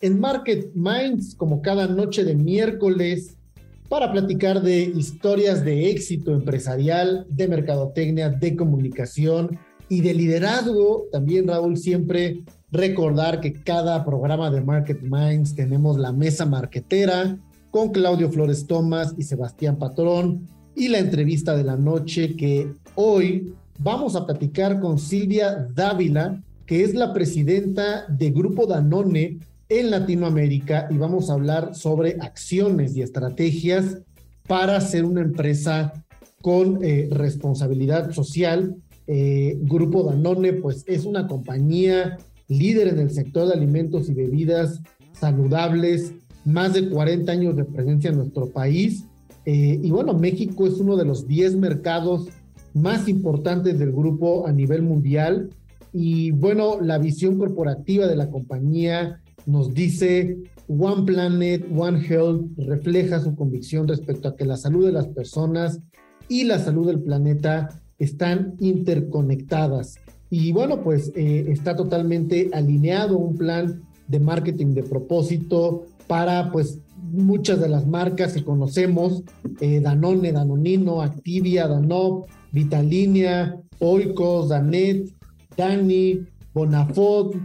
en 0.00 0.20
Market 0.20 0.72
Minds 0.74 1.34
como 1.34 1.62
cada 1.62 1.86
noche 1.86 2.24
de 2.24 2.34
miércoles 2.34 3.36
para 3.88 4.12
platicar 4.12 4.62
de 4.62 4.82
historias 4.82 5.64
de 5.64 5.90
éxito 5.90 6.32
empresarial, 6.32 7.26
de 7.30 7.48
mercadotecnia, 7.48 8.28
de 8.28 8.56
comunicación 8.56 9.58
y 9.88 10.00
de 10.00 10.12
liderazgo. 10.12 11.06
También, 11.12 11.46
Raúl, 11.46 11.76
siempre 11.76 12.42
recordar 12.72 13.40
que 13.40 13.54
cada 13.54 14.04
programa 14.04 14.50
de 14.50 14.60
Market 14.60 15.00
Minds 15.02 15.54
tenemos 15.54 15.96
la 15.96 16.12
mesa 16.12 16.44
marquetera 16.44 17.38
con 17.70 17.90
Claudio 17.90 18.30
Flores 18.30 18.66
Tomás 18.66 19.14
y 19.16 19.22
Sebastián 19.22 19.78
Patrón 19.78 20.46
y 20.74 20.88
la 20.88 20.98
entrevista 20.98 21.56
de 21.56 21.64
la 21.64 21.76
noche 21.76 22.36
que 22.36 22.72
hoy 22.96 23.54
vamos 23.78 24.16
a 24.16 24.26
platicar 24.26 24.80
con 24.80 24.98
Silvia 24.98 25.68
Dávila, 25.74 26.42
que 26.66 26.82
es 26.82 26.94
la 26.94 27.12
presidenta 27.12 28.06
de 28.08 28.30
Grupo 28.30 28.66
Danone 28.66 29.38
en 29.68 29.90
Latinoamérica 29.90 30.86
y 30.90 30.96
vamos 30.96 31.28
a 31.28 31.34
hablar 31.34 31.74
sobre 31.74 32.16
acciones 32.20 32.96
y 32.96 33.02
estrategias 33.02 33.98
para 34.46 34.80
ser 34.80 35.04
una 35.04 35.22
empresa 35.22 36.04
con 36.40 36.84
eh, 36.84 37.08
responsabilidad 37.10 38.12
social. 38.12 38.76
Eh, 39.08 39.58
Grupo 39.62 40.04
Danone, 40.04 40.52
pues 40.52 40.84
es 40.86 41.04
una 41.04 41.26
compañía 41.26 42.16
líder 42.48 42.88
en 42.88 43.00
el 43.00 43.10
sector 43.10 43.48
de 43.48 43.54
alimentos 43.54 44.08
y 44.08 44.14
bebidas 44.14 44.80
saludables, 45.12 46.12
más 46.44 46.74
de 46.74 46.88
40 46.88 47.32
años 47.32 47.56
de 47.56 47.64
presencia 47.64 48.10
en 48.10 48.18
nuestro 48.18 48.48
país. 48.50 49.04
Eh, 49.44 49.80
y 49.82 49.90
bueno, 49.90 50.14
México 50.14 50.66
es 50.66 50.74
uno 50.74 50.96
de 50.96 51.04
los 51.04 51.26
10 51.26 51.56
mercados 51.56 52.28
más 52.74 53.08
importantes 53.08 53.78
del 53.78 53.90
grupo 53.90 54.46
a 54.46 54.52
nivel 54.52 54.82
mundial. 54.82 55.50
Y 55.92 56.30
bueno, 56.30 56.80
la 56.80 56.98
visión 56.98 57.38
corporativa 57.38 58.06
de 58.06 58.16
la 58.16 58.30
compañía 58.30 59.20
nos 59.46 59.72
dice 59.72 60.36
One 60.68 61.04
Planet, 61.04 61.64
One 61.74 62.04
Health 62.04 62.44
refleja 62.58 63.20
su 63.20 63.34
convicción 63.34 63.86
respecto 63.88 64.28
a 64.28 64.36
que 64.36 64.44
la 64.44 64.56
salud 64.56 64.86
de 64.86 64.92
las 64.92 65.06
personas 65.08 65.80
y 66.28 66.44
la 66.44 66.58
salud 66.58 66.86
del 66.86 67.00
planeta 67.00 67.68
están 67.98 68.54
interconectadas. 68.58 69.96
Y 70.28 70.52
bueno, 70.52 70.82
pues 70.82 71.12
eh, 71.14 71.46
está 71.48 71.76
totalmente 71.76 72.50
alineado 72.52 73.16
un 73.16 73.36
plan 73.36 73.82
de 74.08 74.20
marketing 74.20 74.74
de 74.74 74.82
propósito 74.82 75.86
para 76.08 76.50
pues 76.50 76.80
muchas 77.12 77.60
de 77.60 77.68
las 77.68 77.86
marcas 77.86 78.32
que 78.32 78.44
conocemos, 78.44 79.22
eh, 79.60 79.80
Danone, 79.80 80.32
Danonino, 80.32 81.02
Activia, 81.02 81.68
Danop, 81.68 82.26
Vitalinia, 82.52 83.56
Oikos, 83.78 84.48
Danet, 84.48 85.08
Dani, 85.56 86.26
Bonafont, 86.52 87.36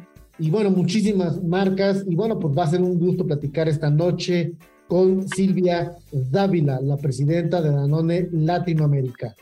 y 0.42 0.50
bueno, 0.50 0.72
muchísimas 0.72 1.42
marcas. 1.44 2.04
Y 2.08 2.16
bueno, 2.16 2.40
pues 2.40 2.58
va 2.58 2.64
a 2.64 2.68
ser 2.68 2.82
un 2.82 2.98
gusto 3.00 3.26
platicar 3.26 3.70
esta 3.70 3.90
noche 3.90 4.54
con 4.88 5.28
Silvia 5.30 5.92
Dávila, 6.12 6.82
la 6.82 6.98
presidenta 6.98 7.62
de 7.62 7.70
Danone 7.70 8.28
Latinoamérica. 8.32 9.36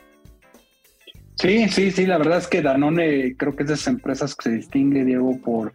Sí, 1.36 1.68
sí, 1.70 1.90
sí, 1.90 2.06
la 2.06 2.18
verdad 2.18 2.38
es 2.38 2.46
que 2.46 2.60
Danone 2.60 3.34
creo 3.36 3.56
que 3.56 3.62
es 3.62 3.68
de 3.70 3.74
esas 3.74 3.88
empresas 3.88 4.36
que 4.36 4.50
se 4.50 4.56
distingue, 4.56 5.06
Diego, 5.06 5.38
por 5.38 5.72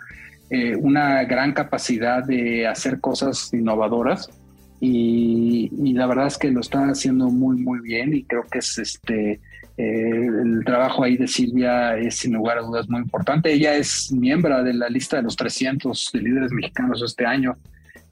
eh, 0.52 0.76
una 0.76 1.24
gran 1.24 1.54
capacidad 1.54 2.24
de 2.24 2.68
hacer 2.68 3.02
cosas 3.02 3.52
innovadoras 3.52 4.30
y, 4.80 5.94
la 5.94 6.06
verdad 6.06 6.28
es 6.28 6.38
que 6.38 6.52
lo 6.52 6.62
está 6.62 6.88
haciendo 6.90 7.30
muy, 7.30 7.58
muy 7.58 7.80
bien 7.80 8.14
y 8.14 8.24
creo 8.24 8.44
que 8.44 8.60
es 8.60 8.78
este 8.78 9.42
eh, 9.78 10.28
el 10.44 10.64
trabajo 10.66 11.04
ahí 11.04 11.18
de 11.18 11.28
Silvia 11.28 11.98
es 11.98 12.16
sin 12.16 12.34
lugar 12.34 12.58
a 12.58 12.62
dudas 12.62 12.88
muy 12.88 13.02
importante. 13.02 13.52
Ella 13.52 13.76
es 13.76 14.12
miembro 14.12 14.64
de 14.64 14.74
la 14.74 14.88
lista 14.90 15.18
de 15.18 15.24
los 15.24 15.36
300 15.36 16.12
de 16.14 16.22
líderes 16.22 16.52
mexicanos 16.52 17.02
este 17.04 17.26
año 17.26 17.58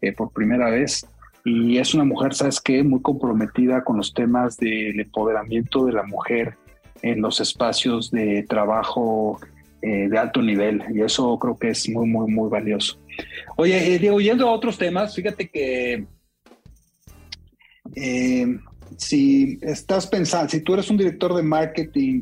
eh, 0.02 0.12
por 0.12 0.32
primera 0.32 0.70
vez 0.70 1.08
y 1.46 1.78
es 1.78 1.94
una 1.94 2.04
mujer, 2.04 2.34
¿sabes 2.34 2.60
qué? 2.60 2.84
Muy 2.84 3.02
comprometida 3.02 3.84
con 3.84 3.98
los 3.98 4.14
temas 4.14 4.58
del 4.58 5.00
empoderamiento 5.00 5.86
de 5.86 5.94
la 5.94 6.04
mujer 6.04 6.56
en 7.02 7.22
los 7.22 7.40
espacios 7.40 8.12
de 8.12 8.44
trabajo 8.44 9.40
eh, 9.82 10.08
de 10.10 10.18
alto 10.18 10.42
nivel 10.42 10.84
y 10.94 11.02
eso 11.02 11.38
creo 11.40 11.58
que 11.58 11.70
es 11.70 11.90
muy, 11.90 12.08
muy, 12.08 12.32
muy 12.32 12.50
valioso. 12.50 12.98
Oye, 13.56 14.00
Diego, 14.00 14.20
yendo 14.20 14.48
a 14.48 14.52
otros 14.52 14.78
temas, 14.78 15.16
fíjate 15.16 15.50
que 15.50 16.06
si 18.98 19.60
estás 19.62 20.08
pensando, 20.08 20.50
si 20.50 20.62
tú 20.62 20.74
eres 20.74 20.90
un 20.90 20.98
director 20.98 21.36
de 21.36 21.44
marketing 21.44 22.22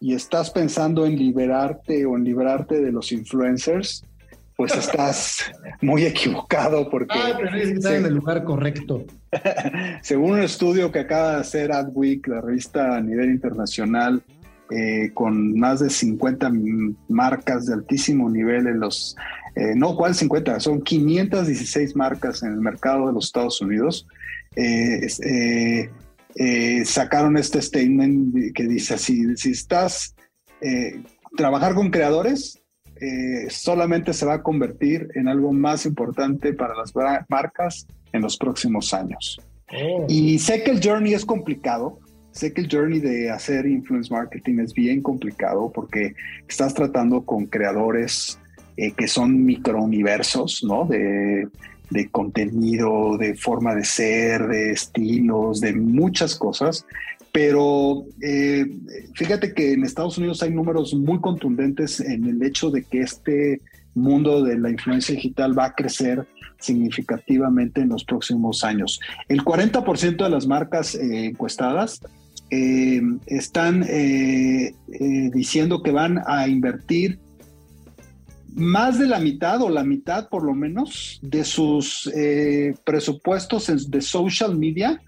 y 0.00 0.14
estás 0.14 0.50
pensando 0.50 1.04
en 1.06 1.16
liberarte 1.16 2.06
o 2.06 2.16
en 2.16 2.24
librarte 2.24 2.80
de 2.80 2.92
los 2.92 3.12
influencers, 3.12 4.04
pues 4.56 4.74
estás 4.76 5.50
muy 5.80 6.04
equivocado 6.04 6.88
porque... 6.90 7.18
Ah, 7.18 7.34
pero 7.36 7.56
es 7.56 7.68
que 7.68 7.72
estás 7.74 7.92
en 7.92 8.06
el 8.06 8.14
lugar 8.14 8.44
correcto. 8.44 9.04
Según 10.02 10.32
un 10.32 10.42
estudio 10.42 10.90
que 10.92 11.00
acaba 11.00 11.32
de 11.32 11.40
hacer 11.40 11.72
Adweek, 11.72 12.28
la 12.28 12.40
revista 12.40 12.96
a 12.96 13.00
nivel 13.00 13.30
internacional, 13.30 14.22
eh, 14.70 15.10
con 15.14 15.58
más 15.58 15.80
de 15.80 15.90
50 15.90 16.52
marcas 17.08 17.66
de 17.66 17.74
altísimo 17.74 18.30
nivel 18.30 18.66
en 18.66 18.80
los... 18.80 19.16
Eh, 19.56 19.74
no, 19.74 19.96
¿cuál 19.96 20.14
50? 20.14 20.60
Son 20.60 20.80
516 20.80 21.96
marcas 21.96 22.42
en 22.42 22.52
el 22.52 22.60
mercado 22.60 23.08
de 23.08 23.12
los 23.12 23.26
Estados 23.26 23.60
Unidos. 23.60 24.06
Eh, 24.56 25.06
eh, 25.24 25.90
eh, 26.34 26.84
sacaron 26.84 27.36
este 27.36 27.62
statement 27.62 28.52
que 28.52 28.66
dice 28.66 28.94
así, 28.94 29.36
si 29.36 29.52
estás, 29.52 30.14
trabajar 31.36 31.74
con 31.74 31.90
creadores 31.90 32.60
solamente 33.48 34.12
se 34.12 34.26
va 34.26 34.34
a 34.34 34.42
convertir 34.42 35.08
en 35.14 35.26
algo 35.26 35.52
más 35.52 35.86
importante 35.86 36.52
para 36.52 36.74
las 36.74 36.92
marcas 37.30 37.86
en 38.12 38.20
los 38.20 38.36
próximos 38.36 38.92
años. 38.92 39.40
Oh. 39.72 40.04
Y 40.06 40.38
sé 40.38 40.62
que 40.62 40.72
el 40.72 40.82
journey 40.84 41.14
es 41.14 41.24
complicado, 41.24 41.98
sé 42.32 42.52
que 42.52 42.60
el 42.60 42.68
journey 42.70 43.00
de 43.00 43.30
hacer 43.30 43.64
influence 43.64 44.12
marketing 44.12 44.58
es 44.58 44.74
bien 44.74 45.00
complicado 45.00 45.72
porque 45.72 46.14
estás 46.46 46.74
tratando 46.74 47.24
con 47.24 47.46
creadores 47.46 48.38
que 48.76 49.08
son 49.08 49.44
microuniversos, 49.44 50.62
¿no? 50.64 50.84
De 50.84 51.48
de 51.90 52.08
contenido, 52.08 53.18
de 53.18 53.34
forma 53.34 53.74
de 53.74 53.84
ser, 53.84 54.46
de 54.46 54.72
estilos, 54.72 55.60
de 55.60 55.72
muchas 55.72 56.36
cosas. 56.36 56.86
Pero 57.32 58.04
eh, 58.20 58.66
fíjate 59.14 59.54
que 59.54 59.72
en 59.72 59.84
Estados 59.84 60.18
Unidos 60.18 60.42
hay 60.42 60.50
números 60.50 60.94
muy 60.94 61.20
contundentes 61.20 62.00
en 62.00 62.24
el 62.24 62.42
hecho 62.42 62.70
de 62.70 62.84
que 62.84 63.00
este 63.00 63.60
mundo 63.94 64.42
de 64.42 64.58
la 64.58 64.70
influencia 64.70 65.14
digital 65.14 65.56
va 65.56 65.66
a 65.66 65.74
crecer 65.74 66.26
significativamente 66.58 67.80
en 67.80 67.88
los 67.88 68.04
próximos 68.04 68.64
años. 68.64 69.00
El 69.28 69.42
40% 69.42 70.24
de 70.24 70.30
las 70.30 70.46
marcas 70.46 70.94
eh, 70.94 71.26
encuestadas 71.26 72.00
eh, 72.50 73.00
están 73.26 73.86
diciendo 75.32 75.82
que 75.82 75.92
van 75.92 76.20
a 76.26 76.48
invertir 76.48 77.20
más 78.54 78.98
de 78.98 79.06
la 79.06 79.20
mitad 79.20 79.62
o 79.62 79.68
la 79.68 79.84
mitad 79.84 80.28
por 80.28 80.44
lo 80.44 80.54
menos 80.54 81.18
de 81.22 81.44
sus 81.44 82.10
eh, 82.14 82.74
presupuestos 82.84 83.90
de 83.90 84.00
social 84.00 84.56
media 84.56 85.00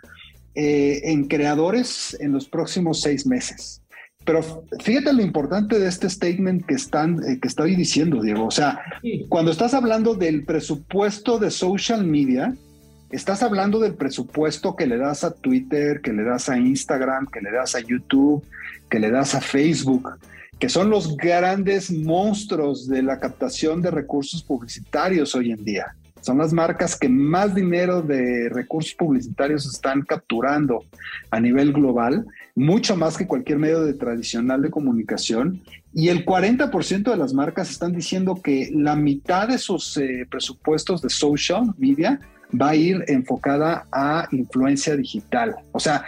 eh, 0.54 1.00
en 1.04 1.24
creadores 1.28 2.16
en 2.20 2.32
los 2.32 2.48
próximos 2.48 3.00
seis 3.00 3.26
meses. 3.26 3.82
Pero 4.24 4.64
fíjate 4.80 5.12
lo 5.12 5.22
importante 5.22 5.78
de 5.78 5.88
este 5.88 6.08
statement 6.08 6.64
que, 6.66 6.74
están, 6.74 7.18
eh, 7.24 7.38
que 7.40 7.48
estoy 7.48 7.74
diciendo, 7.74 8.22
Diego. 8.22 8.46
O 8.46 8.50
sea, 8.50 8.80
cuando 9.28 9.50
estás 9.50 9.74
hablando 9.74 10.14
del 10.14 10.44
presupuesto 10.44 11.38
de 11.38 11.50
social 11.50 12.04
media, 12.04 12.54
estás 13.10 13.42
hablando 13.42 13.80
del 13.80 13.94
presupuesto 13.94 14.76
que 14.76 14.86
le 14.86 14.96
das 14.96 15.24
a 15.24 15.34
Twitter, 15.34 16.00
que 16.00 16.12
le 16.12 16.22
das 16.22 16.48
a 16.48 16.56
Instagram, 16.56 17.26
que 17.26 17.40
le 17.40 17.50
das 17.50 17.74
a 17.74 17.80
YouTube, 17.80 18.44
que 18.88 19.00
le 19.00 19.10
das 19.10 19.34
a 19.34 19.40
Facebook 19.40 20.08
que 20.62 20.68
son 20.68 20.90
los 20.90 21.16
grandes 21.16 21.90
monstruos 21.90 22.86
de 22.86 23.02
la 23.02 23.18
captación 23.18 23.82
de 23.82 23.90
recursos 23.90 24.44
publicitarios 24.44 25.34
hoy 25.34 25.50
en 25.50 25.64
día. 25.64 25.96
Son 26.20 26.38
las 26.38 26.52
marcas 26.52 26.96
que 26.96 27.08
más 27.08 27.52
dinero 27.52 28.00
de 28.00 28.48
recursos 28.48 28.94
publicitarios 28.94 29.66
están 29.66 30.02
capturando 30.02 30.84
a 31.32 31.40
nivel 31.40 31.72
global, 31.72 32.26
mucho 32.54 32.94
más 32.94 33.16
que 33.16 33.26
cualquier 33.26 33.58
medio 33.58 33.82
de 33.82 33.94
tradicional 33.94 34.62
de 34.62 34.70
comunicación. 34.70 35.64
Y 35.92 36.10
el 36.10 36.24
40% 36.24 37.10
de 37.10 37.16
las 37.16 37.34
marcas 37.34 37.68
están 37.68 37.92
diciendo 37.92 38.36
que 38.40 38.70
la 38.72 38.94
mitad 38.94 39.48
de 39.48 39.58
sus 39.58 39.96
eh, 39.96 40.28
presupuestos 40.30 41.02
de 41.02 41.10
social 41.10 41.74
media 41.76 42.20
va 42.54 42.68
a 42.68 42.76
ir 42.76 43.04
enfocada 43.08 43.88
a 43.90 44.28
influencia 44.30 44.96
digital. 44.96 45.56
O 45.72 45.80
sea, 45.80 46.04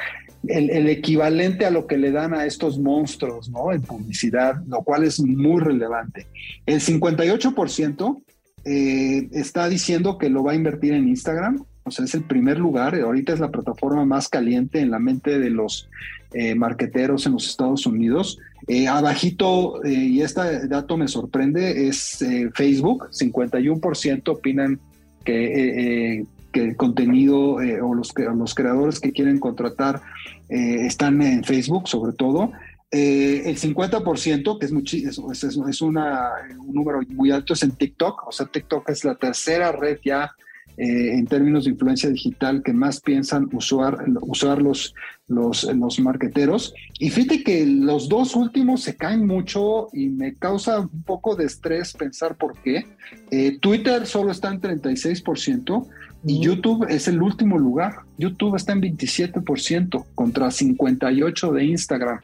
el, 0.49 0.89
equivalente 0.89 1.67
a 1.67 1.71
lo 1.71 1.87
que 1.87 1.97
le 1.97 2.11
dan 2.11 2.35
a 2.35 2.47
estos 2.47 2.79
monstruos, 2.79 3.49
¿no? 3.51 3.73
En 3.73 3.83
publicidad, 3.83 4.63
lo 4.67 4.83
cual 4.83 5.05
es 5.05 5.21
muy 5.21 5.61
relevante. 5.61 6.27
El 6.67 6.81
58% 6.81 8.23
eh, 8.65 9.29
está 9.33 9.69
diciendo 9.69 10.19
que 10.19 10.31
lo 10.31 10.43
va 10.43 10.53
a 10.53 10.57
invertir 10.57 10.95
en 10.95 11.09
Instagram, 11.09 11.65
o 11.85 11.91
sea, 11.91 12.05
es 12.05 12.15
el 12.15 12.25
primer 12.25 12.59
lugar, 12.59 12.95
ahorita 12.95 13.35
es 13.35 13.41
la 13.41 13.51
plataforma 13.51 14.05
más 14.05 14.29
caliente 14.29 14.81
en 14.81 14.91
la 14.91 14.99
mente 14.99 15.39
de 15.39 15.51
los 15.51 15.89
eh, 16.33 16.55
marqueteros 16.55 17.27
en 17.27 17.33
los 17.33 17.49
Estados 17.49 17.87
Unidos. 17.87 18.39
Eh, 18.67 18.89
abajito, 18.89 19.81
y 19.85 20.23
este 20.23 20.67
dato 20.67 20.97
me 20.97 21.09
sorprende, 21.09 21.89
es 21.89 22.25
Facebook, 22.55 23.11
51% 23.11 24.29
opinan 24.29 24.81
que 25.25 26.25
que 26.55 26.63
el 26.63 26.77
contenido 26.77 27.61
eh, 27.61 27.83
o 27.83 27.95
los, 27.95 28.15
los 28.17 28.55
creadores 28.55 29.01
que 29.01 29.11
quieren 29.11 29.41
contratar 29.41 30.01
eh, 30.49 30.87
están 30.87 31.21
en 31.21 31.43
Facebook, 31.43 31.89
sobre 31.89 32.13
todo. 32.13 32.53
Eh, 32.93 33.43
el 33.47 33.59
50%, 33.59 34.59
que 34.59 34.67
es, 34.67 35.19
es, 35.19 35.45
es, 35.45 35.59
es 35.69 35.83
una, 35.83 36.31
un 36.57 36.73
número 36.73 37.01
muy 37.09 37.33
alto, 37.33 37.55
es 37.55 37.65
en 37.65 37.73
TikTok. 37.73 38.29
O 38.29 38.33
sea, 38.33 38.47
TikTok 38.47 38.89
es 38.89 39.05
la 39.05 39.17
tercera 39.17 39.73
red 39.73 39.99
ya 40.03 40.31
en 40.77 41.25
términos 41.29 41.65
de 41.65 41.71
influencia 41.71 42.11
digital 42.11 42.61
que 42.65 42.73
más 42.73 43.01
piensan 43.01 43.49
usar, 43.53 43.97
usar 44.23 44.61
los, 44.61 44.93
los, 45.29 45.63
los 45.73 46.01
marqueteros. 46.01 46.75
Y 46.99 47.11
fíjate 47.11 47.45
que 47.45 47.65
los 47.65 48.09
dos 48.09 48.35
últimos 48.35 48.83
se 48.83 48.97
caen 48.97 49.25
mucho 49.25 49.87
y 49.93 50.09
me 50.09 50.35
causa 50.35 50.81
un 50.81 51.05
poco 51.05 51.37
de 51.37 51.45
estrés 51.45 51.93
pensar 51.93 52.37
por 52.37 52.61
qué. 52.63 52.87
Twitter 53.61 54.05
solo 54.05 54.33
está 54.33 54.49
en 54.49 54.61
36%, 54.61 55.87
y 56.27 56.41
YouTube 56.41 56.87
es 56.89 57.09
el 57.09 57.21
último 57.21 57.59
lugar. 57.59 57.97
YouTube 58.19 58.57
está 58.57 58.73
en 58.73 58.83
27% 58.83 60.05
contra 60.15 60.47
58% 60.47 61.53
de 61.53 61.65
Instagram. 61.65 62.21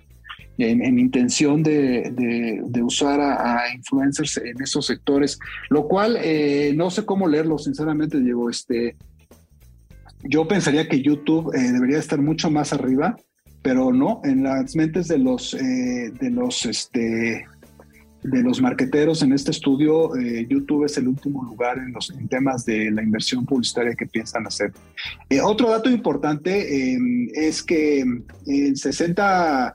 En, 0.58 0.98
intención 0.98 1.62
de, 1.62 2.62
usar 2.82 3.18
a, 3.18 3.72
influencers 3.74 4.36
en 4.36 4.60
esos 4.60 4.84
sectores, 4.84 5.38
lo 5.70 5.88
cual 5.88 6.18
eh, 6.20 6.74
no 6.76 6.90
sé 6.90 7.06
cómo 7.06 7.26
leerlo, 7.26 7.56
sinceramente, 7.56 8.20
Diego. 8.20 8.50
Este, 8.50 8.94
yo 10.22 10.46
pensaría 10.46 10.86
que 10.86 11.00
YouTube 11.00 11.54
eh, 11.54 11.72
debería 11.72 11.98
estar 11.98 12.20
mucho 12.20 12.50
más 12.50 12.74
arriba, 12.74 13.16
pero 13.62 13.90
no, 13.90 14.20
en 14.24 14.42
las 14.42 14.76
mentes 14.76 15.08
de 15.08 15.18
los, 15.18 15.54
eh, 15.54 16.12
de 16.20 16.30
los 16.30 16.66
este, 16.66 17.46
de 18.22 18.42
los 18.42 18.60
marqueteros 18.60 19.22
en 19.22 19.32
este 19.32 19.50
estudio, 19.50 20.14
eh, 20.16 20.46
YouTube 20.48 20.84
es 20.84 20.96
el 20.98 21.08
último 21.08 21.42
lugar 21.42 21.78
en 21.78 21.92
los 21.92 22.12
temas 22.28 22.64
de 22.64 22.90
la 22.90 23.02
inversión 23.02 23.46
publicitaria 23.46 23.94
que 23.94 24.06
piensan 24.06 24.46
hacer. 24.46 24.72
Eh, 25.28 25.40
otro 25.40 25.70
dato 25.70 25.90
importante 25.90 26.92
em, 26.92 27.28
es 27.34 27.62
que 27.62 28.04
el 28.46 28.76
60 28.76 29.74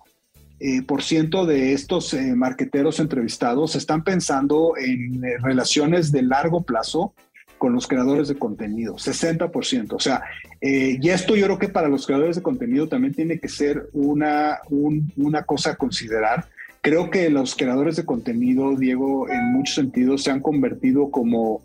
eh, 0.59 0.81
por 0.83 1.03
ciento 1.03 1.45
de 1.45 1.74
estos 1.74 2.15
marqueteros 2.36 3.00
entrevistados 3.00 3.75
están 3.75 4.03
pensando 4.03 4.74
en 4.77 5.21
relaciones 5.42 6.12
de 6.12 6.21
largo 6.21 6.63
plazo 6.63 7.13
con 7.57 7.74
los 7.74 7.88
creadores 7.88 8.27
de 8.27 8.36
contenido, 8.36 8.95
60%. 8.95 9.94
O 9.94 10.00
sea, 10.00 10.21
y 10.62 11.09
esto 11.09 11.36
yo 11.36 11.45
creo 11.45 11.59
que 11.59 11.69
para 11.69 11.89
los 11.89 12.06
creadores 12.06 12.36
de 12.36 12.42
contenido 12.42 12.88
también 12.88 13.13
tiene 13.13 13.39
que 13.39 13.47
ser 13.47 13.89
una, 13.94 14.59
una 14.69 15.44
cosa 15.44 15.71
a 15.71 15.75
considerar 15.75 16.47
Creo 16.85 17.09
que 17.09 17.31
los 17.31 17.55
creadores 17.55 17.95
de 17.95 18.05
contenido, 18.05 18.75
Diego, 18.75 19.27
en 19.27 19.53
muchos 19.53 19.73
sentidos 19.73 20.21
se 20.21 20.29
han 20.29 20.39
convertido 20.39 21.09
como, 21.09 21.63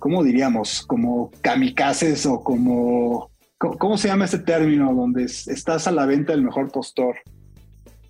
¿cómo 0.00 0.24
diríamos? 0.24 0.82
Como 0.84 1.30
kamikazes 1.40 2.26
o 2.26 2.42
como, 2.42 3.30
¿cómo 3.58 3.96
se 3.96 4.08
llama 4.08 4.24
ese 4.24 4.40
término? 4.40 4.92
Donde 4.92 5.22
estás 5.22 5.86
a 5.86 5.92
la 5.92 6.04
venta 6.04 6.32
del 6.32 6.42
mejor 6.42 6.72
postor. 6.72 7.14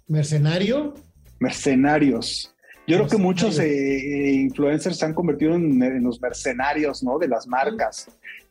¿Mercenario? 0.08 0.94
Mercenarios. 1.40 2.54
Yo 2.86 2.96
creo 2.96 3.08
que 3.10 3.18
muchos 3.18 3.58
eh, 3.58 3.66
eh, 3.66 4.32
influencers 4.32 4.96
se 4.96 5.04
han 5.04 5.12
convertido 5.12 5.56
en, 5.56 6.02
los 6.02 6.22
mercenarios, 6.22 7.02
¿no? 7.02 7.18
De 7.18 7.28
las 7.28 7.46
marcas. 7.46 8.08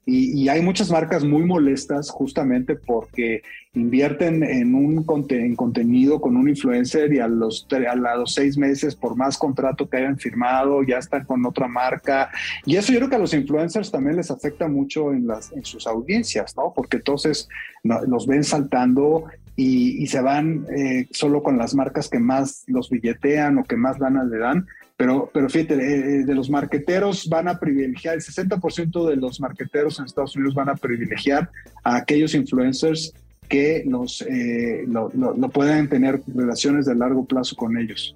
Y, 0.07 0.47
hay 0.49 0.61
muchas 0.61 0.91
marcas 0.91 1.23
muy 1.23 1.43
molestas 1.43 2.11
justamente 2.11 2.75
porque 2.75 3.41
invierten 3.73 4.43
en 4.43 4.75
un 4.75 5.03
en 5.29 5.55
contenido 5.55 6.21
con 6.21 6.37
un 6.37 6.47
influencer 6.47 7.11
y 7.11 7.19
a 7.19 7.27
los, 7.27 7.67
a 7.71 8.15
los 8.15 8.33
seis 8.33 8.55
meses, 8.55 8.95
por 8.95 9.15
más 9.15 9.35
contrato 9.35 9.89
que 9.89 9.97
hayan 9.97 10.19
firmado, 10.19 10.83
ya 10.83 10.99
están 10.99 11.25
con 11.25 11.43
otra 11.45 11.67
marca. 11.67 12.29
Y 12.65 12.75
eso 12.75 12.93
yo 12.93 12.99
creo 12.99 13.09
que 13.09 13.15
a 13.15 13.19
los 13.19 13.33
influencers 13.33 13.89
también 13.89 14.17
les 14.17 14.29
afecta 14.29 14.67
mucho 14.67 15.11
en, 15.11 15.25
las, 15.25 15.51
en 15.51 15.65
sus 15.65 15.87
audiencias, 15.87 16.55
¿no? 16.55 16.71
Porque 16.75 16.97
entonces 16.97 17.49
los 17.83 18.27
ven 18.27 18.43
saltando 18.43 19.25
y, 19.55 20.05
se 20.07 20.21
van 20.21 20.67
eh, 20.69 21.07
solo 21.11 21.41
con 21.41 21.57
las 21.57 21.73
marcas 21.73 22.09
que 22.09 22.19
más 22.19 22.63
los 22.67 22.89
billetean 22.89 23.57
o 23.57 23.63
que 23.63 23.75
más 23.75 23.97
ganas 23.97 24.27
le 24.27 24.37
dan 24.37 24.67
pero, 24.97 25.29
pero 25.33 25.49
fíjate, 25.49 25.73
eh, 25.75 26.23
de 26.25 26.35
los 26.35 26.49
marqueteros 26.49 27.27
van 27.27 27.49
a 27.49 27.59
privilegiar, 27.59 28.15
el 28.15 28.21
60% 28.21 29.09
de 29.09 29.17
los 29.17 29.41
marqueteros 29.41 29.99
en 29.99 30.05
Estados 30.05 30.35
Unidos 30.35 30.55
van 30.55 30.69
a 30.69 30.75
privilegiar 30.75 31.49
a 31.83 31.97
aquellos 31.97 32.33
influencers 32.33 33.13
que 33.49 33.83
los, 33.85 34.21
eh, 34.21 34.85
lo, 34.87 35.09
puedan 35.49 35.89
tener 35.89 36.21
relaciones 36.27 36.85
de 36.85 36.95
largo 36.95 37.25
plazo 37.25 37.55
con 37.55 37.77
ellos. 37.77 38.15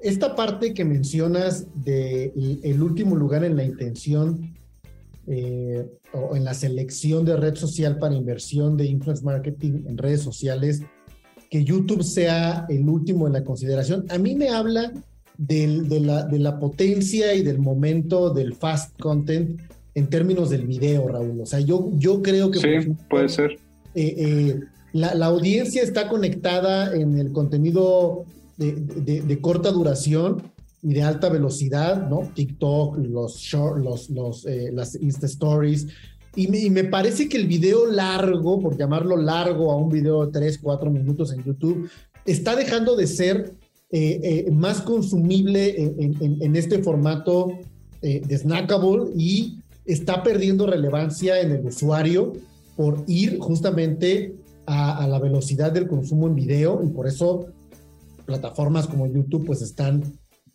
Esta 0.00 0.36
parte 0.36 0.72
que 0.72 0.84
mencionas 0.84 1.66
de 1.84 2.32
el 2.62 2.82
último 2.82 3.16
lugar 3.16 3.42
en 3.42 3.56
la 3.56 3.64
intención 3.64 4.54
eh, 5.26 5.86
o 6.12 6.36
en 6.36 6.44
la 6.44 6.54
selección 6.54 7.24
de 7.24 7.36
red 7.36 7.54
social 7.56 7.98
para 7.98 8.14
inversión 8.14 8.76
de 8.76 8.84
influence 8.84 9.24
marketing 9.24 9.84
en 9.86 9.98
redes 9.98 10.20
sociales, 10.20 10.82
que 11.50 11.64
YouTube 11.64 12.04
sea 12.04 12.66
el 12.68 12.88
último 12.88 13.26
en 13.26 13.32
la 13.32 13.44
consideración, 13.44 14.04
a 14.10 14.18
mí 14.18 14.34
me 14.34 14.50
habla 14.50 14.92
de, 15.36 16.00
la, 16.00 16.24
de 16.24 16.38
la 16.38 16.58
potencia 16.58 17.34
y 17.34 17.42
del 17.42 17.58
momento 17.58 18.30
del 18.30 18.54
fast 18.54 18.98
content 19.00 19.60
en 19.94 20.08
términos 20.08 20.50
del 20.50 20.66
video, 20.66 21.08
Raúl. 21.08 21.40
O 21.40 21.46
sea, 21.46 21.60
yo, 21.60 21.90
yo 21.94 22.22
creo 22.22 22.50
que... 22.50 22.58
Sí, 22.58 22.90
puede 23.08 23.28
ser. 23.28 23.52
Eh, 23.94 24.14
eh, 24.18 24.60
la, 24.92 25.26
audiencia 25.26 25.82
está 25.82 26.08
conectada 26.08 26.94
en 26.94 27.18
el 27.18 27.32
contenido 27.32 28.24
de, 28.56 29.38
corta 29.40 29.70
duración 29.70 30.42
y 30.82 30.94
de 30.94 31.02
alta 31.02 31.28
velocidad, 31.28 32.08
¿no? 32.08 32.30
TikTok, 32.34 32.98
los 32.98 33.36
short, 33.36 33.78
los, 33.82 34.10
los, 34.10 34.46
eh, 34.46 34.70
las 34.72 34.94
Insta 34.96 35.26
Stories. 35.26 35.86
Y 36.36 36.48
me, 36.48 36.58
y 36.58 36.70
me, 36.70 36.84
parece 36.84 37.28
que 37.28 37.36
el 37.36 37.46
video 37.46 37.86
largo, 37.86 38.60
por 38.60 38.76
llamarlo 38.76 39.16
largo 39.16 39.70
a 39.70 39.76
un 39.76 39.88
video 39.88 40.26
de 40.26 40.32
3, 40.32 40.58
4 40.58 40.90
minutos 40.90 41.32
en 41.32 41.44
YouTube, 41.44 41.88
está 42.26 42.56
dejando 42.56 42.96
de 42.96 43.06
ser 43.06 43.54
eh, 43.96 44.44
eh, 44.48 44.50
más 44.50 44.80
consumible 44.80 45.72
en, 45.78 46.56
este 46.56 46.82
formato 46.82 47.60
eh, 48.02 48.22
de 48.26 48.36
snackable 48.38 49.12
y 49.16 49.60
está 49.84 50.24
perdiendo 50.24 50.66
relevancia 50.66 51.40
en 51.40 51.52
el 51.52 51.64
usuario 51.64 52.32
por 52.74 53.04
ir 53.06 53.38
justamente 53.38 54.34
a, 54.66 55.06
la 55.06 55.20
velocidad 55.20 55.70
del 55.70 55.86
consumo 55.86 56.26
en 56.26 56.34
video 56.34 56.82
y 56.84 56.88
por 56.88 57.06
eso 57.06 57.46
plataformas 58.26 58.88
como 58.88 59.06
YouTube 59.06 59.46
pues 59.46 59.62
están 59.62 60.02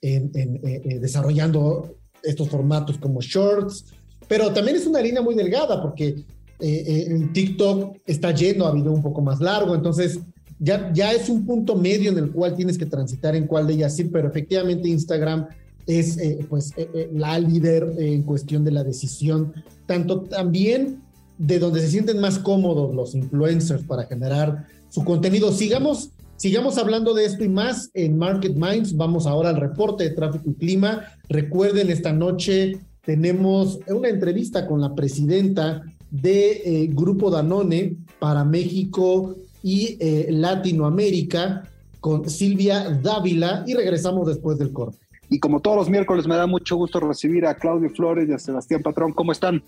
desarrollando 0.02 1.96
estos 2.22 2.50
formatos 2.50 2.98
como 2.98 3.22
shorts, 3.22 3.86
pero 4.28 4.52
también 4.52 4.76
es 4.76 4.86
una 4.86 5.00
línea 5.00 5.22
muy 5.22 5.36
delgada 5.36 5.82
porque 5.82 6.26
en 6.60 7.32
TikTok 7.32 8.00
está 8.06 8.34
lleno 8.34 8.66
a 8.66 8.74
video 8.74 8.92
un 8.92 9.02
poco 9.02 9.22
más 9.22 9.40
largo, 9.40 9.76
entonces 9.76 10.20
ya, 10.60 11.14
es 11.14 11.30
un 11.30 11.46
punto 11.46 11.76
medio 11.76 12.12
en 12.12 12.18
el 12.18 12.32
cual 12.32 12.56
tienes 12.56 12.78
que 12.78 12.86
transitar 12.86 13.36
en 13.36 13.48
cuál 13.48 13.68
de 13.68 13.74
ellas 13.74 13.98
ir, 13.98 14.12
pero 14.12 14.28
efectivamente 14.28 14.90
Instagram 14.90 15.48
es 15.88 16.18
eh, 16.18 16.46
pues 16.50 16.74
eh, 16.76 16.90
eh, 16.94 17.10
la 17.14 17.40
líder 17.40 17.96
en 17.98 18.24
cuestión 18.24 18.64
de 18.66 18.72
la 18.72 18.84
decisión, 18.84 19.54
tanto 19.86 20.22
también 20.22 21.02
de 21.38 21.60
donde 21.60 21.80
se 21.80 21.90
sienten 21.90 22.20
más 22.20 22.38
cómodos 22.38 22.94
los 22.94 23.16
influencers 23.16 23.84
para 23.84 24.04
generar 24.06 24.68
su 24.90 25.06
contenido. 25.06 25.54
Sigamos, 25.54 26.12
sigamos 26.36 26.78
hablando 26.78 27.14
de 27.14 27.26
esto 27.26 27.46
y 27.46 27.50
más 27.50 27.90
en 27.94 28.18
Market 28.18 28.56
Minds. 28.56 28.98
Vamos 28.98 29.26
ahora 29.26 29.50
al 29.50 29.56
reporte 29.56 30.04
de 30.04 30.10
tráfico 30.10 30.50
y 30.50 30.56
clima. 30.56 31.06
Recuerden, 31.30 31.90
esta 31.90 32.12
noche 32.12 32.80
tenemos 33.06 33.80
una 33.88 34.10
entrevista 34.10 34.68
con 34.68 34.82
la 34.82 34.94
presidenta 34.94 35.84
de 36.12 36.90
Grupo 36.94 37.32
Danone 37.32 37.96
para 38.20 38.44
México 38.44 39.36
y 39.64 39.98
eh, 40.00 40.28
Latinoamérica 40.30 41.64
con 42.00 42.30
Silvia 42.30 42.90
Dávila 42.90 43.64
y 43.68 43.74
regresamos 43.74 44.28
después 44.28 44.58
del 44.58 44.72
corte. 44.72 44.98
Y 45.30 45.40
como 45.40 45.60
todos 45.60 45.78
los 45.78 45.90
miércoles, 45.90 46.28
me 46.28 46.36
da 46.36 46.48
mucho 46.48 46.76
gusto 46.76 47.00
recibir 47.00 47.46
a 47.46 47.56
Claudio 47.56 47.90
Flores 47.92 48.28
y 48.28 48.34
a 48.34 48.40
Sebastián 48.40 48.82
Patrón. 48.82 49.14
¿Cómo 49.14 49.32
están? 49.32 49.64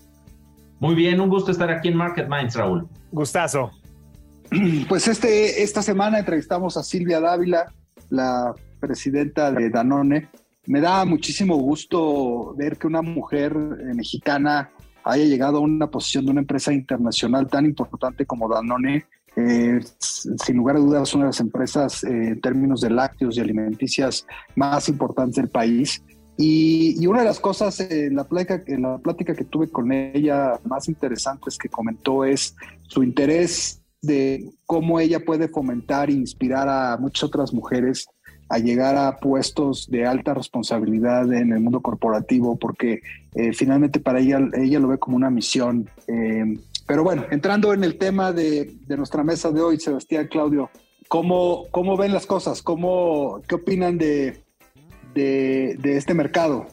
Muy 0.80 0.96
bien, 0.96 1.20
un 1.20 1.28
gusto 1.28 1.52
estar 1.52 1.70
aquí 1.70 1.88
en 1.88 1.96
Market 1.96 2.28
Minds, 2.28 2.56
Raúl. 2.56 2.88
Gustazo. 3.12 3.70
Pues 4.88 5.08
este, 5.08 5.62
esta 5.62 5.80
semana 5.80 6.18
entrevistamos 6.18 6.76
a 6.76 6.82
Silvia 6.82 7.20
Dávila, 7.20 7.72
la 8.10 8.54
presidenta 8.80 9.50
de 9.50 9.70
Danone. 9.70 10.28
Me 10.66 10.80
da 10.80 11.04
muchísimo 11.06 11.56
gusto 11.56 12.52
ver 12.54 12.76
que 12.76 12.86
una 12.86 13.00
mujer 13.00 13.52
eh, 13.54 13.94
mexicana 13.94 14.70
haya 15.04 15.24
llegado 15.24 15.58
a 15.58 15.60
una 15.60 15.86
posición 15.86 16.26
de 16.26 16.32
una 16.32 16.40
empresa 16.40 16.72
internacional 16.72 17.48
tan 17.48 17.64
importante 17.64 18.26
como 18.26 18.48
Danone. 18.48 19.06
Eh, 19.36 19.80
sin 19.98 20.56
lugar 20.56 20.76
a 20.76 20.80
dudas, 20.80 21.14
una 21.14 21.24
de 21.24 21.28
las 21.30 21.40
empresas 21.40 22.04
eh, 22.04 22.08
en 22.10 22.40
términos 22.40 22.82
de 22.82 22.90
lácteos 22.90 23.36
y 23.36 23.40
alimenticias 23.40 24.26
más 24.56 24.88
importantes 24.88 25.36
del 25.36 25.48
país. 25.48 26.02
Y, 26.36 27.06
una 27.06 27.20
de 27.20 27.26
las 27.26 27.40
cosas 27.40 27.78
en 27.80 28.16
la, 28.16 28.24
plática, 28.24 28.62
la 28.66 28.98
plática 28.98 29.34
que 29.34 29.44
tuve 29.44 29.68
con 29.68 29.92
ella 29.92 30.58
más 30.64 30.88
interesantes 30.88 31.58
que 31.58 31.68
comentó 31.68 32.24
es 32.24 32.56
su 32.88 33.02
interés 33.02 33.82
de 34.00 34.50
cómo 34.66 34.98
ella 34.98 35.20
puede 35.24 35.48
fomentar 35.48 36.10
e 36.10 36.14
inspirar 36.14 36.68
a 36.68 36.96
muchas 36.98 37.24
otras 37.24 37.52
mujeres 37.52 38.06
a 38.48 38.58
llegar 38.58 38.96
a 38.96 39.16
puestos 39.16 39.88
de 39.90 40.04
alta 40.06 40.34
responsabilidad 40.34 41.32
en 41.32 41.52
el 41.52 41.60
mundo 41.60 41.80
corporativo, 41.80 42.58
porque 42.58 43.00
eh, 43.34 43.52
finalmente 43.54 43.98
para 43.98 44.20
ella, 44.20 44.40
ella 44.54 44.78
lo 44.78 44.88
ve 44.88 44.98
como 44.98 45.16
una 45.16 45.30
misión. 45.30 45.88
Pero 46.86 47.04
bueno, 47.04 47.24
entrando 47.30 47.72
en 47.72 47.84
el 47.84 47.96
tema 47.96 48.32
de, 48.32 48.74
nuestra 48.88 49.22
mesa 49.22 49.50
de 49.50 49.60
hoy, 49.60 49.78
Sebastián, 49.78 50.28
Claudio, 50.28 50.70
¿cómo, 51.08 51.66
cómo 51.70 51.96
ven 51.96 52.12
las 52.12 52.26
cosas? 52.26 52.62
¿Cómo, 52.62 53.40
¿Qué 53.46 53.54
opinan 53.54 53.98
de, 53.98 54.42
de, 55.14 55.96
este 55.96 56.14
mercado? 56.14 56.66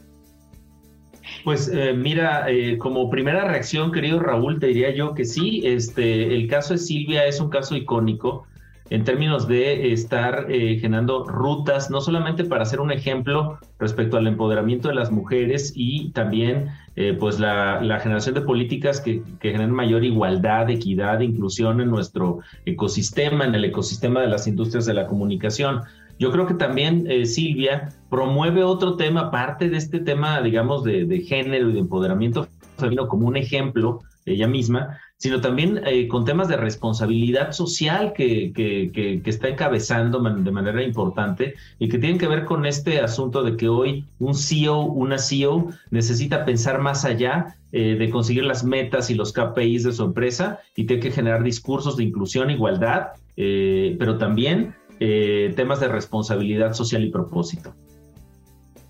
Pues 1.43 1.69
eh, 1.73 1.93
mira, 1.93 2.49
eh, 2.49 2.77
como 2.77 3.09
primera 3.09 3.45
reacción, 3.45 3.91
querido 3.91 4.19
Raúl, 4.19 4.59
te 4.59 4.67
diría 4.67 4.93
yo 4.93 5.13
que 5.13 5.25
sí, 5.25 5.61
este, 5.63 6.35
el 6.35 6.47
caso 6.47 6.73
de 6.73 6.79
Silvia 6.79 7.25
es 7.25 7.39
un 7.39 7.49
caso 7.49 7.75
icónico 7.75 8.45
en 8.89 9.03
términos 9.03 9.47
de 9.47 9.93
estar 9.93 10.47
eh, 10.49 10.79
generando 10.79 11.25
rutas, 11.25 11.89
no 11.89 12.01
solamente 12.01 12.43
para 12.43 12.65
ser 12.65 12.79
un 12.79 12.91
ejemplo 12.91 13.59
respecto 13.77 14.17
al 14.17 14.27
empoderamiento 14.27 14.87
de 14.87 14.95
las 14.95 15.11
mujeres 15.11 15.73
y 15.75 16.11
también 16.11 16.69
pues 17.17 17.39
la, 17.39 17.99
generación 18.01 18.35
de 18.35 18.41
políticas 18.41 18.99
que, 18.99 19.23
generen 19.41 19.71
mayor 19.71 20.03
igualdad, 20.03 20.69
equidad, 20.69 21.21
inclusión 21.21 21.79
en 21.79 21.89
nuestro 21.89 22.39
ecosistema, 22.65 23.45
en 23.45 23.55
el 23.55 23.63
ecosistema 23.63 24.19
de 24.19 24.27
las 24.27 24.47
industrias 24.47 24.85
de 24.85 24.93
la 24.93 25.07
comunicación. 25.07 25.81
Yo 26.19 26.29
creo 26.31 26.45
que 26.45 26.55
también 26.55 27.05
eh, 27.09 27.25
Silvia 27.25 27.93
promueve 28.09 28.65
otro 28.65 28.97
tema, 28.97 29.21
aparte 29.21 29.69
de 29.69 29.77
este 29.77 29.99
tema, 29.99 30.41
digamos, 30.41 30.83
de, 30.83 31.23
género 31.25 31.69
y 31.69 31.73
de 31.73 31.79
empoderamiento 31.79 32.49
femenino 32.77 33.07
como 33.07 33.27
un 33.27 33.37
ejemplo, 33.37 34.01
ella 34.25 34.47
misma, 34.47 34.97
sino 35.19 35.39
también 35.41 35.81
eh, 35.85 36.07
con 36.07 36.25
temas 36.25 36.47
de 36.47 36.57
responsabilidad 36.57 37.51
social 37.51 38.13
que, 38.13 38.51
que, 38.55 39.21
está 39.25 39.49
encabezando 39.49 40.19
de 40.19 40.51
manera 40.51 40.81
importante 40.81 41.53
y 41.77 41.87
que 41.87 41.99
tienen 41.99 42.17
que 42.17 42.27
ver 42.27 42.45
con 42.45 42.65
este 42.65 42.99
asunto 42.99 43.43
de 43.43 43.55
que 43.55 43.69
hoy 43.69 44.05
un 44.17 44.33
CEO, 44.33 44.81
una 44.81 45.19
CEO 45.19 45.69
necesita 45.91 46.45
pensar 46.45 46.79
más 46.79 47.05
allá 47.05 47.57
eh, 47.71 47.95
de 47.99 48.09
conseguir 48.09 48.45
las 48.45 48.63
metas 48.63 49.11
y 49.11 49.13
los 49.13 49.31
KPIs 49.33 49.83
de 49.83 49.91
su 49.91 50.03
empresa 50.03 50.59
y 50.75 50.85
tiene 50.85 51.03
que 51.03 51.11
generar 51.11 51.43
discursos 51.43 51.97
de 51.97 52.05
inclusión, 52.05 52.49
igualdad, 52.49 53.09
pero 53.35 54.17
también 54.17 54.73
eh, 55.01 55.53
temas 55.55 55.79
de 55.79 55.87
responsabilidad 55.87 56.73
social 56.73 57.03
y 57.05 57.09
propósito. 57.09 57.73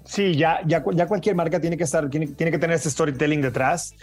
Sí, 0.06 0.34
ya, 0.34 0.62
ya, 0.66 0.84
ya 0.92 1.08
cualquier 1.08 1.36
marca 1.36 1.62
tiene 1.62 1.78
que 1.78 1.84
estar, 1.84 2.10
tiene, 2.10 2.34
que 2.36 2.58
tener 2.58 2.72
este 2.72 2.90
storytelling 2.90 3.42
detrás. 3.42 3.94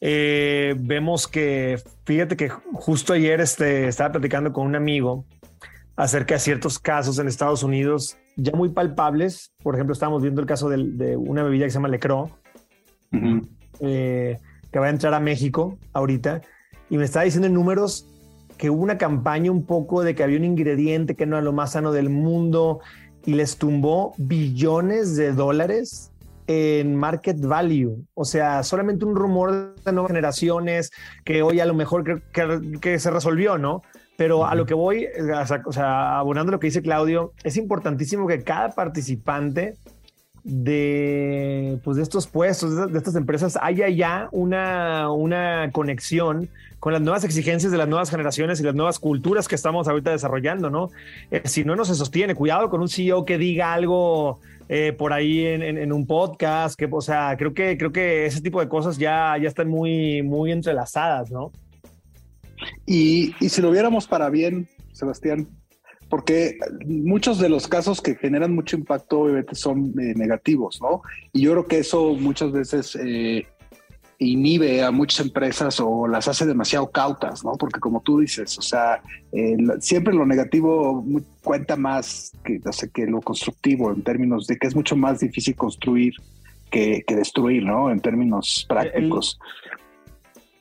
Eh, 0.00 0.74
vemos 0.78 1.26
que, 1.26 1.80
fíjate 2.04 2.36
que 2.36 2.48
justo 2.48 3.12
ayer 3.12 3.40
este, 3.40 3.88
estaba 3.88 4.12
platicando 4.12 4.52
con 4.52 4.66
un 4.66 4.76
amigo 4.76 5.24
acerca 5.96 6.34
de 6.34 6.40
ciertos 6.40 6.78
casos 6.78 7.18
en 7.18 7.28
Estados 7.28 7.62
Unidos 7.62 8.16
ya 8.36 8.52
muy 8.52 8.68
palpables. 8.68 9.52
Por 9.62 9.74
ejemplo, 9.74 9.92
estábamos 9.92 10.22
viendo 10.22 10.40
el 10.40 10.46
caso 10.46 10.68
de, 10.68 11.16
una 11.16 11.42
bebida 11.42 11.64
que 11.64 11.70
se 11.70 11.74
llama 11.74 11.88
Lecro, 11.88 12.30
eh, 13.80 14.38
que 14.70 14.78
va 14.78 14.86
a 14.86 14.90
entrar 14.90 15.14
a 15.14 15.20
México 15.20 15.78
ahorita, 15.92 16.42
y 16.90 16.98
me 16.98 17.04
estaba 17.04 17.24
diciendo 17.24 17.46
en 17.46 17.54
números 17.54 18.06
que 18.58 18.70
hubo 18.70 18.82
una 18.82 18.98
campaña 18.98 19.50
un 19.50 19.64
poco 19.64 20.02
de 20.02 20.14
que 20.14 20.22
había 20.22 20.38
un 20.38 20.44
ingrediente 20.44 21.14
que 21.14 21.26
no 21.26 21.36
era 21.36 21.44
lo 21.44 21.52
más 21.52 21.72
sano 21.72 21.92
del 21.92 22.08
mundo 22.08 22.80
y 23.24 23.34
les 23.34 23.56
tumbó 23.58 24.14
billones 24.18 25.16
de 25.16 25.32
dólares 25.32 26.12
en 26.46 26.94
market 26.94 27.40
value. 27.40 28.04
O 28.14 28.24
sea, 28.24 28.62
solamente 28.62 29.04
un 29.04 29.16
rumor 29.16 29.74
de 29.84 29.92
nuevas 29.92 30.10
generaciones 30.10 30.90
que 31.24 31.42
hoy 31.42 31.60
a 31.60 31.66
lo 31.66 31.74
mejor 31.74 32.04
que, 32.04 32.78
que, 32.80 32.98
se 32.98 33.10
resolvió, 33.10 33.58
¿no? 33.58 33.82
Pero 34.16 34.46
a 34.46 34.54
lo 34.54 34.64
que 34.64 34.74
voy, 34.74 35.06
o 35.66 35.72
sea, 35.72 36.18
abonando 36.18 36.52
lo 36.52 36.58
que 36.58 36.68
dice 36.68 36.82
Claudio, 36.82 37.32
es 37.44 37.56
importantísimo 37.56 38.26
que 38.26 38.42
cada 38.42 38.70
participante 38.70 39.74
de, 40.46 41.80
pues 41.82 41.96
de 41.96 42.04
estos 42.04 42.28
puestos, 42.28 42.92
de, 42.92 42.96
estas 42.96 43.16
empresas, 43.16 43.58
haya 43.60 43.88
ya 43.88 44.28
una, 44.30 45.10
una 45.10 45.70
conexión 45.72 46.48
con 46.78 46.92
las 46.92 47.02
nuevas 47.02 47.24
exigencias 47.24 47.72
de 47.72 47.78
las 47.78 47.88
nuevas 47.88 48.10
generaciones 48.10 48.60
y 48.60 48.62
las 48.62 48.76
nuevas 48.76 49.00
culturas 49.00 49.48
que 49.48 49.56
estamos 49.56 49.88
ahorita 49.88 50.12
desarrollando, 50.12 50.70
¿no? 50.70 50.90
Eh, 51.32 51.42
si 51.46 51.64
no, 51.64 51.74
no 51.74 51.84
se 51.84 51.96
sostiene. 51.96 52.36
Cuidado 52.36 52.70
con 52.70 52.80
un 52.80 52.88
CEO 52.88 53.24
que 53.24 53.38
diga 53.38 53.74
algo 53.74 54.38
eh, 54.68 54.94
por 54.96 55.12
ahí 55.12 55.44
en, 55.44 55.92
un 55.92 56.06
podcast, 56.06 56.78
que, 56.78 56.88
o 56.88 57.00
sea, 57.00 57.34
creo 57.36 57.52
que, 57.52 57.76
creo 57.76 57.90
que 57.90 58.26
ese 58.26 58.40
tipo 58.40 58.60
de 58.60 58.68
cosas 58.68 58.98
ya, 58.98 59.36
ya 59.42 59.48
están 59.48 59.68
muy, 59.68 60.22
muy 60.22 60.52
entrelazadas, 60.52 61.28
¿no? 61.32 61.50
Y, 62.86 63.34
y 63.40 63.48
si 63.48 63.60
lo 63.60 63.72
viéramos 63.72 64.06
para 64.06 64.30
bien, 64.30 64.68
Sebastián, 64.92 65.48
porque 66.08 66.58
muchos 66.86 67.38
de 67.38 67.48
los 67.48 67.66
casos 67.66 68.00
que 68.00 68.14
generan 68.14 68.54
mucho 68.54 68.76
impacto 68.76 69.20
obviamente 69.20 69.54
son 69.54 69.92
eh, 70.00 70.14
negativos, 70.14 70.80
¿no? 70.80 71.02
Y 71.32 71.42
yo 71.42 71.52
creo 71.52 71.66
que 71.66 71.78
eso 71.78 72.14
muchas 72.14 72.52
veces 72.52 72.96
eh, 72.96 73.46
inhibe 74.18 74.82
a 74.82 74.90
muchas 74.90 75.26
empresas 75.26 75.80
o 75.80 76.06
las 76.06 76.28
hace 76.28 76.46
demasiado 76.46 76.90
cautas, 76.90 77.44
¿no? 77.44 77.52
Porque 77.52 77.80
como 77.80 78.00
tú 78.00 78.20
dices, 78.20 78.56
o 78.58 78.62
sea, 78.62 79.02
eh, 79.32 79.56
siempre 79.80 80.14
lo 80.14 80.24
negativo 80.24 81.04
cuenta 81.42 81.76
más 81.76 82.32
que, 82.44 82.60
que 82.94 83.06
lo 83.06 83.20
constructivo 83.20 83.92
en 83.92 84.02
términos 84.02 84.46
de 84.46 84.56
que 84.56 84.68
es 84.68 84.74
mucho 84.74 84.96
más 84.96 85.20
difícil 85.20 85.54
construir 85.54 86.14
que, 86.70 87.04
destruir, 87.08 87.64
¿no? 87.64 87.90
En 87.90 88.00
términos 88.00 88.66
prácticos. 88.68 89.38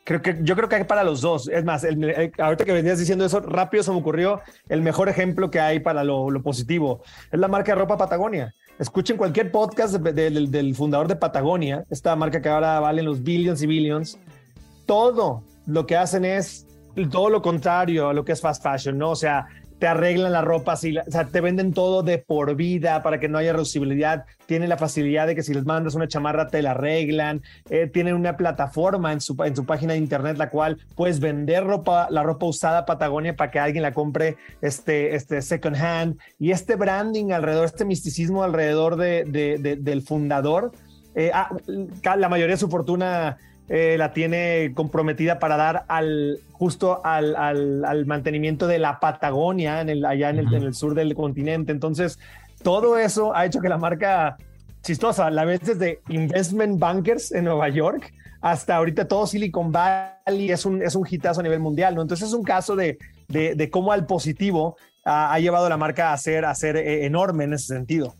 Creo 0.05 0.21
que, 0.21 0.37
yo 0.43 0.55
creo 0.55 0.69
que 0.69 0.75
hay 0.75 0.83
para 0.83 1.03
los 1.03 1.21
dos. 1.21 1.47
Es 1.47 1.65
más, 1.65 1.83
ahorita 1.83 2.63
que 2.63 2.71
venías 2.71 2.99
diciendo 2.99 3.25
eso, 3.25 3.39
rápido 3.39 3.83
se 3.83 3.89
me 3.89 3.97
ocurrió 3.97 4.39
el 4.69 4.83
mejor 4.83 5.09
ejemplo 5.09 5.49
que 5.49 5.59
hay 5.59 5.79
para 5.79 6.03
lo, 6.03 6.29
positivo. 6.43 7.01
Es 7.31 7.39
la 7.39 7.47
marca 7.47 7.71
de 7.71 7.79
ropa 7.79 7.97
Patagonia. 7.97 8.53
Escuchen 8.77 9.17
cualquier 9.17 9.51
podcast 9.51 9.95
del 9.95 10.75
fundador 10.75 11.07
de 11.07 11.15
Patagonia, 11.15 11.85
esta 11.89 12.15
marca 12.15 12.39
que 12.39 12.49
ahora 12.49 12.79
vale 12.79 13.01
los 13.01 13.23
billions 13.23 13.63
y 13.63 13.67
billions. 13.67 14.19
Todo 14.85 15.41
lo 15.65 15.87
que 15.87 15.97
hacen 15.97 16.23
es 16.23 16.67
todo 17.11 17.31
lo 17.31 17.41
contrario 17.41 18.09
a 18.09 18.13
lo 18.13 18.23
que 18.23 18.33
es 18.33 18.41
fast 18.41 18.61
fashion, 18.61 18.99
¿no? 18.99 19.09
O 19.09 19.15
sea, 19.15 19.47
te 19.79 19.87
arreglan 19.87 20.31
la 20.31 20.41
ropa, 20.41 20.73
así, 20.73 20.97
o 20.97 21.11
sea, 21.11 21.25
te 21.25 21.41
venden 21.41 21.73
todo 21.73 22.01
de 22.01 22.17
por 22.17 22.55
vida 22.55 23.03
para 23.03 23.19
que 23.19 23.27
no 23.27 23.37
haya 23.37 23.51
reducibilidad. 23.53 24.25
Tienen 24.45 24.69
la 24.69 24.77
facilidad 24.77 25.27
de 25.27 25.35
que 25.35 25.43
si 25.43 25.53
les 25.53 25.65
mandas 25.65 25.95
una 25.95 26.07
chamarra 26.07 26.47
te 26.47 26.61
la 26.61 26.71
arreglan. 26.71 27.41
Eh, 27.69 27.87
tienen 27.87 28.15
una 28.15 28.37
plataforma 28.37 29.11
en 29.11 29.19
su, 29.19 29.35
en 29.43 29.55
su 29.55 29.65
página 29.65 29.93
de 29.93 29.99
internet 29.99 30.37
la 30.37 30.49
cual 30.49 30.77
puedes 30.95 31.19
vender 31.19 31.65
ropa, 31.65 32.07
la 32.09 32.23
ropa 32.23 32.45
usada 32.45 32.85
Patagonia 32.85 33.35
para 33.35 33.51
que 33.51 33.59
alguien 33.59 33.83
la 33.83 33.93
compre 33.93 34.37
este, 34.61 35.15
este 35.15 35.41
second 35.41 35.75
hand. 35.75 36.19
Y 36.39 36.51
este 36.51 36.75
branding 36.75 37.31
alrededor, 37.31 37.65
este 37.65 37.85
misticismo 37.85 38.43
alrededor 38.43 38.95
de, 38.95 39.77
del 39.79 40.01
fundador. 40.03 40.71
Eh, 41.15 41.31
ah, 41.33 41.49
la 42.17 42.29
mayoría 42.29 42.55
de 42.55 42.59
su 42.59 42.69
fortuna 42.69 43.37
eh, 43.69 43.95
la 43.97 44.13
tiene 44.13 44.73
comprometida 44.75 45.39
para 45.39 45.57
dar 45.57 45.85
al 45.87 46.39
justo 46.51 47.01
al, 47.03 47.35
al, 47.35 48.05
mantenimiento 48.05 48.67
de 48.67 48.79
la 48.79 48.99
Patagonia 48.99 49.81
en 49.81 49.89
el, 49.89 50.05
allá 50.05 50.29
en 50.29 50.39
el, 50.39 50.53
en 50.53 50.63
el, 50.63 50.73
sur 50.73 50.93
del 50.93 51.15
continente. 51.15 51.71
Entonces, 51.71 52.19
todo 52.63 52.97
eso 52.97 53.35
ha 53.35 53.45
hecho 53.45 53.61
que 53.61 53.69
la 53.69 53.77
marca 53.77 54.37
chistosa, 54.83 55.29
la 55.31 55.45
vez 55.45 55.61
desde 55.61 56.01
Investment 56.09 56.79
Bankers 56.79 57.31
en 57.31 57.45
Nueva 57.45 57.69
York 57.69 58.13
hasta 58.41 58.75
ahorita 58.75 59.07
todo 59.07 59.25
Silicon 59.25 59.71
Valley 59.71 60.51
es 60.51 60.67
un, 60.67 60.83
es 60.83 60.93
un 60.93 61.07
hitazo 61.09 61.39
a 61.39 61.43
nivel 61.43 61.59
mundial, 61.59 61.95
¿no? 61.95 62.03
Entonces 62.03 62.27
es 62.27 62.33
un 62.35 62.43
caso 62.43 62.75
de, 62.75 62.99
de, 63.27 63.55
de 63.55 63.69
cómo 63.71 63.91
al 63.91 64.05
positivo 64.05 64.77
ha, 65.03 65.39
llevado 65.39 65.69
la 65.69 65.77
marca 65.77 66.13
a 66.13 66.17
ser, 66.17 66.45
a 66.45 66.53
ser 66.53 66.77
eh, 66.77 67.05
enorme 67.05 67.45
en 67.45 67.53
ese 67.53 67.73
sentido. 67.73 68.13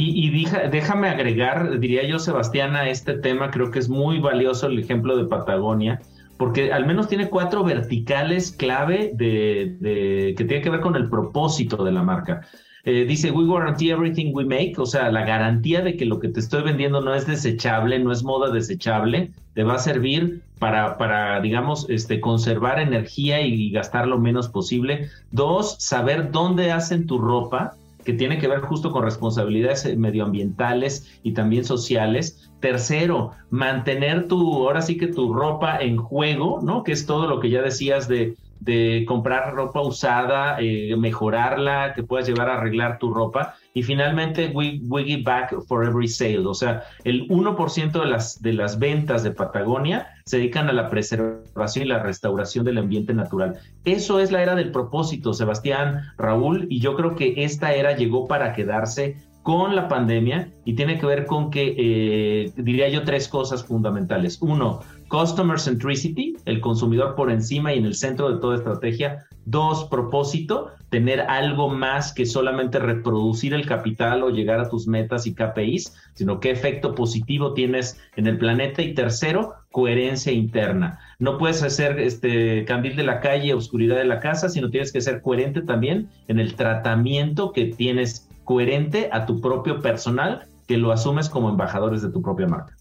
Y, 0.00 0.46
déjame 0.70 1.08
agregar, 1.08 1.80
diría 1.80 2.06
yo, 2.06 2.20
Sebastián, 2.20 2.76
a 2.76 2.88
este 2.88 3.14
tema, 3.14 3.50
creo 3.50 3.72
que 3.72 3.80
es 3.80 3.88
muy 3.88 4.20
valioso 4.20 4.68
el 4.68 4.78
ejemplo 4.78 5.16
de 5.16 5.24
Patagonia, 5.24 6.00
porque 6.36 6.72
al 6.72 6.86
menos 6.86 7.08
tiene 7.08 7.28
cuatro 7.28 7.64
verticales 7.64 8.52
clave 8.52 9.10
de, 9.14 10.34
que 10.36 10.44
tienen 10.44 10.62
que 10.62 10.70
ver 10.70 10.80
con 10.80 10.94
el 10.94 11.08
propósito 11.08 11.82
de 11.82 11.90
la 11.90 12.04
marca. 12.04 12.42
eh, 12.84 13.06
dice, 13.06 13.32
we 13.32 13.44
guarantee 13.44 13.90
everything 13.90 14.32
we 14.32 14.44
make, 14.44 14.74
o 14.78 14.86
sea, 14.86 15.10
la 15.10 15.24
garantía 15.24 15.82
de 15.82 15.96
que 15.96 16.06
lo 16.06 16.20
que 16.20 16.28
te 16.28 16.38
estoy 16.38 16.62
vendiendo 16.62 17.00
no 17.00 17.12
es 17.12 17.26
desechable, 17.26 17.98
no 17.98 18.12
es 18.12 18.22
moda 18.22 18.52
desechable, 18.52 19.32
te 19.54 19.64
va 19.64 19.74
a 19.74 19.78
servir 19.78 20.42
para, 20.60 20.96
para 20.96 21.40
digamos, 21.40 21.90
este, 21.90 22.20
conservar 22.20 22.78
energía 22.78 23.40
y 23.40 23.70
gastar 23.70 24.06
lo 24.06 24.20
menos 24.20 24.48
posible. 24.48 25.08
Dos, 25.32 25.76
saber 25.80 26.30
dónde 26.30 26.70
hacen 26.70 27.06
tu 27.06 27.18
ropa, 27.18 27.74
que 28.08 28.14
tiene 28.14 28.38
que 28.38 28.48
ver 28.48 28.60
justo 28.60 28.90
con 28.90 29.02
responsabilidades 29.04 29.94
medioambientales 29.98 31.20
y 31.22 31.34
también 31.34 31.66
sociales. 31.66 32.50
Tercero, 32.58 33.32
mantener 33.50 34.28
tu, 34.28 34.66
ahora 34.66 34.80
sí 34.80 34.96
que 34.96 35.08
tu 35.08 35.34
ropa 35.34 35.76
en 35.76 35.98
juego, 35.98 36.60
¿no? 36.62 36.84
Que 36.84 36.92
es 36.92 37.04
todo 37.04 37.26
lo 37.26 37.38
que 37.38 37.50
ya 37.50 37.60
decías 37.60 38.08
de 38.08 38.34
de 38.60 39.04
comprar 39.06 39.54
ropa 39.54 39.80
usada, 39.82 40.56
eh, 40.60 40.96
mejorarla, 40.96 41.92
que 41.94 42.02
puedas 42.02 42.26
llevar 42.26 42.48
a 42.50 42.58
arreglar 42.58 42.98
tu 42.98 43.12
ropa. 43.12 43.54
Y 43.78 43.82
finalmente, 43.84 44.50
we, 44.52 44.80
give 45.04 45.22
back 45.22 45.54
for 45.68 45.84
every 45.84 46.08
sale. 46.08 46.44
O 46.48 46.52
sea, 46.52 46.82
el 47.04 47.28
1% 47.28 47.92
de 47.92 48.06
las, 48.06 48.42
de 48.42 48.52
las 48.52 48.80
ventas 48.80 49.22
de 49.22 49.30
Patagonia 49.30 50.08
se 50.24 50.38
dedican 50.38 50.68
a 50.68 50.72
la 50.72 50.88
preservación 50.88 51.84
y 51.84 51.88
la 51.88 52.02
restauración 52.02 52.64
del 52.64 52.78
ambiente 52.78 53.14
natural. 53.14 53.56
Eso 53.84 54.18
es 54.18 54.32
la 54.32 54.42
era 54.42 54.56
del 54.56 54.72
propósito, 54.72 55.32
Sebastián, 55.32 56.12
Raúl, 56.18 56.66
y 56.68 56.80
yo 56.80 56.96
creo 56.96 57.14
que 57.14 57.44
esta 57.44 57.72
era 57.72 57.94
llegó 57.94 58.26
para 58.26 58.52
quedarse 58.52 59.16
con 59.44 59.76
la 59.76 59.86
pandemia 59.86 60.50
y 60.64 60.74
tiene 60.74 60.98
que 60.98 61.06
ver 61.06 61.24
con 61.24 61.52
que, 61.52 61.76
eh, 61.78 62.52
diría 62.56 62.88
yo, 62.88 63.04
tres 63.04 63.28
cosas 63.28 63.64
fundamentales. 63.64 64.42
Uno, 64.42 64.80
Customer 65.08 65.58
Centricity, 65.58 66.36
el 66.44 66.60
consumidor 66.60 67.14
por 67.14 67.30
encima 67.30 67.72
y 67.72 67.78
en 67.78 67.86
el 67.86 67.94
centro 67.94 68.30
de 68.30 68.40
toda 68.40 68.56
estrategia. 68.56 69.26
Dos, 69.46 69.84
propósito, 69.84 70.72
tener 70.90 71.20
algo 71.22 71.70
más 71.70 72.12
que 72.12 72.26
solamente 72.26 72.78
reproducir 72.78 73.54
el 73.54 73.66
capital 73.66 74.22
o 74.22 74.30
llegar 74.30 74.60
a 74.60 74.68
tus 74.68 74.86
metas 74.86 75.26
y 75.26 75.34
KPIs, 75.34 75.94
sino 76.14 76.40
qué 76.40 76.50
efecto 76.50 76.94
positivo 76.94 77.54
tienes 77.54 77.98
en 78.16 78.26
el 78.26 78.36
planeta. 78.36 78.82
Y 78.82 78.94
tercero, 78.94 79.54
coherencia 79.70 80.32
interna. 80.32 80.98
No 81.18 81.38
puedes 81.38 81.62
hacer 81.62 81.98
este 81.98 82.64
candil 82.66 82.96
de 82.96 83.04
la 83.04 83.20
calle, 83.20 83.54
oscuridad 83.54 83.96
de 83.96 84.04
la 84.04 84.20
casa, 84.20 84.48
sino 84.48 84.70
tienes 84.70 84.92
que 84.92 85.00
ser 85.00 85.22
coherente 85.22 85.62
también 85.62 86.08
en 86.28 86.38
el 86.38 86.54
tratamiento 86.54 87.52
que 87.52 87.66
tienes 87.66 88.28
coherente 88.44 89.08
a 89.12 89.26
tu 89.26 89.40
propio 89.40 89.80
personal, 89.80 90.46
que 90.66 90.76
lo 90.76 90.92
asumes 90.92 91.28
como 91.28 91.48
embajadores 91.48 92.02
de 92.02 92.10
tu 92.10 92.20
propia 92.22 92.46
marca. 92.46 92.77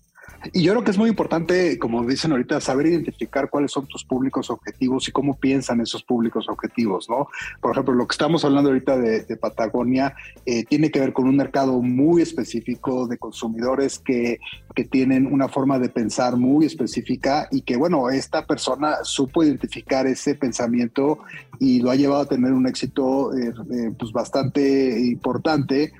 Y 0.53 0.63
yo 0.63 0.73
creo 0.73 0.83
que 0.83 0.91
es 0.91 0.97
muy 0.97 1.09
importante, 1.09 1.79
como 1.79 2.05
dicen 2.05 2.31
ahorita, 2.31 2.61
saber 2.61 2.87
identificar 2.87 3.49
cuáles 3.49 3.71
son 3.71 3.87
tus 3.87 4.03
públicos 4.03 4.49
objetivos 4.49 5.07
y 5.07 5.11
cómo 5.11 5.37
piensan 5.37 5.81
esos 5.81 6.03
públicos 6.03 6.47
objetivos, 6.47 7.09
¿no? 7.09 7.27
Por 7.61 7.71
ejemplo, 7.71 7.93
lo 7.93 8.07
que 8.07 8.13
estamos 8.13 8.45
hablando 8.45 8.69
ahorita 8.69 8.97
de, 8.97 9.37
Patagonia 9.37 10.15
eh, 10.45 10.63
tiene 10.65 10.89
que 10.89 10.99
ver 10.99 11.13
con 11.13 11.27
un 11.27 11.35
mercado 11.35 11.81
muy 11.81 12.21
específico 12.21 13.07
de 13.07 13.17
consumidores 13.17 13.99
que, 13.99 14.39
que 14.73 14.83
tienen 14.83 15.27
una 15.27 15.47
forma 15.47 15.79
de 15.79 15.89
pensar 15.89 16.37
muy 16.37 16.65
específica 16.65 17.47
y 17.51 17.61
que, 17.61 17.77
bueno, 17.77 18.09
esta 18.09 18.45
persona 18.45 18.97
supo 19.03 19.43
identificar 19.43 20.07
ese 20.07 20.35
pensamiento 20.35 21.19
y 21.59 21.81
lo 21.81 21.91
ha 21.91 21.95
llevado 21.95 22.21
a 22.21 22.27
tener 22.27 22.53
un 22.53 22.67
éxito 22.67 23.33
eh, 23.35 23.53
eh, 23.71 23.91
pues 23.97 24.11
bastante 24.11 24.99
importante 24.99 25.93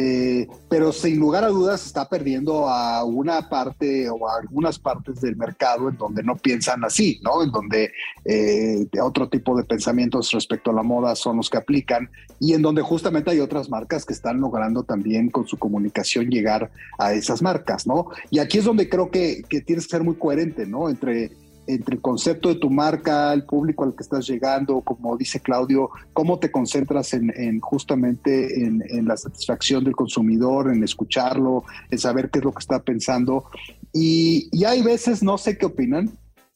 eh, 0.00 0.46
pero 0.68 0.92
sin 0.92 1.18
lugar 1.18 1.42
a 1.42 1.48
dudas 1.48 1.84
está 1.84 2.08
perdiendo 2.08 2.68
a 2.68 3.02
una 3.02 3.48
parte 3.48 4.08
o 4.08 4.28
a 4.28 4.36
algunas 4.38 4.78
partes 4.78 5.20
del 5.20 5.34
mercado 5.34 5.88
en 5.88 5.96
donde 5.96 6.22
no 6.22 6.36
piensan 6.36 6.84
así, 6.84 7.20
¿no? 7.24 7.42
En 7.42 7.50
donde 7.50 7.90
eh, 8.24 8.86
otro 9.02 9.28
tipo 9.28 9.56
de 9.56 9.64
pensamientos 9.64 10.30
respecto 10.30 10.70
a 10.70 10.74
la 10.74 10.84
moda 10.84 11.16
son 11.16 11.38
los 11.38 11.50
que 11.50 11.56
aplican 11.56 12.08
y 12.38 12.52
en 12.52 12.62
donde 12.62 12.80
justamente 12.80 13.32
hay 13.32 13.40
otras 13.40 13.68
marcas 13.70 14.04
que 14.04 14.12
están 14.12 14.40
logrando 14.40 14.84
también 14.84 15.30
con 15.30 15.48
su 15.48 15.58
comunicación 15.58 16.30
llegar 16.30 16.70
a 16.96 17.12
esas 17.14 17.42
marcas, 17.42 17.84
¿no? 17.84 18.06
Y 18.30 18.38
aquí 18.38 18.58
es 18.58 18.66
donde 18.66 18.88
creo 18.88 19.10
que, 19.10 19.42
que 19.48 19.62
tienes 19.62 19.86
que 19.86 19.96
ser 19.96 20.04
muy 20.04 20.14
coherente, 20.14 20.64
¿no? 20.64 20.88
Entre 20.88 21.32
entre 21.68 21.96
el 21.96 22.00
concepto 22.00 22.48
de 22.48 22.56
tu 22.56 22.70
marca, 22.70 23.32
el 23.32 23.44
público 23.44 23.84
al 23.84 23.94
que 23.94 24.02
estás 24.02 24.26
llegando, 24.26 24.80
como 24.80 25.16
dice 25.16 25.40
Claudio, 25.40 25.90
cómo 26.14 26.38
te 26.38 26.50
concentras 26.50 27.12
en, 27.12 27.60
justamente 27.60 28.64
en, 28.64 29.06
la 29.06 29.16
satisfacción 29.16 29.84
del 29.84 29.94
consumidor, 29.94 30.72
en 30.72 30.82
escucharlo, 30.82 31.64
en 31.90 31.98
saber 31.98 32.30
qué 32.30 32.38
es 32.38 32.44
lo 32.44 32.52
que 32.52 32.60
está 32.60 32.82
pensando. 32.82 33.44
Y, 33.92 34.50
hay 34.64 34.82
veces, 34.82 35.22
no 35.22 35.36
sé 35.36 35.58
qué 35.58 35.66
opinan, 35.66 36.10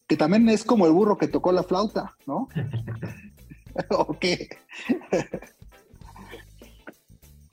que 0.08 0.16
también 0.16 0.48
es 0.48 0.64
como 0.64 0.86
el 0.86 0.92
burro 0.92 1.18
que 1.18 1.28
tocó 1.28 1.52
la 1.52 1.62
flauta, 1.62 2.16
¿no? 2.26 2.48
¿O 3.90 4.18
qué? 4.18 4.48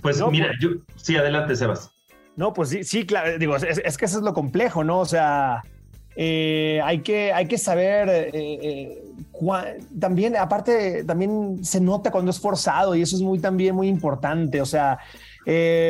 Pues 0.02 0.22
mira, 0.32 0.52
yo, 0.62 0.70
sí, 0.96 1.18
adelante, 1.18 1.58
Sebas. 1.58 1.92
No, 2.38 2.54
pues 2.54 2.70
sí, 2.70 2.86
sí, 2.86 3.06
claro, 3.06 3.38
digo, 3.38 3.58
es, 3.58 3.82
es 3.84 3.98
que 3.98 4.06
eso 4.06 4.18
es 4.18 4.24
lo 4.24 4.34
complejo, 4.34 4.86
¿no? 4.86 5.00
O 5.00 5.06
sea, 5.06 5.62
eh, 6.22 6.82
hay, 6.84 7.00
que, 7.00 7.32
hay 7.32 7.46
que 7.46 7.58
saber 7.58 8.10
eh, 8.10 8.30
eh, 8.34 9.04
también, 9.98 10.36
aparte, 10.36 11.06
también 11.06 11.64
se 11.64 11.80
nota 11.80 12.12
cuando 12.12 12.30
es 12.30 12.42
forzado 12.42 12.94
y 12.94 13.02
eso 13.02 13.16
es 13.16 13.22
muy 13.22 13.40
también 13.40 13.74
muy 13.74 13.88
importante. 13.88 14.60
O 14.60 14.66
sea, 14.66 15.00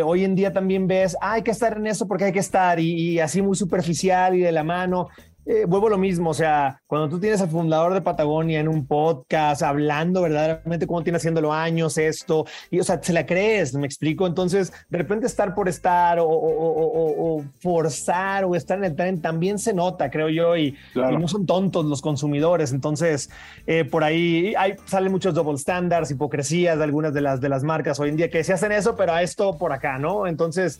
hoy 0.06 0.24
en 0.24 0.36
día 0.36 0.54
también 0.54 0.86
ves, 0.86 1.18
ah, 1.20 1.34
hay 1.34 1.42
que 1.42 1.50
estar 1.50 1.78
en 1.78 1.88
eso 1.88 2.08
porque 2.08 2.26
hay 2.26 2.32
que 2.32 2.39
estar 2.39 2.80
y, 2.80 3.13
y 3.13 3.20
así 3.20 3.42
muy 3.42 3.56
superficial 3.56 4.36
y 4.36 4.42
de 4.42 4.52
la 4.52 4.63
mano. 4.63 5.08
Eh, 5.52 5.66
vuelvo 5.66 5.90
lo 5.90 5.98
mismo, 5.98 6.30
o 6.30 6.34
sea, 6.36 6.80
cuando 6.86 7.10
tú 7.10 7.20
tienes 7.20 7.42
al 7.42 7.50
fundador 7.50 7.96
de 7.96 8.02
Patagonia 8.02 8.60
en 8.60 8.68
un 8.68 8.86
podcast 8.86 9.64
hablando 9.64 10.22
verdaderamente 10.22 10.86
cómo 10.86 11.02
tiene 11.02 11.18
haciéndolo 11.18 11.52
años 11.52 11.98
esto, 11.98 12.46
y 12.70 12.80
o 12.80 12.84
sea, 12.84 13.02
se 13.02 13.12
la 13.14 13.26
crees, 13.26 13.74
me 13.74 13.88
explico, 13.88 14.28
entonces 14.28 14.72
de 14.90 15.00
repente 15.00 15.26
estar 15.26 15.56
por 15.56 15.68
estar 15.68 16.20
o, 16.22 17.44
forzar 17.62 18.46
o 18.46 18.54
estar 18.54 18.78
en 18.78 18.84
el 18.84 18.96
tren 18.96 19.22
también 19.24 19.58
se 19.58 19.74
nota, 19.74 20.12
creo 20.12 20.30
yo, 20.30 20.56
y, 20.56 20.76
no 20.94 21.28
son 21.28 21.48
tontos 21.48 21.84
los 21.84 22.04
consumidores, 22.04 22.72
entonces 22.72 23.32
eh, 23.66 23.86
por 23.86 24.04
ahí 24.04 24.54
hay, 24.56 24.76
salen 24.86 25.12
muchos 25.12 25.34
double 25.34 25.58
standards, 25.58 26.12
hipocresías 26.12 26.78
de 26.78 26.84
algunas 26.84 27.12
de 27.12 27.22
las, 27.22 27.42
de 27.42 27.50
las 27.50 27.64
marcas 27.64 28.00
hoy 28.00 28.10
en 28.10 28.18
día 28.18 28.30
que 28.30 28.44
se 28.44 28.54
hacen 28.54 28.72
eso, 28.72 28.96
pero 28.96 29.14
a 29.14 29.24
esto 29.24 29.58
por 29.58 29.74
acá, 29.74 29.98
¿no? 29.98 30.28
Entonces, 30.28 30.80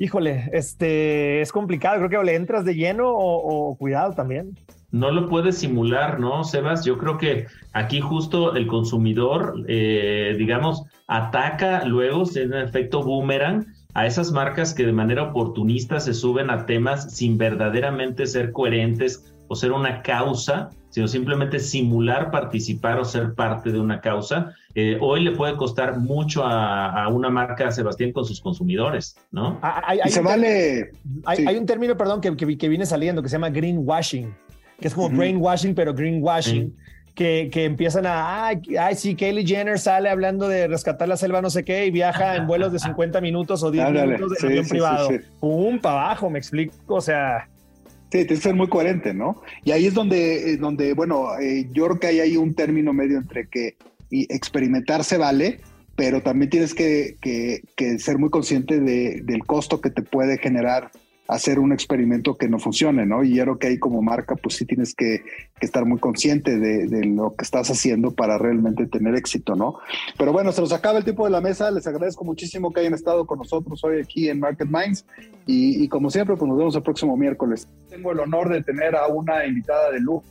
híjole, 0.00 0.50
este 0.52 1.42
es 1.42 1.52
complicado, 1.52 1.98
creo 1.98 2.10
que 2.10 2.16
o 2.16 2.24
le 2.24 2.34
entras 2.34 2.64
de 2.64 2.74
lleno 2.74 3.08
o 3.08 3.76
cuidado 3.76 3.99
también. 4.14 4.56
No 4.92 5.10
lo 5.10 5.28
puedes 5.28 5.58
simular, 5.58 6.18
¿no, 6.18 6.42
Sebas? 6.42 6.84
Yo 6.84 6.98
creo 6.98 7.16
que 7.16 7.46
aquí 7.72 8.00
justo 8.00 8.56
el 8.56 8.66
consumidor, 8.66 9.64
eh, 9.68 10.34
digamos, 10.36 10.84
ataca 11.06 11.84
luego, 11.84 12.24
en 12.34 12.54
efecto 12.54 13.02
boomerang, 13.02 13.66
a 13.94 14.06
esas 14.06 14.32
marcas 14.32 14.74
que 14.74 14.86
de 14.86 14.92
manera 14.92 15.24
oportunista 15.24 16.00
se 16.00 16.14
suben 16.14 16.50
a 16.50 16.66
temas 16.66 17.14
sin 17.14 17.38
verdaderamente 17.38 18.26
ser 18.26 18.52
coherentes 18.52 19.32
o 19.52 19.56
ser 19.56 19.72
una 19.72 20.00
causa, 20.00 20.70
sino 20.90 21.08
simplemente 21.08 21.58
simular 21.58 22.30
participar 22.30 23.00
o 23.00 23.04
ser 23.04 23.34
parte 23.34 23.72
de 23.72 23.80
una 23.80 24.00
causa. 24.00 24.54
Eh, 24.76 24.96
hoy 25.00 25.24
le 25.24 25.32
puede 25.32 25.56
costar 25.56 25.98
mucho 25.98 26.44
a, 26.44 27.08
una 27.08 27.30
marca, 27.30 27.72
Sebastián, 27.72 28.12
con 28.12 28.24
sus 28.24 28.40
consumidores, 28.40 29.16
¿no? 29.32 29.58
Ah, 29.60 29.82
hay, 29.84 30.08
se 30.08 30.20
vale. 30.20 30.92
Hay, 31.24 31.56
un 31.56 31.66
término, 31.66 31.96
perdón, 31.96 32.20
que, 32.20 32.36
que, 32.36 32.68
viene 32.68 32.86
saliendo 32.86 33.24
que 33.24 33.28
se 33.28 33.32
llama 33.34 33.50
greenwashing, 33.50 34.32
que 34.80 34.86
es 34.86 34.94
como 34.94 35.10
brainwashing, 35.10 35.74
pero 35.74 35.92
greenwashing. 35.94 36.72
Que, 37.16 37.50
que, 37.52 37.64
empiezan 37.64 38.06
a, 38.06 38.46
ay, 38.46 38.62
ay, 38.78 38.94
sí, 38.94 39.16
Kylie 39.16 39.44
Jenner 39.44 39.80
sale 39.80 40.08
hablando 40.08 40.46
de 40.46 40.68
rescatar 40.68 41.08
la 41.08 41.16
selva, 41.16 41.42
no 41.42 41.50
sé 41.50 41.64
qué, 41.64 41.86
y 41.86 41.90
viaja 41.90 42.36
en 42.36 42.46
vuelos 42.46 42.72
de 42.72 42.78
50 42.78 43.20
minutos 43.20 43.64
o 43.64 43.70
10 43.72 43.90
minutos 43.90 44.38
de 44.38 44.46
avión 44.46 44.68
privado. 44.68 45.08
Pum, 45.40 45.80
para 45.80 46.02
abajo, 46.02 46.30
me 46.30 46.38
explico, 46.38 46.76
o 46.86 47.00
sea. 47.00 47.48
Sí, 48.10 48.24
tienes 48.24 48.40
que 48.40 48.48
ser 48.48 48.54
muy 48.56 48.68
coherente, 48.68 49.14
¿no? 49.14 49.40
Y 49.64 49.70
ahí 49.70 49.86
es 49.86 49.94
donde, 49.94 50.52
eh, 50.52 50.56
donde 50.56 50.94
bueno, 50.94 51.38
eh, 51.38 51.68
yo 51.72 51.86
creo 51.86 52.00
que 52.00 52.06
hay 52.08 52.20
ahí 52.20 52.36
un 52.36 52.54
término 52.54 52.92
medio 52.92 53.18
entre 53.18 53.48
que 53.48 53.76
experimentar 54.10 55.04
se 55.04 55.16
vale, 55.16 55.60
pero 55.94 56.20
también 56.20 56.50
tienes 56.50 56.74
que, 56.74 57.16
ser 57.98 58.18
muy 58.18 58.30
consciente 58.30 58.80
del 58.80 59.44
costo 59.46 59.80
que 59.80 59.90
te 59.90 60.02
puede 60.02 60.38
generar 60.38 60.90
hacer 61.30 61.60
un 61.60 61.72
experimento 61.72 62.36
que 62.36 62.48
no 62.48 62.58
funcione, 62.58 63.06
¿no? 63.06 63.22
Y 63.22 63.36
yo 63.36 63.44
creo 63.44 63.58
que 63.58 63.68
ahí 63.68 63.78
como 63.78 64.02
marca, 64.02 64.34
pues 64.34 64.56
sí 64.56 64.66
tienes 64.66 64.94
que, 64.94 65.22
estar 65.60 65.84
muy 65.84 66.00
consciente 66.00 66.58
de, 66.58 67.04
lo 67.04 67.36
que 67.36 67.44
estás 67.44 67.70
haciendo 67.70 68.12
para 68.12 68.38
realmente 68.38 68.86
tener 68.86 69.14
éxito, 69.14 69.54
¿no? 69.54 69.78
Pero 70.18 70.32
bueno, 70.32 70.50
se 70.52 70.60
nos 70.60 70.72
acaba 70.72 70.98
el 70.98 71.04
tiempo 71.04 71.24
de 71.24 71.30
la 71.30 71.40
mesa. 71.40 71.70
Les 71.70 71.86
agradezco 71.86 72.24
muchísimo 72.24 72.72
que 72.72 72.80
hayan 72.80 72.94
estado 72.94 73.26
con 73.26 73.38
nosotros 73.38 73.82
hoy 73.84 74.00
aquí 74.00 74.28
en 74.28 74.40
Market 74.40 74.68
Minds. 74.68 75.06
Y, 75.46 75.86
como 75.88 76.10
siempre, 76.10 76.36
pues 76.36 76.48
nos 76.48 76.58
vemos 76.58 76.74
el 76.76 76.82
próximo 76.82 77.16
miércoles. 77.16 77.68
Tengo 77.88 78.10
el 78.12 78.20
honor 78.20 78.48
de 78.48 78.62
tener 78.62 78.96
a 78.96 79.06
una 79.06 79.46
invitada 79.46 79.92
de 79.92 80.00
lujo 80.00 80.24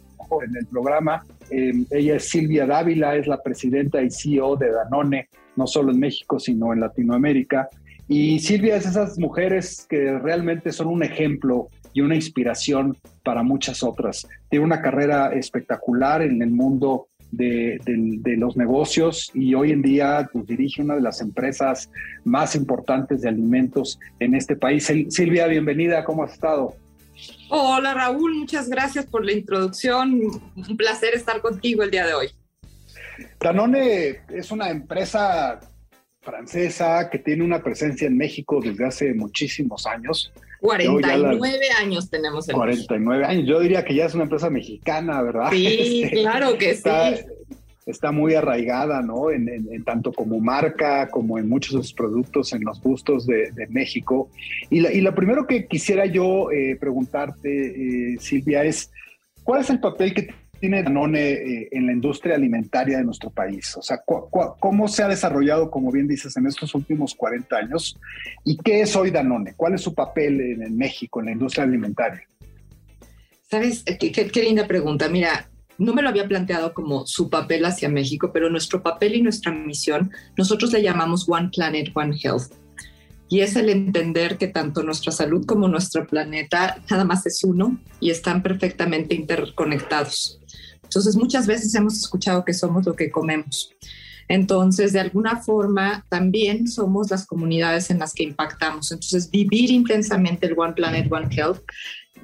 en 0.43 0.55
el 0.57 0.65
programa. 0.65 1.25
Eh, 1.49 1.73
ella 1.91 2.15
es 2.15 2.27
Silvia 2.27 2.65
Dávila, 2.65 3.15
es 3.15 3.27
la 3.27 3.41
presidenta 3.41 4.01
y 4.01 4.09
CEO 4.09 4.57
de 4.57 4.71
Danone, 4.71 5.29
no 5.55 5.67
solo 5.67 5.91
en 5.91 5.99
México, 5.99 6.39
sino 6.39 6.73
en 6.73 6.81
Latinoamérica. 6.81 7.69
Y 8.11 8.39
Silvia 8.39 8.75
es 8.75 8.87
esas 8.87 9.19
mujeres 9.19 9.85
que 9.87 10.17
realmente 10.17 10.71
son 10.71 10.87
un 10.87 11.03
ejemplo 11.03 11.67
y 11.93 12.01
una 12.01 12.15
inspiración 12.15 12.97
para 13.23 13.43
muchas 13.43 13.83
otras. 13.83 14.27
Tiene 14.49 14.65
una 14.65 14.81
carrera 14.81 15.31
espectacular 15.31 16.23
en 16.23 16.41
el 16.41 16.49
mundo 16.49 17.07
de, 17.29 17.79
los 18.39 18.57
negocios 18.57 19.29
y 19.35 19.53
hoy 19.53 19.71
en 19.71 19.83
día 19.83 20.27
pues, 20.33 20.47
dirige 20.47 20.81
una 20.81 20.95
de 20.95 21.01
las 21.01 21.21
empresas 21.21 21.91
más 22.23 22.55
importantes 22.55 23.21
de 23.21 23.29
alimentos 23.29 23.99
en 24.19 24.33
este 24.33 24.55
país. 24.55 24.91
Silvia, 25.09 25.45
bienvenida, 25.45 26.03
¿cómo 26.03 26.23
has 26.23 26.33
estado? 26.33 26.73
Hola 27.49 27.93
Raúl, 27.93 28.33
muchas 28.33 28.69
gracias 28.69 29.05
por 29.05 29.23
la 29.23 29.33
introducción. 29.33 30.19
Un 30.55 30.77
placer 30.77 31.13
estar 31.13 31.41
contigo 31.41 31.83
el 31.83 31.91
día 31.91 32.07
de 32.07 32.15
hoy. 32.15 32.27
Danone 33.39 34.21
es 34.29 34.49
una 34.49 34.71
empresa 34.71 35.59
francesa 36.29 37.09
que 37.09 37.19
tiene 37.19 37.43
una 37.43 37.61
presencia 37.63 38.07
en 38.07 38.17
México 38.17 38.59
desde 38.61 38.85
hace 38.85 39.13
muchísimos 39.13 39.85
años. 39.87 40.31
49 40.61 41.59
años 41.79 42.09
tenemos 42.09 42.47
en 42.49 42.55
49 42.55 43.25
años. 43.25 43.47
Yo 43.47 43.59
diría 43.59 43.83
que 43.83 43.95
ya 43.95 44.05
es 44.05 44.13
una 44.13 44.23
empresa 44.23 44.49
mexicana, 44.49 45.21
¿verdad? 45.21 45.49
Sí, 45.51 46.03
este, 46.03 46.21
claro 46.21 46.57
que 46.57 46.75
sí. 46.75 46.89
Está 47.85 48.11
muy 48.11 48.35
arraigada, 48.35 49.01
¿no? 49.01 49.31
En, 49.31 49.83
tanto 49.83 50.13
como 50.13 50.39
marca, 50.39 51.07
como 51.09 51.39
en 51.39 51.49
muchos 51.49 51.73
de 51.73 51.81
sus 51.81 51.93
productos, 51.93 52.53
en 52.53 52.63
los 52.63 52.79
gustos 52.81 53.25
de, 53.25 53.51
México. 53.69 54.29
Y, 54.69 54.81
la, 54.81 54.93
y 54.93 55.01
lo 55.01 55.15
primero 55.15 55.47
que 55.47 55.65
quisiera 55.65 56.05
yo 56.05 56.51
eh, 56.51 56.77
preguntarte, 56.79 58.13
eh, 58.13 58.17
Silvia, 58.19 58.63
es, 58.63 58.91
¿cuál 59.43 59.61
es 59.61 59.71
el 59.71 59.79
papel 59.79 60.13
que 60.13 60.27
tiene 60.59 60.83
Danone 60.83 61.31
eh, 61.31 61.69
en 61.71 61.85
la 61.85 61.93
industria 61.93 62.35
alimentaria 62.35 62.97
de 62.97 63.03
nuestro 63.03 63.29
país? 63.29 63.75
O 63.77 63.81
sea, 63.81 64.01
¿cómo 64.05 64.87
se 64.87 65.03
ha 65.03 65.07
desarrollado, 65.07 65.71
como 65.71 65.91
bien 65.91 66.07
dices, 66.07 66.35
en 66.37 66.47
estos 66.47 66.75
últimos 66.75 67.15
40 67.15 67.55
años? 67.55 67.97
¿Y 68.43 68.57
qué 68.57 68.81
es 68.81 68.95
hoy 68.95 69.11
Danone? 69.11 69.53
¿Cuál 69.55 69.75
es 69.75 69.81
su 69.81 69.93
papel 69.93 70.39
en, 70.41 70.77
México, 70.77 71.19
en 71.19 71.27
la 71.27 71.31
industria 71.31 71.63
alimentaria? 71.63 72.23
Sabes, 73.49 73.83
qué, 73.83 74.11
qué, 74.11 74.43
linda 74.43 74.67
pregunta. 74.67 75.09
Mira, 75.09 75.49
no 75.79 75.93
me 75.93 76.01
lo 76.01 76.09
había 76.09 76.27
planteado 76.27 76.73
como 76.73 77.07
su 77.07 77.29
papel 77.29 77.65
hacia 77.65 77.89
México, 77.89 78.31
pero 78.33 78.49
nuestro 78.49 78.83
papel 78.83 79.15
y 79.15 79.21
nuestra 79.21 79.51
misión, 79.51 80.11
nosotros 80.37 80.71
le 80.73 80.83
llamamos 80.83 81.27
One 81.27 81.49
Planet, 81.55 81.89
One 81.95 82.17
Health. 82.21 82.53
Y 83.29 83.41
es 83.41 83.55
el 83.55 83.69
entender 83.69 84.37
que 84.37 84.47
tanto 84.47 84.81
nuestra 84.81 85.11
salud 85.11 85.45
como 85.45 85.67
nuestro 85.67 86.05
planeta 86.07 86.81
nada 86.89 87.05
más 87.05 87.25
es 87.27 87.43
uno 87.43 87.79
y 87.99 88.09
están 88.09 88.41
perfectamente 88.41 89.13
interconectados. 89.13 90.39
Entonces, 90.89 91.15
muchas 91.15 91.45
veces 91.45 91.75
hemos 91.75 91.97
escuchado 91.97 92.43
que 92.43 92.53
somos 92.55 92.83
lo 92.83 92.95
que 92.95 93.11
comemos. 93.11 93.75
Entonces, 94.27 94.91
de 94.91 94.99
alguna 94.99 95.37
forma, 95.37 96.03
también 96.09 96.67
somos 96.67 97.11
las 97.11 97.27
comunidades 97.27 97.91
en 97.91 97.99
las 97.99 98.13
que 98.13 98.23
impactamos. 98.23 98.91
Entonces, 98.91 99.29
vivir 99.29 99.69
intensamente 99.69 100.47
el 100.47 100.57
One 100.57 100.73
Planet, 100.73 101.11
One 101.11 101.27
Health 101.29 101.61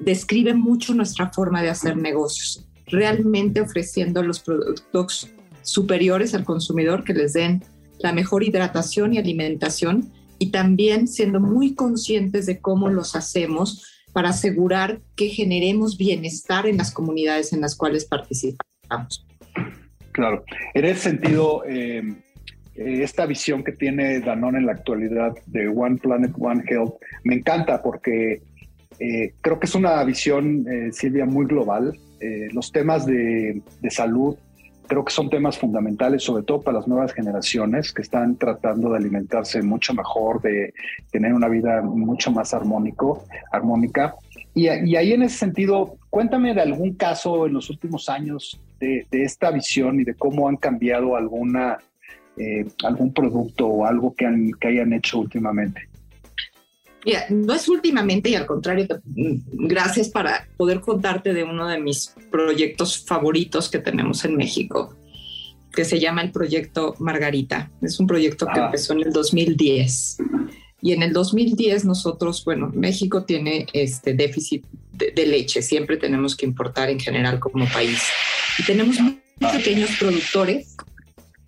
describe 0.00 0.52
mucho 0.52 0.94
nuestra 0.94 1.30
forma 1.32 1.62
de 1.62 1.70
hacer 1.70 1.96
negocios, 1.96 2.66
realmente 2.86 3.60
ofreciendo 3.60 4.20
los 4.24 4.40
productos 4.40 5.30
superiores 5.62 6.34
al 6.34 6.44
consumidor 6.44 7.04
que 7.04 7.14
les 7.14 7.34
den 7.34 7.64
la 8.00 8.12
mejor 8.12 8.42
hidratación 8.42 9.14
y 9.14 9.18
alimentación 9.18 10.12
y 10.38 10.50
también 10.50 11.06
siendo 11.06 11.38
muy 11.38 11.74
conscientes 11.74 12.46
de 12.46 12.60
cómo 12.60 12.88
los 12.88 13.14
hacemos 13.14 13.84
para 14.16 14.30
asegurar 14.30 15.00
que 15.14 15.28
generemos 15.28 15.98
bienestar 15.98 16.66
en 16.66 16.78
las 16.78 16.90
comunidades 16.90 17.52
en 17.52 17.60
las 17.60 17.76
cuales 17.76 18.06
participamos. 18.06 19.26
Claro, 20.12 20.42
en 20.72 20.84
ese 20.86 21.10
sentido, 21.10 21.62
eh, 21.66 21.98
eh, 22.76 23.02
esta 23.02 23.26
visión 23.26 23.62
que 23.62 23.72
tiene 23.72 24.20
Danone 24.20 24.56
en 24.56 24.64
la 24.64 24.72
actualidad 24.72 25.34
de 25.44 25.68
One 25.68 25.98
Planet, 25.98 26.32
One 26.38 26.64
Health, 26.66 26.94
me 27.24 27.34
encanta 27.34 27.82
porque 27.82 28.40
eh, 28.98 29.34
creo 29.42 29.60
que 29.60 29.66
es 29.66 29.74
una 29.74 30.02
visión, 30.02 30.64
Silvia, 30.92 31.26
muy 31.26 31.44
global. 31.44 31.92
los 32.54 32.72
temas 32.72 33.04
de, 33.04 33.60
de 33.82 33.90
salud 33.90 34.34
creo 34.86 35.04
que 35.04 35.12
son 35.12 35.30
temas 35.30 35.58
fundamentales, 35.58 36.22
sobre 36.22 36.42
todo 36.42 36.62
para 36.62 36.78
las 36.78 36.88
nuevas 36.88 37.12
generaciones 37.12 37.92
que 37.92 38.02
están 38.02 38.36
tratando 38.36 38.90
de 38.90 38.98
alimentarse 38.98 39.62
mucho 39.62 39.94
mejor, 39.94 40.40
de 40.42 40.72
tener 41.10 41.32
una 41.32 41.48
vida 41.48 41.82
mucho 41.82 42.30
más 42.30 42.54
armónico, 42.54 43.24
armónica. 43.52 44.14
Y, 44.54 44.68
ahí 44.68 45.12
en 45.12 45.22
ese 45.22 45.36
sentido, 45.36 45.96
cuéntame 46.08 46.54
de 46.54 46.62
algún 46.62 46.94
caso 46.94 47.46
en 47.46 47.52
los 47.52 47.68
últimos 47.68 48.08
años 48.08 48.58
de, 48.80 49.06
esta 49.10 49.50
visión 49.50 50.00
y 50.00 50.04
de 50.04 50.14
cómo 50.14 50.48
han 50.48 50.56
cambiado 50.56 51.16
alguna, 51.16 51.78
eh, 52.38 52.66
algún 52.84 53.12
producto 53.12 53.66
o 53.66 53.84
algo 53.84 54.14
que, 54.14 54.24
han, 54.24 54.52
que 54.52 54.68
hayan 54.68 54.92
hecho 54.94 55.18
últimamente. 55.18 55.88
Mira, 57.06 57.24
no 57.30 57.54
es 57.54 57.68
últimamente 57.68 58.30
y 58.30 58.34
al 58.34 58.46
contrario, 58.46 58.88
gracias 59.04 60.08
para 60.08 60.48
poder 60.56 60.80
contarte 60.80 61.32
de 61.32 61.44
uno 61.44 61.68
de 61.68 61.80
mis 61.80 62.12
proyectos 62.32 62.98
favoritos 62.98 63.70
que 63.70 63.78
tenemos 63.78 64.24
en 64.24 64.34
México, 64.34 64.96
que 65.72 65.84
se 65.84 66.00
llama 66.00 66.22
el 66.22 66.32
proyecto 66.32 66.96
Margarita. 66.98 67.70
Es 67.80 68.00
un 68.00 68.08
proyecto 68.08 68.46
que 68.52 68.58
ah. 68.58 68.64
empezó 68.66 68.92
en 68.92 69.02
el 69.02 69.12
2010. 69.12 70.16
Y 70.82 70.92
en 70.94 71.04
el 71.04 71.12
2010 71.12 71.84
nosotros, 71.84 72.44
bueno, 72.44 72.72
México 72.74 73.22
tiene 73.22 73.68
este 73.72 74.14
déficit 74.14 74.66
de, 74.92 75.26
leche, 75.26 75.62
siempre 75.62 75.98
tenemos 75.98 76.34
que 76.34 76.44
importar 76.44 76.90
en 76.90 76.98
general 76.98 77.38
como 77.38 77.68
país. 77.68 78.02
Y 78.58 78.64
tenemos 78.64 78.98
muy 78.98 79.20
ah. 79.42 79.52
pequeños 79.52 79.90
productores 80.00 80.74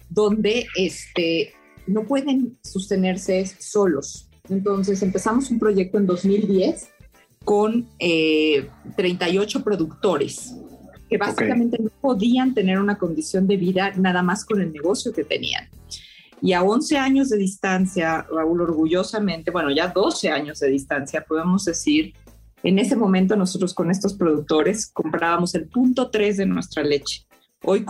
donde 0.09 0.68
este, 0.77 1.53
no 1.88 2.05
pueden 2.05 2.57
sostenerse 2.62 3.44
solos 3.59 4.27
entonces 4.50 5.02
empezamos 5.02 5.50
un 5.50 5.58
proyecto 5.58 5.98
en 5.98 6.06
2010 6.06 6.88
con 7.44 7.88
38 8.96 9.58
eh, 9.58 9.62
productores 9.62 10.54
que 11.08 11.16
básicamente 11.16 11.78
no 11.80 11.90
podían 12.00 12.54
tener 12.54 12.78
una 12.78 12.98
condición 12.98 13.46
de 13.46 13.56
vida 13.56 13.92
nada 13.96 14.22
más 14.22 14.44
con 14.44 14.61
el 14.61 14.72
negocio 14.72 15.12
que 15.12 15.24
tenían. 15.24 15.68
Y 16.40 16.52
a 16.52 16.62
11 16.62 16.98
años 16.98 17.30
de 17.30 17.38
distancia, 17.38 18.26
Raúl, 18.30 18.61
orgullosamente, 18.61 19.50
bueno, 19.50 19.70
ya 19.70 19.88
12 19.88 20.30
años 20.30 20.61
de 20.61 20.68
distancia, 20.68 21.24
podemos 21.26 21.64
decir, 21.64 22.12
en 22.62 22.78
ese 22.78 22.94
momento 22.94 23.37
nosotros 23.37 23.74
con 23.74 23.90
estos 23.90 24.14
productores 24.14 24.87
comprábamos 24.87 25.54
el 25.54 25.66
punto 25.66 26.11
3 26.11 26.37
de 26.37 26.46
nuestra 26.46 26.82
leche. 26.82 27.24
Hoy, 27.64 27.84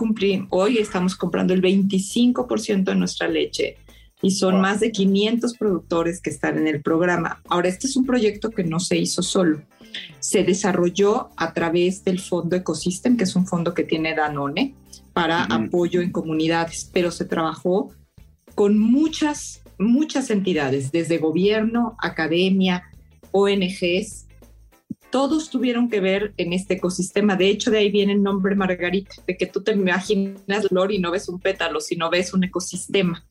hoy 0.49 0.77
estamos 0.77 1.15
comprando 1.15 1.53
el 1.53 1.61
25% 1.61 2.85
de 2.85 2.95
nuestra 2.95 3.27
leche 3.27 3.77
y 4.21 4.31
son 4.31 4.59
más 4.59 4.79
de 4.79 4.91
500 4.91 5.57
productores 5.57 6.21
que 6.21 6.29
están 6.29 6.57
en 6.57 6.67
el 6.67 6.81
programa. 6.81 7.41
Ahora, 7.47 7.69
este 7.69 7.87
es 7.87 7.95
un 7.95 8.05
proyecto 8.05 8.49
que 8.49 8.63
no 8.63 8.79
se 8.79 8.97
hizo 8.97 9.21
solo. 9.21 9.61
Se 10.19 10.43
desarrolló 10.43 11.29
a 11.37 11.53
través 11.53 12.03
del 12.03 12.19
Fondo 12.19 12.55
Ecosystem, 12.55 13.17
que 13.17 13.23
es 13.23 13.35
un 13.35 13.47
fondo 13.47 13.73
que 13.73 13.83
tiene 13.83 14.15
Danone 14.15 14.75
para 15.13 15.43
apoyo 15.45 16.01
en 16.01 16.11
comunidades, 16.11 16.89
pero 16.93 17.11
se 17.11 17.25
trabajó 17.25 17.91
con 18.55 18.77
muchas, 18.77 19.61
muchas 19.77 20.29
entidades, 20.29 20.91
desde 20.91 21.17
gobierno, 21.17 21.95
academia, 22.01 22.83
ONGs, 23.31 24.27
todos 25.09 25.49
tuvieron 25.49 25.89
que 25.89 25.99
ver 25.99 26.33
en 26.37 26.53
este 26.53 26.75
ecosistema. 26.75 27.35
De 27.35 27.49
hecho, 27.49 27.71
de 27.71 27.79
ahí 27.79 27.91
viene 27.91 28.13
el 28.13 28.23
nombre 28.23 28.55
Margarita, 28.55 29.15
de 29.25 29.37
que 29.37 29.45
tú 29.45 29.61
te 29.61 29.71
imaginas 29.71 30.67
flor 30.67 30.91
y 30.91 30.99
no 30.99 31.11
ves 31.11 31.29
un 31.29 31.39
pétalo, 31.39 31.79
sino 31.79 32.09
ves 32.09 32.33
un 32.33 32.43
ecosistema. 32.43 33.25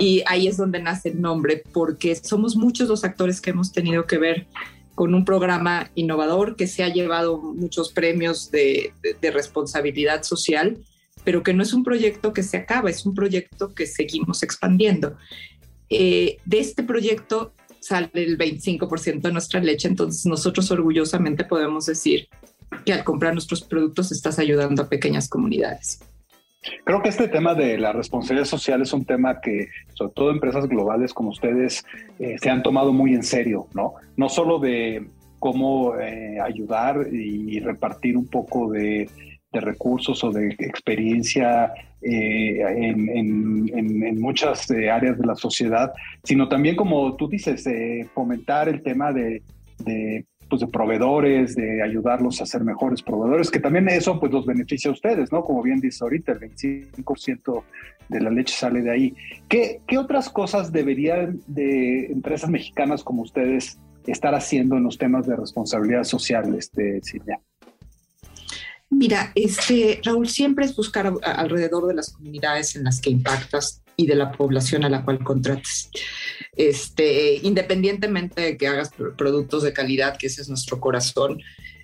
Y 0.00 0.22
ahí 0.26 0.48
es 0.48 0.56
donde 0.56 0.80
nace 0.80 1.10
el 1.10 1.20
nombre, 1.20 1.62
porque 1.72 2.14
somos 2.16 2.56
muchos 2.56 2.88
los 2.88 3.04
actores 3.04 3.40
que 3.40 3.50
hemos 3.50 3.72
tenido 3.72 4.06
que 4.06 4.18
ver 4.18 4.46
con 4.94 5.14
un 5.14 5.24
programa 5.24 5.90
innovador 5.94 6.56
que 6.56 6.66
se 6.66 6.84
ha 6.84 6.88
llevado 6.88 7.38
muchos 7.38 7.92
premios 7.92 8.50
de, 8.50 8.92
responsabilidad 9.20 10.22
social, 10.22 10.78
pero 11.24 11.42
que 11.42 11.52
no 11.52 11.62
es 11.62 11.72
un 11.72 11.84
proyecto 11.84 12.32
que 12.32 12.42
se 12.42 12.56
acaba, 12.56 12.90
es 12.90 13.04
un 13.04 13.14
proyecto 13.14 13.74
que 13.74 13.86
seguimos 13.86 14.42
expandiendo. 14.42 15.16
Eh, 15.90 16.38
de 16.44 16.60
este 16.60 16.82
proyecto 16.82 17.52
sale 17.84 18.08
el 18.14 18.38
25% 18.38 19.20
de 19.20 19.32
nuestra 19.32 19.60
leche, 19.60 19.88
entonces 19.88 20.24
nosotros 20.24 20.70
orgullosamente 20.70 21.44
podemos 21.44 21.84
decir 21.84 22.28
que 22.86 22.94
al 22.94 23.04
comprar 23.04 23.34
nuestros 23.34 23.62
productos 23.62 24.10
estás 24.10 24.38
ayudando 24.38 24.82
a 24.82 24.88
pequeñas 24.88 25.28
comunidades. 25.28 26.00
Creo 26.84 27.02
que 27.02 27.10
este 27.10 27.28
tema 27.28 27.54
de 27.54 27.76
la 27.76 27.92
responsabilidad 27.92 28.46
social 28.46 28.80
es 28.80 28.94
un 28.94 29.04
tema 29.04 29.42
que, 29.42 29.68
sobre 29.92 30.12
todo 30.14 30.30
empresas 30.30 30.66
globales 30.66 31.12
como 31.12 31.28
ustedes, 31.28 31.84
eh, 32.18 32.36
se 32.40 32.48
han 32.48 32.62
tomado 32.62 32.90
muy 32.94 33.12
en 33.12 33.22
serio, 33.22 33.68
¿no? 33.74 33.94
No 34.16 34.30
solo 34.30 34.58
de 34.58 35.06
cómo 35.38 35.94
eh, 36.00 36.40
ayudar 36.40 37.06
y 37.12 37.60
repartir 37.60 38.16
un 38.16 38.26
poco 38.28 38.70
de, 38.70 39.10
recursos 39.60 40.22
o 40.24 40.30
de 40.30 40.48
experiencia 40.58 41.72
eh, 42.00 42.60
en, 42.60 44.20
muchas 44.20 44.70
áreas 44.70 45.18
de 45.18 45.26
la 45.26 45.34
sociedad, 45.34 45.92
sino 46.22 46.48
también, 46.48 46.76
como 46.76 47.16
tú 47.16 47.28
dices, 47.28 47.64
fomentar 48.14 48.68
el 48.68 48.82
tema 48.82 49.12
de 49.12 49.42
pues, 50.54 50.60
de 50.60 50.68
proveedores, 50.68 51.56
de 51.56 51.82
ayudarlos 51.82 52.40
a 52.40 52.46
ser 52.46 52.62
mejores 52.62 53.02
proveedores, 53.02 53.50
que 53.50 53.58
también 53.58 53.88
eso 53.88 54.20
pues 54.20 54.30
los 54.30 54.46
beneficia 54.46 54.88
a 54.88 54.94
ustedes, 54.94 55.32
¿no? 55.32 55.42
Como 55.42 55.60
bien 55.64 55.80
dice 55.80 56.04
ahorita, 56.04 56.30
el 56.30 56.38
25% 56.38 57.64
de 58.08 58.20
la 58.20 58.30
leche 58.30 58.54
sale 58.54 58.80
de 58.80 58.88
ahí. 58.88 59.14
¿Qué, 59.48 59.80
¿Qué 59.84 59.98
otras 59.98 60.30
cosas 60.30 60.70
deberían 60.70 61.40
de 61.48 62.06
empresas 62.06 62.50
mexicanas 62.50 63.02
como 63.02 63.22
ustedes 63.22 63.80
estar 64.06 64.32
haciendo 64.36 64.76
en 64.76 64.84
los 64.84 64.96
temas 64.96 65.26
de 65.26 65.34
responsabilidad 65.34 66.04
social, 66.04 66.54
este, 66.54 67.02
Silvia? 67.02 67.40
Mira, 68.94 69.32
este, 69.34 70.00
Raúl, 70.04 70.28
siempre 70.28 70.64
es 70.64 70.76
buscar 70.76 71.12
alrededor 71.22 71.88
de 71.88 71.94
las 71.94 72.12
comunidades 72.12 72.76
en 72.76 72.84
las 72.84 73.00
que 73.00 73.10
impactas 73.10 73.82
y 73.96 74.06
de 74.06 74.14
la 74.14 74.30
población 74.30 74.84
a 74.84 74.88
la 74.88 75.04
cual 75.04 75.22
contratas. 75.24 75.90
Este, 76.56 77.40
independientemente 77.42 78.40
de 78.40 78.56
que 78.56 78.68
hagas 78.68 78.90
productos 79.18 79.64
de 79.64 79.72
calidad, 79.72 80.16
que 80.16 80.28
ese 80.28 80.42
es 80.42 80.48
nuestro 80.48 80.78
corazón, 80.80 81.40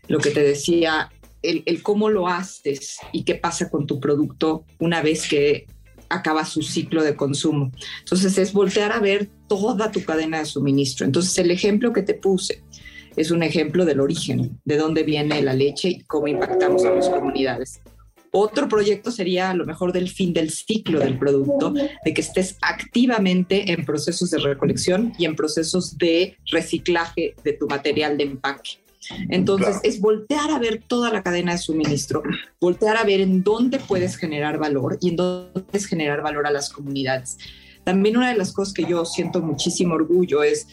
lo 0.07 0.19
que 0.19 0.31
te 0.31 0.43
decía, 0.43 1.11
el, 1.43 1.65
el 1.67 1.83
cómo 1.83 2.11
lo 2.11 2.29
haces 2.29 2.99
y 3.13 3.25
qué 3.25 3.35
pasa 3.35 3.71
con 3.71 3.89
tu 3.89 3.99
producto 3.99 4.65
una 4.79 5.03
vez 5.03 5.29
que 5.29 5.67
acaba 6.09 6.45
su 6.45 6.63
ciclo 6.63 7.03
de 7.03 7.17
consumo. 7.17 7.73
Entonces 8.01 8.39
es 8.39 8.53
voltear 8.53 8.93
a 8.93 9.01
ver 9.01 9.29
toda 9.49 9.91
tu 9.91 10.05
cadena 10.05 10.39
de 10.39 10.45
suministro. 10.45 11.07
Entonces 11.07 11.37
el 11.39 11.51
ejemplo 11.51 11.93
que 11.93 12.03
te 12.03 12.15
puse 12.15 12.63
es 13.17 13.31
un 13.31 13.43
ejemplo 13.43 13.85
del 13.85 14.01
origen, 14.01 14.61
de 14.65 14.77
dónde 14.77 15.03
viene 15.03 15.43
la 15.43 15.55
leche 15.55 15.89
y 15.89 16.01
cómo 16.05 16.29
impactamos 16.29 16.85
a 16.85 16.91
las 16.91 17.09
comunidades. 17.09 17.81
Otro 18.33 18.69
proyecto 18.69 19.11
sería 19.11 19.51
a 19.51 19.55
lo 19.55 19.67
mejor 19.67 19.93
del 19.93 20.09
fin 20.09 20.33
del 20.33 20.51
ciclo 20.51 21.01
del 21.01 21.19
producto, 21.19 21.73
de 21.73 22.15
que 22.15 22.21
estés 22.21 22.57
activamente 22.63 23.73
en 23.73 23.85
procesos 23.85 24.31
de 24.31 24.39
recolección 24.39 25.13
y 25.19 25.25
en 25.25 25.35
procesos 25.35 25.99
de 25.99 26.37
reciclaje 26.51 27.35
de 27.43 27.53
tu 27.55 27.67
material 27.67 28.17
de 28.17 28.25
empaque. 28.25 28.79
Entonces, 29.31 29.81
es 29.83 30.01
voltear 30.01 30.51
a 30.51 30.59
ver 30.61 30.83
toda 30.87 31.11
la 31.11 31.23
cadena 31.23 31.53
de 31.53 31.59
suministro, 31.59 32.23
voltear 32.61 32.97
a 32.97 33.05
ver 33.05 33.21
en 33.21 33.43
dónde 33.43 33.81
puedes 33.81 34.17
generar 34.17 34.59
valor 34.59 34.99
y 35.01 35.09
en 35.09 35.17
dónde 35.17 35.61
puedes 35.63 35.87
generar 35.87 36.23
valor 36.23 36.47
a 36.47 36.53
las 36.53 36.71
comunidades. 36.71 37.39
También 37.83 38.17
una 38.17 38.31
de 38.31 38.37
las 38.37 38.53
cosas 38.53 38.75
que 38.75 38.85
yo 38.85 39.05
siento 39.05 39.41
muchísimo 39.41 39.95
orgullo 39.95 40.43
es, 40.43 40.69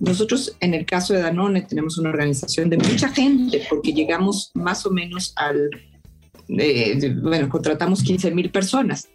nosotros 0.00 0.56
en 0.60 0.74
el 0.74 0.86
caso 0.86 1.14
de 1.14 1.22
Danone 1.22 1.62
tenemos 1.62 1.98
una 1.98 2.10
organización 2.10 2.70
de 2.70 2.78
mucha 2.78 3.08
gente 3.08 3.62
porque 3.68 3.92
llegamos 3.92 4.50
más 4.54 4.86
o 4.86 4.90
menos 4.90 5.32
al, 5.36 5.70
eh, 6.48 7.14
bueno, 7.20 7.48
contratamos 7.48 8.02
15 8.02 8.30
mil 8.30 8.50
personas. 8.50 9.08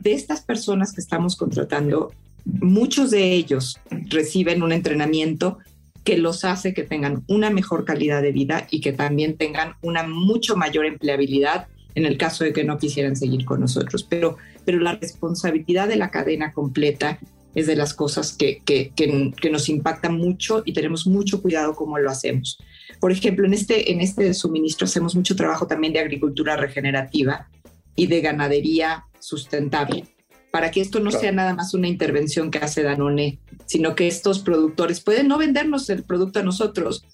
De 0.00 0.12
estas 0.12 0.42
personas 0.42 0.92
que 0.92 1.00
estamos 1.00 1.36
contratando, 1.36 2.12
muchos 2.44 3.10
de 3.10 3.32
ellos 3.32 3.78
reciben 4.08 4.62
un 4.62 4.72
entrenamiento 4.72 5.58
que 6.04 6.16
los 6.16 6.44
hace 6.44 6.72
que 6.72 6.84
tengan 6.84 7.24
una 7.26 7.50
mejor 7.50 7.84
calidad 7.84 8.22
de 8.22 8.32
vida 8.32 8.66
y 8.70 8.80
que 8.80 8.92
también 8.92 9.36
tengan 9.36 9.74
una 9.82 10.04
mucho 10.04 10.56
mayor 10.56 10.86
empleabilidad 10.86 11.66
en 11.94 12.06
el 12.06 12.16
caso 12.16 12.44
de 12.44 12.52
que 12.52 12.64
no 12.64 12.78
quisieran 12.78 13.16
seguir 13.16 13.44
con 13.44 13.60
nosotros. 13.60 14.04
Pero, 14.08 14.36
pero 14.64 14.78
la 14.78 14.94
responsabilidad 14.94 15.88
de 15.88 15.96
la 15.96 16.10
cadena 16.10 16.52
completa 16.52 17.18
es 17.54 17.66
de 17.66 17.76
las 17.76 17.94
cosas 17.94 18.36
que, 18.36 18.62
que, 18.64 18.92
que, 18.94 19.50
nos 19.50 19.68
impactan 19.68 20.16
mucho 20.16 20.62
y 20.64 20.72
tenemos 20.72 21.06
mucho 21.06 21.42
cuidado 21.42 21.74
cómo 21.74 21.98
lo 21.98 22.10
hacemos. 22.10 22.58
Por 23.00 23.12
ejemplo, 23.12 23.46
en 23.46 23.54
este, 23.54 23.92
en 23.92 24.00
este 24.00 24.34
suministro 24.34 24.84
hacemos 24.84 25.14
mucho 25.14 25.34
trabajo 25.34 25.66
también 25.66 25.92
de 25.92 26.00
agricultura 26.00 26.56
regenerativa 26.56 27.48
y 27.96 28.06
de 28.06 28.20
ganadería 28.20 29.04
sustentable 29.18 30.04
para 30.50 30.70
que 30.70 30.80
esto 30.80 31.00
no 31.00 31.10
sea 31.10 31.32
nada 31.32 31.54
más 31.54 31.74
una 31.74 31.88
intervención 31.88 32.50
que 32.50 32.58
hace 32.58 32.82
Danone, 32.82 33.38
sino 33.66 33.94
que 33.94 34.08
estos 34.08 34.38
productores 34.38 35.00
pueden 35.00 35.28
no 35.28 35.38
vendernos 35.38 35.90
el 35.90 36.04
producto 36.04 36.40
a 36.40 36.42
nosotros, 36.42 37.04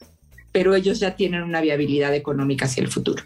pero 0.53 0.75
ellos 0.75 1.01
ya 1.01 1.16
tienen 1.16 1.42
una 1.42 1.61
viabilidad 1.61 2.14
económica 2.14 2.66
hacia 2.66 2.83
el 2.83 2.90
futuro. 2.90 3.25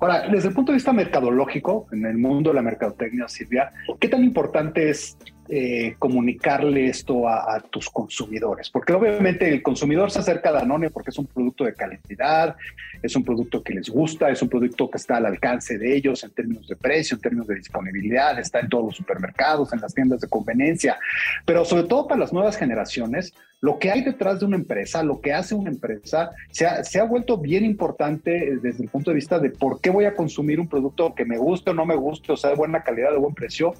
Ahora, 0.00 0.28
desde 0.28 0.48
el 0.48 0.54
punto 0.54 0.72
de 0.72 0.76
vista 0.76 0.92
mercadológico, 0.92 1.86
en 1.92 2.04
el 2.06 2.18
mundo 2.18 2.50
de 2.50 2.56
la 2.56 2.62
mercadotecnia, 2.62 3.28
Silvia, 3.28 3.72
¿qué 4.00 4.08
tan 4.08 4.24
importante 4.24 4.90
es 4.90 5.16
eh, 5.48 5.96
comunicarle 5.98 6.86
esto 6.86 7.28
a, 7.28 7.60
tus 7.70 7.90
consumidores? 7.90 8.70
Porque 8.70 8.92
obviamente 8.92 9.48
el 9.48 9.62
consumidor 9.62 10.10
se 10.10 10.20
acerca 10.20 10.50
a 10.50 10.52
Danone 10.52 10.90
porque 10.90 11.10
es 11.10 11.18
un 11.18 11.26
producto 11.26 11.64
de 11.64 11.74
calidad, 11.74 12.56
es 13.02 13.14
un 13.16 13.24
producto 13.24 13.62
que 13.62 13.74
les 13.74 13.88
gusta, 13.88 14.30
es 14.30 14.40
un 14.42 14.48
producto 14.48 14.90
que 14.90 14.98
está 14.98 15.16
al 15.16 15.26
alcance 15.26 15.78
de 15.78 15.94
ellos 15.94 16.24
en 16.24 16.30
términos 16.30 16.66
de 16.68 16.76
precio, 16.76 17.16
en 17.16 17.20
términos 17.20 17.46
de 17.46 17.56
disponibilidad, 17.56 18.38
está 18.38 18.60
en 18.60 18.68
todos 18.68 18.86
los 18.86 18.96
supermercados, 18.96 19.72
en 19.72 19.80
las 19.80 19.94
tiendas 19.94 20.20
de 20.20 20.28
conveniencia, 20.28 20.98
pero 21.44 21.64
sobre 21.64 21.84
todo 21.84 22.06
para 22.06 22.20
las 22.20 22.32
nuevas 22.32 22.56
generaciones, 22.56 23.34
lo 23.64 23.78
que 23.78 23.90
hay 23.90 24.02
detrás 24.02 24.40
de 24.40 24.44
una 24.44 24.56
empresa, 24.56 25.02
lo 25.02 25.22
que 25.22 25.32
hace 25.32 25.54
una 25.54 25.70
empresa, 25.70 26.32
se 26.50 26.66
ha, 26.66 26.84
se 26.84 27.00
ha 27.00 27.04
vuelto 27.04 27.38
bien 27.38 27.64
importante 27.64 28.58
desde 28.60 28.82
el 28.82 28.90
punto 28.90 29.10
de 29.10 29.14
vista 29.14 29.38
de 29.38 29.48
por 29.48 29.80
qué 29.80 29.88
voy 29.88 30.04
a 30.04 30.14
consumir 30.14 30.60
un 30.60 30.68
producto 30.68 31.14
que 31.14 31.24
me 31.24 31.38
guste 31.38 31.70
o 31.70 31.74
no 31.74 31.86
me 31.86 31.96
guste, 31.96 32.30
o 32.30 32.36
sea, 32.36 32.50
de 32.50 32.56
buena 32.56 32.82
calidad, 32.82 33.12
de 33.12 33.16
buen 33.16 33.32
precio, 33.32 33.72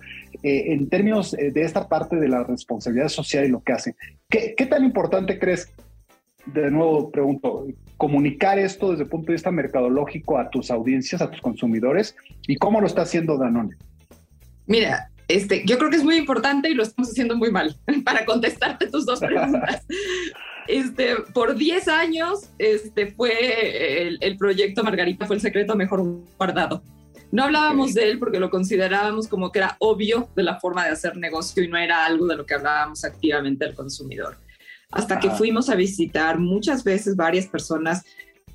eh, 0.42 0.72
en 0.72 0.88
términos 0.88 1.34
eh, 1.34 1.50
de 1.50 1.60
esta 1.60 1.86
parte 1.86 2.16
de 2.16 2.28
la 2.28 2.44
responsabilidad 2.44 3.08
social 3.08 3.44
y 3.44 3.48
lo 3.48 3.60
que 3.60 3.74
hace. 3.74 3.94
¿Qué, 4.30 4.54
qué 4.56 4.64
tan 4.64 4.84
importante 4.84 5.38
crees 5.38 5.70
de 6.46 6.70
nuevo 6.70 7.10
pregunto, 7.10 7.66
comunicar 7.98 8.58
esto 8.58 8.90
desde 8.90 9.02
el 9.02 9.10
punto 9.10 9.26
de 9.26 9.32
vista 9.34 9.50
mercadológico 9.50 10.38
a 10.38 10.48
tus 10.48 10.70
audiencias, 10.70 11.20
a 11.20 11.30
tus 11.30 11.42
consumidores, 11.42 12.16
y 12.48 12.56
cómo 12.56 12.80
lo 12.80 12.86
está 12.86 13.02
haciendo 13.02 13.36
Danone? 13.36 13.76
Mira, 14.66 15.10
este, 15.28 15.62
yo 15.66 15.78
creo 15.78 15.90
que 15.90 15.96
es 15.96 16.04
muy 16.04 16.16
importante 16.16 16.70
y 16.70 16.74
lo 16.74 16.82
estamos 16.82 17.10
haciendo 17.10 17.36
muy 17.36 17.50
mal 17.50 17.76
para 18.04 18.24
contestarte 18.24 18.86
tus 18.88 19.06
dos 19.06 19.20
preguntas. 19.20 19.84
Este, 20.66 21.16
por 21.34 21.56
10 21.56 21.88
años 21.88 22.50
este, 22.58 23.12
fue 23.12 24.06
el, 24.06 24.18
el, 24.20 24.36
proyecto 24.38 24.82
Margarita 24.82 25.26
fue 25.26 25.36
el 25.36 25.42
secreto 25.42 25.76
mejor 25.76 26.02
guardado. 26.38 26.82
No 27.30 27.44
hablábamos 27.44 27.94
de 27.94 28.10
él 28.10 28.18
porque 28.18 28.40
lo 28.40 28.48
considerábamos 28.48 29.28
como 29.28 29.52
que 29.52 29.58
era 29.58 29.76
obvio 29.80 30.30
de 30.36 30.42
la 30.42 30.60
forma 30.60 30.84
de 30.84 30.92
hacer 30.92 31.16
negocio 31.16 31.62
y 31.62 31.68
no 31.68 31.76
era 31.76 32.06
algo 32.06 32.26
de 32.26 32.36
lo 32.36 32.46
que 32.46 32.54
hablábamos 32.54 33.04
activamente 33.04 33.64
al 33.64 33.74
consumidor 33.74 34.38
hasta 34.94 35.18
que 35.18 35.30
fuimos 35.30 35.68
a 35.68 35.74
visitar 35.74 36.38
muchas 36.38 36.84
veces 36.84 37.16
varias 37.16 37.46
personas 37.46 38.04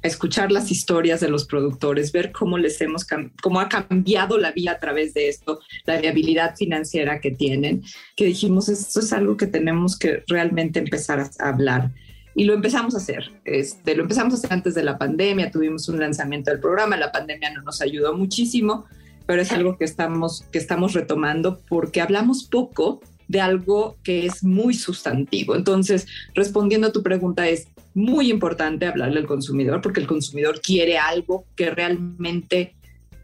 escuchar 0.02 0.52
las 0.52 0.72
historias 0.72 1.20
de 1.20 1.30
los 1.30 1.46
productores, 1.46 2.12
ver 2.12 2.32
cómo 2.32 2.58
les 2.58 2.80
hemos 2.82 3.06
cómo 3.42 3.60
ha 3.60 3.70
cambiado 3.70 4.38
la 4.38 4.52
vida 4.52 4.72
a 4.72 4.80
través 4.80 5.14
de 5.14 5.30
esto, 5.30 5.60
la 5.86 6.00
viabilidad 6.00 6.56
financiera 6.56 7.20
que 7.20 7.32
tienen, 7.32 7.84
que 8.16 8.26
dijimos 8.26 8.70
esto 8.70 9.00
es 9.00 9.14
algo 9.14 9.38
que 9.38 9.48
tenemos 9.48 9.98
que 9.98 10.24
realmente 10.28 10.80
empezar 10.80 11.20
a 11.20 11.50
hablar 11.50 11.92
y 12.36 12.46
lo 12.46 12.54
empezamos 12.54 12.96
a 12.96 13.00
hacer. 13.00 13.32
Este, 13.44 13.96
lo 13.96 14.04
empezamos 14.04 14.34
a 14.34 14.38
hacer 14.38 14.54
antes 14.54 14.76
de 14.76 14.84
la 14.84 14.98
pandemia, 14.98 15.52
tuvimos 15.52 15.90
un 15.90 16.00
lanzamiento 16.00 16.52
del 16.52 16.60
programa, 16.60 16.96
la 16.96 17.12
pandemia 17.12 17.52
no 17.52 17.64
nos 17.64 17.82
ayudó 17.82 18.16
muchísimo, 18.16 18.86
pero 19.26 19.42
es 19.42 19.52
algo 19.52 19.78
que 19.78 19.86
estamos 19.86 20.46
que 20.52 20.58
estamos 20.58 20.94
retomando 20.94 21.60
porque 21.68 22.02
hablamos 22.02 22.46
poco 22.46 23.02
de 23.30 23.39
algo 23.39 23.96
que 24.04 24.26
es 24.26 24.44
muy 24.44 24.74
sustantivo. 24.74 25.56
Entonces, 25.56 26.08
respondiendo 26.34 26.88
a 26.88 26.92
tu 26.92 27.02
pregunta, 27.02 27.48
es 27.48 27.68
muy 27.94 28.30
importante 28.30 28.88
hablarle 28.88 29.20
al 29.20 29.28
consumidor 29.28 29.82
porque 29.82 30.02
el 30.02 30.08
consumidor 30.08 30.60
quiere 30.62 30.98
algo 30.98 31.46
que 31.56 31.70
realmente 31.70 32.76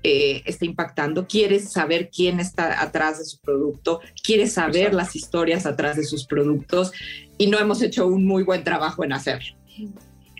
eh, 0.03 0.43
está 0.45 0.65
impactando, 0.65 1.27
quiere 1.27 1.59
saber 1.59 2.11
quién 2.15 2.39
está 2.39 2.83
atrás 2.83 3.17
de 3.17 3.25
su 3.25 3.39
producto, 3.39 3.99
quiere 4.23 4.45
saber 4.45 4.93
las 4.93 5.15
historias 5.15 5.65
atrás 5.65 5.97
de 5.97 6.03
sus 6.03 6.27
productos 6.27 6.91
y 7.39 7.47
no 7.47 7.57
hemos 7.57 7.81
hecho 7.81 8.05
un 8.05 8.25
muy 8.25 8.43
buen 8.43 8.63
trabajo 8.63 9.03
en 9.03 9.13
hacerlo. 9.13 9.55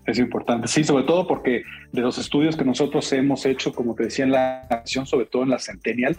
Es 0.06 0.20
importante, 0.20 0.68
sí, 0.68 0.84
sobre 0.84 1.04
todo 1.04 1.26
porque 1.26 1.63
de 1.91 2.02
los 2.02 2.18
estudios 2.20 2.56
que 2.56 2.63
nosotros 2.63 3.12
hemos 3.13 3.46
hecho, 3.46 3.74
como 3.74 3.96
te 3.96 4.04
decía 4.04 4.26
en 4.26 4.32
la 4.32 4.60
acción, 4.70 5.08
sobre 5.08 5.26
todo 5.26 5.44
en 5.44 5.50
la 5.50 5.58
Centennial, 5.58 6.15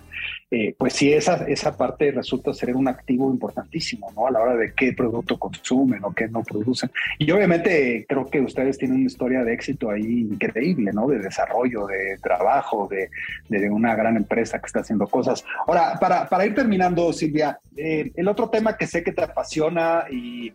eh, 0.50 0.74
pues 0.76 0.94
sí, 0.94 1.12
esa, 1.12 1.46
esa 1.46 1.76
parte 1.76 2.10
resulta 2.10 2.52
ser 2.52 2.74
un 2.74 2.88
activo 2.88 3.30
importantísimo, 3.30 4.10
¿no? 4.16 4.26
A 4.26 4.30
la 4.32 4.40
hora 4.40 4.56
de 4.56 4.72
qué 4.74 4.92
producto 4.92 5.38
consumen 5.38 6.04
o 6.04 6.12
qué 6.12 6.26
no 6.26 6.42
producen. 6.42 6.90
Y 7.18 7.30
obviamente 7.30 8.04
creo 8.08 8.26
que 8.26 8.40
ustedes 8.40 8.76
tienen 8.76 8.98
una 8.98 9.06
historia 9.06 9.44
de 9.44 9.54
éxito 9.54 9.90
ahí 9.90 10.28
increíble, 10.30 10.90
¿no? 10.92 11.06
De 11.06 11.20
desarrollo, 11.20 11.86
de 11.86 12.18
trabajo, 12.18 12.88
de, 12.90 13.10
de 13.48 13.70
una 13.70 13.94
gran 13.94 14.16
empresa 14.16 14.58
que 14.58 14.66
está 14.66 14.80
haciendo 14.80 15.06
cosas. 15.06 15.44
Ahora, 15.66 15.96
para, 16.00 16.28
para 16.28 16.44
ir 16.44 16.54
terminando, 16.54 17.12
Silvia, 17.12 17.60
eh, 17.76 18.10
el 18.16 18.26
otro 18.26 18.48
tema 18.48 18.76
que 18.76 18.86
sé 18.86 19.04
que 19.04 19.12
te 19.12 19.22
apasiona 19.22 20.04
y 20.10 20.52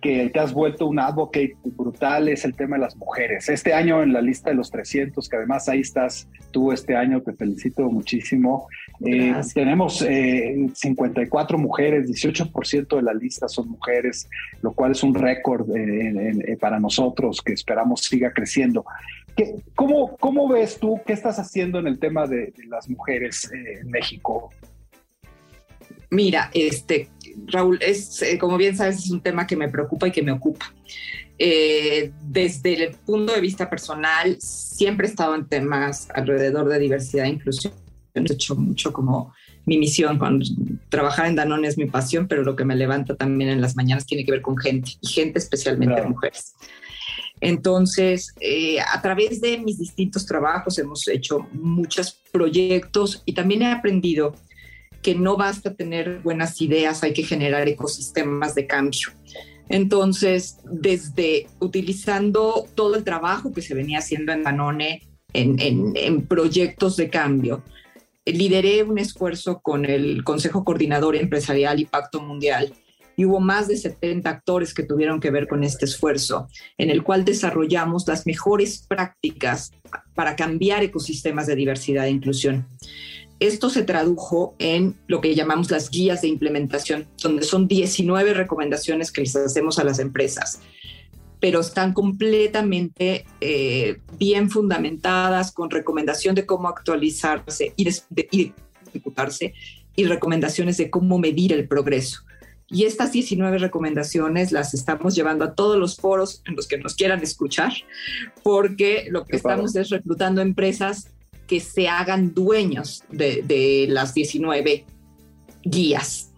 que 0.00 0.30
te 0.30 0.38
has 0.38 0.52
vuelto 0.52 0.86
un 0.86 0.98
advocate 0.98 1.56
brutal 1.64 2.28
es 2.28 2.44
el 2.44 2.54
tema 2.54 2.76
de 2.76 2.82
las 2.82 2.96
mujeres. 2.96 3.48
Este 3.48 3.74
año 3.74 4.02
en 4.02 4.12
la 4.12 4.20
lista 4.20 4.50
de 4.50 4.56
los 4.56 4.70
300, 4.70 5.28
que 5.28 5.36
además 5.36 5.68
ahí 5.68 5.80
estás 5.80 6.28
tú 6.52 6.70
este 6.70 6.94
año, 6.96 7.20
te 7.20 7.32
felicito 7.32 7.82
muchísimo. 7.90 8.68
Eh, 9.04 9.34
tenemos 9.52 9.98
54 10.74 11.56
eh, 11.56 11.60
mujeres, 11.60 12.08
18% 12.08 12.96
de 12.96 13.02
la 13.02 13.14
lista 13.14 13.48
son 13.48 13.70
mujeres, 13.70 14.28
lo 14.62 14.72
cual 14.72 14.92
es 14.92 15.02
un 15.02 15.14
récord 15.14 15.68
eh, 15.76 16.56
para 16.60 16.78
nosotros 16.78 17.42
que 17.42 17.52
esperamos 17.52 18.02
siga 18.02 18.32
creciendo. 18.32 18.84
¿Qué, 19.34 19.56
cómo, 19.74 20.16
¿Cómo 20.18 20.46
ves 20.46 20.78
tú 20.78 21.00
qué 21.04 21.14
estás 21.14 21.38
haciendo 21.38 21.78
en 21.78 21.88
el 21.88 21.98
tema 21.98 22.26
de, 22.26 22.52
de 22.56 22.66
las 22.68 22.88
mujeres 22.88 23.50
en 23.52 23.90
México? 23.90 24.50
Mira, 26.12 26.50
este, 26.52 27.08
Raúl, 27.46 27.78
es, 27.80 28.20
eh, 28.20 28.36
como 28.36 28.58
bien 28.58 28.76
sabes, 28.76 28.98
es 28.98 29.10
un 29.10 29.22
tema 29.22 29.46
que 29.46 29.56
me 29.56 29.70
preocupa 29.70 30.08
y 30.08 30.12
que 30.12 30.22
me 30.22 30.30
ocupa. 30.30 30.70
Eh, 31.38 32.12
desde 32.20 32.84
el 32.84 32.94
punto 32.96 33.32
de 33.32 33.40
vista 33.40 33.70
personal, 33.70 34.36
siempre 34.38 35.06
he 35.06 35.10
estado 35.10 35.34
en 35.34 35.48
temas 35.48 36.08
alrededor 36.14 36.68
de 36.68 36.78
diversidad 36.78 37.24
e 37.24 37.30
inclusión. 37.30 37.72
He 38.12 38.20
hecho 38.30 38.54
mucho 38.56 38.92
como 38.92 39.32
mi 39.64 39.78
misión, 39.78 40.18
cuando 40.18 40.44
trabajar 40.90 41.28
en 41.28 41.36
Danone 41.36 41.68
es 41.68 41.78
mi 41.78 41.86
pasión, 41.86 42.28
pero 42.28 42.42
lo 42.42 42.56
que 42.56 42.66
me 42.66 42.76
levanta 42.76 43.16
también 43.16 43.48
en 43.48 43.62
las 43.62 43.74
mañanas 43.74 44.04
tiene 44.04 44.26
que 44.26 44.32
ver 44.32 44.42
con 44.42 44.58
gente, 44.58 44.90
y 45.00 45.08
gente 45.08 45.38
especialmente 45.38 46.02
mujeres. 46.02 46.52
Entonces, 47.40 48.34
eh, 48.38 48.80
a 48.80 49.00
través 49.00 49.40
de 49.40 49.56
mis 49.56 49.78
distintos 49.78 50.26
trabajos 50.26 50.78
hemos 50.78 51.08
hecho 51.08 51.48
muchos 51.52 52.20
proyectos 52.30 53.22
y 53.24 53.32
también 53.32 53.62
he 53.62 53.72
aprendido 53.72 54.34
que 55.02 55.14
no 55.14 55.36
basta 55.36 55.74
tener 55.74 56.20
buenas 56.20 56.60
ideas, 56.60 57.02
hay 57.02 57.12
que 57.12 57.24
generar 57.24 57.68
ecosistemas 57.68 58.54
de 58.54 58.66
cambio. 58.66 59.08
Entonces, 59.68 60.58
desde 60.64 61.46
utilizando 61.60 62.66
todo 62.74 62.94
el 62.96 63.04
trabajo 63.04 63.52
que 63.52 63.62
se 63.62 63.74
venía 63.74 63.98
haciendo 63.98 64.32
en 64.32 64.42
Danone 64.42 65.02
en, 65.32 65.56
en 65.96 66.26
proyectos 66.26 66.96
de 66.96 67.08
cambio, 67.08 67.62
lideré 68.24 68.82
un 68.82 68.98
esfuerzo 68.98 69.60
con 69.60 69.84
el 69.84 70.22
Consejo 70.24 70.64
Coordinador 70.64 71.16
Empresarial 71.16 71.80
y 71.80 71.86
Pacto 71.86 72.20
Mundial 72.20 72.74
y 73.16 73.24
hubo 73.24 73.40
más 73.40 73.68
de 73.68 73.76
70 73.76 74.28
actores 74.28 74.74
que 74.74 74.82
tuvieron 74.82 75.20
que 75.20 75.30
ver 75.30 75.46
con 75.46 75.64
este 75.64 75.84
esfuerzo, 75.84 76.48
en 76.78 76.90
el 76.90 77.02
cual 77.02 77.24
desarrollamos 77.24 78.06
las 78.06 78.26
mejores 78.26 78.86
prácticas 78.86 79.72
para 80.14 80.36
cambiar 80.36 80.82
ecosistemas 80.82 81.46
de 81.46 81.56
diversidad 81.56 82.06
e 82.06 82.10
inclusión. 82.10 82.66
Esto 83.42 83.70
se 83.70 83.82
tradujo 83.82 84.54
en 84.60 84.94
lo 85.08 85.20
que 85.20 85.34
llamamos 85.34 85.68
las 85.68 85.90
guías 85.90 86.22
de 86.22 86.28
implementación, 86.28 87.08
donde 87.20 87.42
son 87.42 87.66
19 87.66 88.34
recomendaciones 88.34 89.10
que 89.10 89.22
les 89.22 89.34
hacemos 89.34 89.80
a 89.80 89.84
las 89.84 89.98
empresas, 89.98 90.60
pero 91.40 91.58
están 91.58 91.92
completamente 91.92 93.26
eh, 93.40 93.98
bien 94.16 94.48
fundamentadas 94.48 95.50
con 95.50 95.70
recomendación 95.70 96.36
de 96.36 96.46
cómo 96.46 96.68
actualizarse 96.68 97.74
y, 97.76 97.88
y 98.30 98.52
ejecutarse 98.86 99.54
y 99.96 100.04
recomendaciones 100.04 100.76
de 100.76 100.88
cómo 100.88 101.18
medir 101.18 101.52
el 101.52 101.66
progreso. 101.66 102.20
Y 102.68 102.84
estas 102.84 103.10
19 103.10 103.58
recomendaciones 103.58 104.52
las 104.52 104.72
estamos 104.72 105.16
llevando 105.16 105.44
a 105.44 105.56
todos 105.56 105.76
los 105.76 105.96
foros 105.96 106.42
en 106.46 106.54
los 106.54 106.68
que 106.68 106.78
nos 106.78 106.94
quieran 106.94 107.20
escuchar, 107.24 107.72
porque 108.44 109.08
lo 109.10 109.24
que 109.24 109.34
estamos 109.34 109.74
es 109.74 109.90
reclutando 109.90 110.42
empresas 110.42 111.08
que 111.52 111.60
se 111.60 111.86
hagan 111.86 112.32
dueños 112.32 113.04
de, 113.10 113.84
las 113.90 114.14
19 114.14 114.86
guías. 115.62 116.32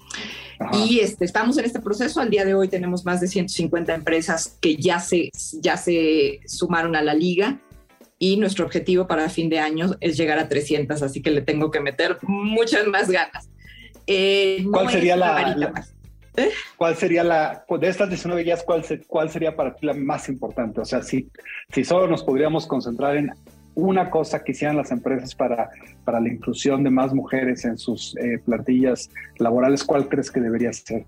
Y 0.72 0.98
este, 0.98 1.24
estamos 1.24 1.56
en 1.56 1.66
este 1.66 1.78
proceso. 1.78 2.20
Al 2.20 2.30
día 2.30 2.44
de 2.44 2.52
hoy 2.52 2.66
tenemos 2.66 3.04
más 3.04 3.20
de 3.20 3.28
150 3.28 3.94
empresas 3.94 4.58
que 4.60 4.74
ya 4.74 4.98
se, 4.98 5.30
ya 5.60 5.76
se 5.76 6.40
sumaron 6.46 6.96
a 6.96 7.02
la 7.02 7.14
liga 7.14 7.60
y 8.18 8.38
nuestro 8.38 8.64
objetivo 8.64 9.06
para 9.06 9.28
fin 9.28 9.48
de 9.48 9.60
año 9.60 9.92
es 10.00 10.16
llegar 10.16 10.40
a 10.40 10.48
300, 10.48 11.00
así 11.00 11.22
que 11.22 11.30
le 11.30 11.42
tengo 11.42 11.70
que 11.70 11.78
meter 11.78 12.18
muchas 12.22 12.84
más 12.88 13.08
ganas. 13.08 13.48
Eh, 14.08 14.66
¿Cuál 14.68 14.90
sería 14.90 15.14
la, 15.14 15.72
¿Eh? 16.36 16.50
¿Cuál 16.76 16.96
sería 16.96 17.22
la, 17.22 17.64
de 17.68 17.88
estas 17.88 18.08
19 18.08 18.42
guías, 18.42 18.64
cuál, 18.64 18.84
cuál 19.06 19.30
sería 19.30 19.54
para 19.54 19.76
ti 19.76 19.86
la 19.86 19.94
más 19.94 20.28
importante? 20.28 20.80
O 20.80 20.84
sea, 20.84 21.02
si, 21.02 21.28
si 21.72 21.84
solo 21.84 22.08
nos 22.08 22.24
podríamos 22.24 22.66
concentrar 22.66 23.16
en 23.16 23.30
una 23.74 24.10
cosa 24.10 24.42
que 24.42 24.52
hicieran 24.52 24.76
las 24.76 24.90
empresas 24.90 25.34
para, 25.34 25.70
para 26.04 26.20
la 26.20 26.28
inclusión 26.28 26.84
de 26.84 26.90
más 26.90 27.12
mujeres 27.12 27.64
en 27.64 27.78
sus 27.78 28.16
eh, 28.16 28.38
plantillas 28.44 29.10
laborales, 29.38 29.84
¿cuál 29.84 30.08
crees 30.08 30.30
que 30.30 30.40
debería 30.40 30.72
ser? 30.72 31.06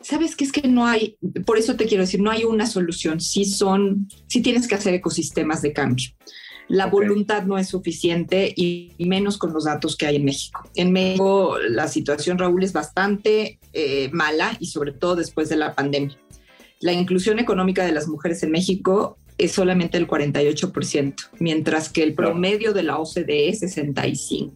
Sabes 0.00 0.34
que 0.34 0.44
es 0.44 0.52
que 0.52 0.66
no 0.66 0.86
hay, 0.86 1.16
por 1.46 1.58
eso 1.58 1.76
te 1.76 1.86
quiero 1.86 2.02
decir, 2.02 2.20
no 2.20 2.30
hay 2.30 2.44
una 2.44 2.66
solución. 2.66 3.20
Sí 3.20 3.44
son, 3.44 4.08
sí 4.26 4.42
tienes 4.42 4.66
que 4.66 4.74
hacer 4.74 4.94
ecosistemas 4.94 5.62
de 5.62 5.72
cambio. 5.72 6.10
La 6.68 6.86
voluntad 6.86 7.44
no 7.44 7.58
es 7.58 7.68
suficiente 7.68 8.52
y 8.56 8.94
menos 8.98 9.36
con 9.36 9.52
los 9.52 9.64
datos 9.64 9.96
que 9.96 10.06
hay 10.06 10.16
en 10.16 10.24
México. 10.24 10.62
En 10.74 10.92
México 10.92 11.56
la 11.68 11.86
situación, 11.86 12.38
Raúl, 12.38 12.64
es 12.64 12.72
bastante 12.72 13.58
eh, 13.72 14.08
mala 14.12 14.56
y 14.58 14.66
sobre 14.66 14.92
todo 14.92 15.16
después 15.16 15.48
de 15.48 15.56
la 15.56 15.74
pandemia. 15.74 16.16
La 16.80 16.92
inclusión 16.92 17.38
económica 17.38 17.84
de 17.84 17.92
las 17.92 18.08
mujeres 18.08 18.42
en 18.42 18.50
México 18.50 19.18
es 19.44 19.52
solamente 19.52 19.98
el 19.98 20.06
48%, 20.06 21.14
mientras 21.38 21.88
que 21.88 22.02
el 22.02 22.14
promedio 22.14 22.72
de 22.72 22.82
la 22.82 22.98
OCDE 22.98 23.48
es 23.48 23.62
65%. 23.62 24.54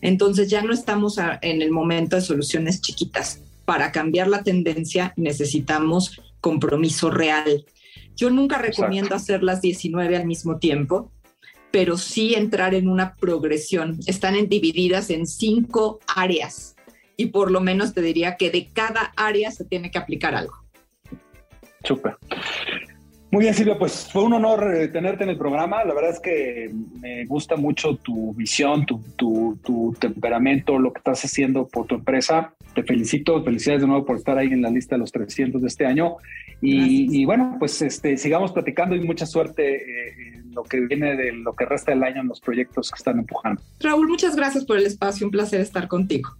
Entonces 0.00 0.48
ya 0.48 0.62
no 0.62 0.72
estamos 0.72 1.18
en 1.42 1.62
el 1.62 1.70
momento 1.70 2.16
de 2.16 2.22
soluciones 2.22 2.80
chiquitas. 2.80 3.42
Para 3.64 3.92
cambiar 3.92 4.28
la 4.28 4.42
tendencia 4.42 5.12
necesitamos 5.16 6.20
compromiso 6.40 7.10
real. 7.10 7.64
Yo 8.14 8.30
nunca 8.30 8.58
recomiendo 8.58 9.14
hacer 9.14 9.42
las 9.42 9.60
19 9.60 10.16
al 10.16 10.26
mismo 10.26 10.58
tiempo, 10.58 11.10
pero 11.70 11.98
sí 11.98 12.34
entrar 12.34 12.74
en 12.74 12.88
una 12.88 13.14
progresión. 13.16 13.98
Están 14.06 14.34
divididas 14.48 15.10
en 15.10 15.26
cinco 15.26 15.98
áreas 16.14 16.76
y 17.16 17.26
por 17.26 17.50
lo 17.50 17.60
menos 17.60 17.92
te 17.94 18.02
diría 18.02 18.36
que 18.36 18.50
de 18.50 18.68
cada 18.72 19.12
área 19.16 19.50
se 19.50 19.64
tiene 19.64 19.90
que 19.90 19.98
aplicar 19.98 20.34
algo. 20.34 20.54
Súper. 21.82 22.16
Muy 23.30 23.42
bien, 23.42 23.54
Silvia, 23.54 23.76
pues 23.76 24.08
fue 24.12 24.22
un 24.22 24.34
honor 24.34 24.72
eh, 24.72 24.88
tenerte 24.88 25.24
en 25.24 25.30
el 25.30 25.36
programa. 25.36 25.84
La 25.84 25.94
verdad 25.94 26.12
es 26.12 26.20
que 26.20 26.70
me 27.00 27.24
gusta 27.26 27.56
mucho 27.56 27.96
tu 27.96 28.32
visión, 28.34 28.86
tu, 28.86 29.02
tu, 29.16 29.94
temperamento, 29.98 30.78
lo 30.78 30.92
que 30.92 30.98
estás 30.98 31.24
haciendo 31.24 31.66
por 31.66 31.86
tu 31.86 31.96
empresa. 31.96 32.54
Te 32.74 32.84
felicito, 32.84 33.42
felicidades 33.42 33.82
de 33.82 33.88
nuevo 33.88 34.04
por 34.06 34.16
estar 34.16 34.38
ahí 34.38 34.48
en 34.48 34.62
la 34.62 34.70
lista 34.70 34.94
de 34.94 35.00
los 35.00 35.10
300 35.10 35.60
de 35.60 35.66
este 35.66 35.86
año. 35.86 36.16
Y, 36.62 37.24
bueno, 37.24 37.56
pues 37.58 37.82
este, 37.82 38.16
sigamos 38.16 38.52
platicando 38.52 38.94
y 38.94 39.00
mucha 39.00 39.26
suerte 39.26 39.76
eh, 39.76 40.14
en 40.36 40.54
lo 40.54 40.62
que 40.62 40.80
viene 40.80 41.16
de 41.16 41.32
lo 41.32 41.52
que 41.54 41.66
resta 41.66 41.90
del 41.90 42.02
año 42.04 42.22
en 42.22 42.28
los 42.28 42.40
proyectos 42.40 42.90
que 42.90 42.96
están 42.96 43.18
empujando. 43.18 43.60
Raúl, 43.80 44.08
muchas 44.08 44.36
gracias 44.36 44.64
por 44.64 44.78
el 44.78 44.86
espacio, 44.86 45.26
un 45.26 45.32
placer 45.32 45.60
estar 45.60 45.88
contigo. 45.88 46.30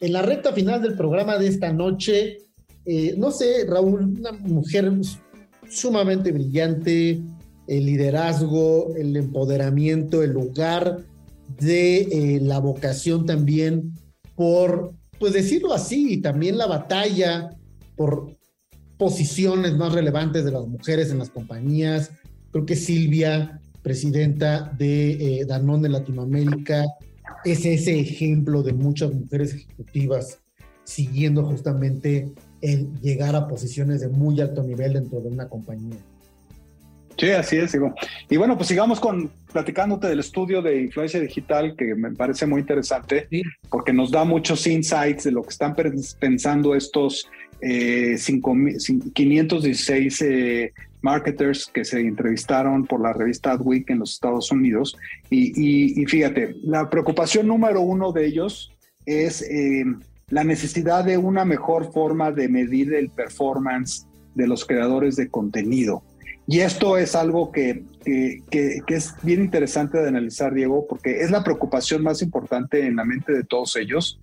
En 0.00 0.12
la 0.12 0.22
recta 0.22 0.52
final 0.52 0.80
del 0.80 0.94
programa 0.96 1.36
de 1.36 1.48
esta 1.48 1.72
noche, 1.72 2.38
eh, 2.86 3.14
no 3.18 3.30
sé, 3.30 3.66
Raúl, 3.68 4.16
una 4.18 4.32
mujer 4.32 4.90
sumamente 5.68 6.32
brillante, 6.32 7.20
el 7.66 7.86
liderazgo, 7.86 8.94
el 8.96 9.16
empoderamiento, 9.16 10.22
el 10.22 10.32
lugar 10.32 11.04
de 11.60 12.00
eh, 12.00 12.40
la 12.40 12.58
vocación 12.58 13.26
también 13.26 13.92
por, 14.34 14.94
pues 15.18 15.32
decirlo 15.32 15.74
así, 15.74 16.14
y 16.14 16.16
también 16.18 16.58
la 16.58 16.66
batalla 16.66 17.50
por 17.96 18.36
posiciones 18.96 19.76
más 19.76 19.92
relevantes 19.92 20.44
de 20.44 20.52
las 20.52 20.66
mujeres 20.66 21.10
en 21.10 21.18
las 21.18 21.30
compañías. 21.30 22.10
Creo 22.50 22.66
que 22.66 22.76
Silvia, 22.76 23.60
presidenta 23.82 24.72
de 24.78 25.40
eh, 25.40 25.44
Danone 25.44 25.88
Latinoamérica, 25.88 26.84
es 27.44 27.64
ese 27.64 28.00
ejemplo 28.00 28.62
de 28.62 28.72
muchas 28.72 29.12
mujeres 29.12 29.54
ejecutivas 29.54 30.38
siguiendo 30.84 31.44
justamente 31.44 32.32
en 32.60 33.00
llegar 33.00 33.36
a 33.36 33.46
posiciones 33.46 34.00
de 34.00 34.08
muy 34.08 34.40
alto 34.40 34.62
nivel 34.62 34.94
dentro 34.94 35.20
de 35.20 35.28
una 35.28 35.48
compañía. 35.48 35.98
Sí, 37.18 37.30
así 37.30 37.56
es. 37.56 37.76
Y 38.30 38.36
bueno, 38.36 38.56
pues 38.56 38.68
sigamos 38.68 39.00
con 39.00 39.30
platicándote 39.52 40.06
del 40.06 40.20
estudio 40.20 40.62
de 40.62 40.82
influencia 40.82 41.18
digital 41.18 41.74
que 41.76 41.96
me 41.96 42.12
parece 42.12 42.46
muy 42.46 42.60
interesante 42.60 43.28
porque 43.68 43.92
nos 43.92 44.12
da 44.12 44.24
muchos 44.24 44.64
insights 44.68 45.24
de 45.24 45.32
lo 45.32 45.42
que 45.42 45.48
están 45.48 45.74
pensando 46.20 46.76
estos 46.76 47.28
eh, 47.60 48.16
516 49.14 50.22
eh, 50.22 50.72
marketers 51.02 51.66
que 51.66 51.84
se 51.84 51.98
entrevistaron 52.00 52.86
por 52.86 53.00
la 53.00 53.12
revista 53.12 53.50
Adweek 53.52 53.90
en 53.90 53.98
los 53.98 54.12
Estados 54.12 54.52
Unidos. 54.52 54.96
Y, 55.28 56.00
y, 56.00 56.06
fíjate, 56.06 56.54
la 56.62 56.88
preocupación 56.88 57.48
número 57.48 57.80
uno 57.80 58.12
de 58.12 58.26
ellos 58.26 58.72
es 59.06 59.42
eh, 59.42 59.84
la 60.30 60.44
necesidad 60.44 61.04
de 61.04 61.16
una 61.16 61.44
mejor 61.44 61.92
forma 61.92 62.32
de 62.32 62.48
medir 62.48 62.94
el 62.94 63.10
performance 63.10 64.06
de 64.34 64.46
los 64.46 64.64
creadores 64.64 65.16
de 65.16 65.28
contenido. 65.28 66.02
Y 66.50 66.60
esto 66.60 66.96
es 66.96 67.14
algo 67.14 67.52
que, 67.52 67.82
que, 68.04 68.82
es 68.88 69.14
bien 69.22 69.42
interesante 69.42 69.98
de 69.98 70.08
analizar, 70.08 70.54
Diego, 70.54 70.86
porque 70.88 71.20
es 71.20 71.30
la 71.30 71.44
preocupación 71.44 72.02
más 72.02 72.22
importante 72.22 72.86
en 72.86 72.96
la 72.96 73.04
mente 73.04 73.34
de 73.34 73.44
todos 73.44 73.76
ellos. 73.76 74.18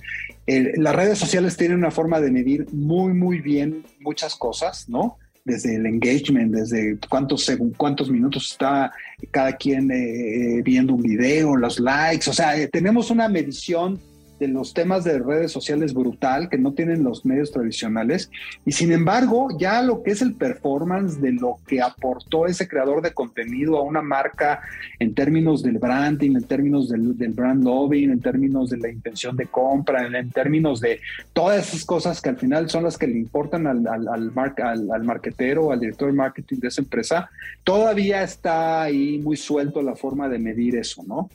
las 0.48 0.96
redes 0.96 1.20
sociales 1.20 1.56
tienen 1.56 1.78
una 1.78 1.92
forma 1.92 2.20
de 2.20 2.32
medir 2.32 2.66
muy, 2.74 3.14
muy 3.14 3.42
bien 3.42 3.84
muchas 4.00 4.36
cosas, 4.36 4.90
¿no? 4.90 5.18
Desde 5.44 5.76
el 5.76 5.86
engagement, 5.86 6.56
desde 6.56 6.98
cuántos, 7.08 7.52
cuántos 7.78 8.10
minutos 8.10 8.54
está 8.54 8.92
cada 9.30 9.56
quien 9.56 9.92
eh, 9.92 10.64
viendo 10.64 10.96
un 10.96 11.04
video, 11.04 11.56
los 11.56 11.80
likes, 11.80 12.28
o 12.28 12.34
sea, 12.34 12.58
eh, 12.58 12.68
tenemos 12.68 13.12
una 13.12 13.30
medición 13.30 14.00
de 14.40 14.48
los 14.48 14.74
temas 14.74 15.04
de 15.04 15.20
redes 15.20 15.52
sociales 15.52 15.94
brutal 15.94 16.50
que 16.50 16.58
no 16.58 16.74
tienen 16.74 17.04
los 17.04 17.26
medios 17.26 17.52
tradicionales 17.52 18.30
y 18.66 18.72
sin 18.72 18.92
embargo 18.92 19.50
ya 19.58 19.82
lo 19.82 20.04
que 20.04 20.12
es 20.12 20.22
el 20.22 20.36
performance 20.36 21.22
de 21.22 21.32
lo 21.32 21.60
que 21.68 21.82
aportó 21.82 22.46
ese 22.46 22.68
creador 22.68 23.02
de 23.02 23.14
contenido 23.14 23.78
a 23.78 23.84
una 23.84 24.02
marca 24.02 24.62
en 25.00 25.14
términos 25.14 25.64
del 25.64 25.78
branding, 25.78 26.36
en 26.36 26.44
términos 26.44 26.90
del, 26.90 27.14
brand 27.34 27.64
lobbying, 27.64 28.12
en 28.12 28.22
términos 28.22 28.70
de 28.70 28.78
la 28.78 28.90
intención 28.90 29.36
de 29.36 29.48
compra, 29.48 30.06
en, 30.06 30.32
términos 30.32 30.82
de 30.82 31.00
todas 31.34 31.68
esas 31.68 31.86
cosas 31.86 32.22
que 32.22 32.30
al 32.30 32.38
final 32.38 32.70
son 32.70 32.84
las 32.84 32.98
que 32.98 33.08
le 33.08 33.18
importan 33.18 33.68
al, 33.68 33.88
al, 33.88 34.08
al, 34.08 34.32
al, 34.36 34.92
al 34.92 35.04
marketero, 35.04 35.72
al 35.72 35.80
director 35.80 36.08
de 36.10 36.14
marketing 36.14 36.58
de 36.58 36.68
esa 36.68 36.82
empresa, 36.82 37.30
todavía 37.64 38.24
está 38.24 38.84
ahí 38.84 39.20
muy 39.20 39.38
suelto 39.38 39.82
la 39.82 39.96
forma 39.96 40.28
de 40.30 40.40
medir 40.40 40.76
eso, 40.76 41.04
¿no? 41.08 41.30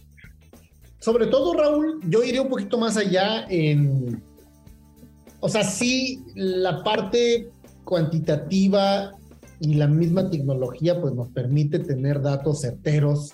Sobre 1.00 1.26
todo, 1.26 1.54
Raúl, 1.54 1.98
yo 2.08 2.22
iría 2.22 2.42
un 2.42 2.48
poquito 2.48 2.78
más 2.78 2.96
allá 2.96 3.46
en, 3.48 4.22
o 5.40 5.48
sea, 5.48 5.64
sí, 5.64 6.22
la 6.34 6.84
parte 6.84 7.50
cuantitativa 7.84 9.12
y 9.60 9.74
la 9.74 9.86
misma 9.86 10.30
tecnología 10.30 11.00
pues 11.00 11.14
nos 11.14 11.30
permite 11.30 11.78
tener 11.78 12.20
datos 12.20 12.60
certeros 12.60 13.32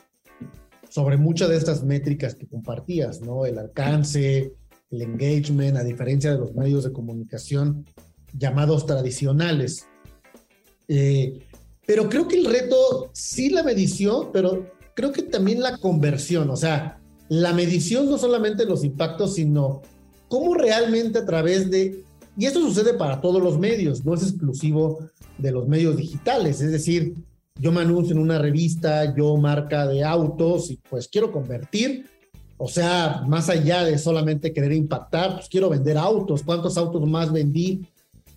sobre 0.89 1.17
muchas 1.17 1.49
de 1.49 1.57
estas 1.57 1.83
métricas 1.83 2.37
que 2.37 2.47
compartías, 2.47 3.21
¿no? 3.21 3.45
El 3.45 3.59
alcance, 3.59 4.53
el 4.91 5.03
engagement, 5.03 5.77
a 5.77 5.85
diferencia 5.85 6.33
de 6.33 6.39
los 6.39 6.55
medios 6.55 6.85
de 6.85 6.93
comunicación 6.93 7.85
llamados 8.33 8.87
tradicionales. 8.87 9.87
Eh, 10.87 11.41
pero 11.85 12.09
creo 12.09 12.29
que 12.29 12.37
el 12.37 12.47
reto, 12.47 13.11
sí 13.13 13.51
la 13.51 13.65
medición, 13.65 14.31
pero 14.33 14.71
creo 14.95 15.11
que 15.13 15.23
también 15.23 15.61
la 15.61 15.79
conversión, 15.79 16.49
o 16.51 16.57
sea, 16.57 17.01
la 17.29 17.53
medición 17.53 18.09
no 18.09 18.19
solamente 18.19 18.65
los 18.65 18.85
impactos, 18.85 19.35
sino 19.35 19.83
cómo 20.29 20.55
realmente 20.55 21.19
a 21.19 21.27
través 21.27 21.71
de, 21.71 22.05
y 22.37 22.47
esto 22.47 22.61
sucede 22.61 22.95
para 22.95 23.21
todos 23.21 23.43
los 23.43 23.59
medios, 23.59 24.05
no 24.05 24.15
es 24.15 24.23
exclusivo 24.23 24.99
de 25.39 25.53
los 25.53 25.67
medios 25.69 25.97
digitales, 25.97 26.61
es 26.61 26.71
decir, 26.71 27.15
yo 27.59 27.73
me 27.73 27.81
anuncio 27.81 28.15
en 28.15 28.21
una 28.21 28.39
revista, 28.39 29.15
yo 29.17 29.37
marca 29.37 29.87
de 29.87 30.05
autos 30.05 30.71
y 30.71 30.79
pues 30.89 31.09
quiero 31.09 31.33
convertir, 31.33 32.07
o 32.59 32.69
sea, 32.69 33.23
más 33.27 33.49
allá 33.49 33.85
de 33.85 33.99
solamente 33.99 34.53
querer 34.53 34.73
impactar, 34.73 35.37
pues 35.37 35.49
quiero 35.49 35.69
vender 35.69 35.97
autos, 35.97 36.43
¿cuántos 36.43 36.77
autos 36.77 37.07
más 37.07 37.33
vendí 37.33 37.87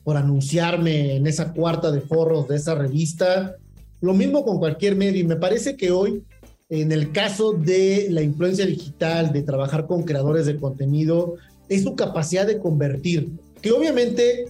por 0.04 0.18
anunciarme 0.18 1.16
en 1.16 1.28
esa 1.28 1.54
cuarta 1.54 1.92
de 1.92 2.02
forros 2.02 2.48
de 2.48 2.56
esa 2.56 2.76
revista? 2.76 3.56
Lo 4.02 4.14
mismo 4.14 4.44
con 4.44 4.58
cualquier 4.58 4.96
medio 4.96 5.20
y 5.20 5.26
me 5.26 5.36
parece 5.36 5.76
que 5.76 5.92
hoy 5.92 6.24
en 6.70 6.92
el 6.92 7.12
caso 7.12 7.54
de 7.54 8.08
la 8.12 8.22
influencia 8.22 8.66
digital, 8.66 9.34
de 9.34 9.42
trabajar 9.42 9.88
con 9.88 10.04
creadores 10.04 10.46
de 10.46 10.58
contenido, 10.58 11.36
es 11.68 11.84
su 11.84 11.96
capacidad 11.96 12.46
de 12.46 12.60
convertir, 12.60 13.30
que 13.62 13.72
obviamente 13.72 14.46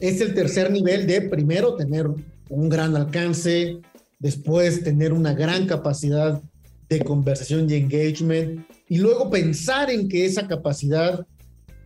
es 0.00 0.20
el 0.20 0.34
tercer 0.34 0.70
nivel 0.70 1.06
de 1.06 1.22
primero 1.22 1.74
tener 1.74 2.08
un 2.48 2.68
gran 2.68 2.94
alcance, 2.96 3.78
después 4.20 4.84
tener 4.84 5.12
una 5.12 5.34
gran 5.34 5.66
capacidad 5.66 6.40
de 6.88 7.00
conversación 7.00 7.68
y 7.68 7.74
engagement, 7.74 8.66
y 8.88 8.98
luego 8.98 9.30
pensar 9.30 9.90
en 9.90 10.08
que 10.08 10.26
esa 10.26 10.46
capacidad 10.46 11.26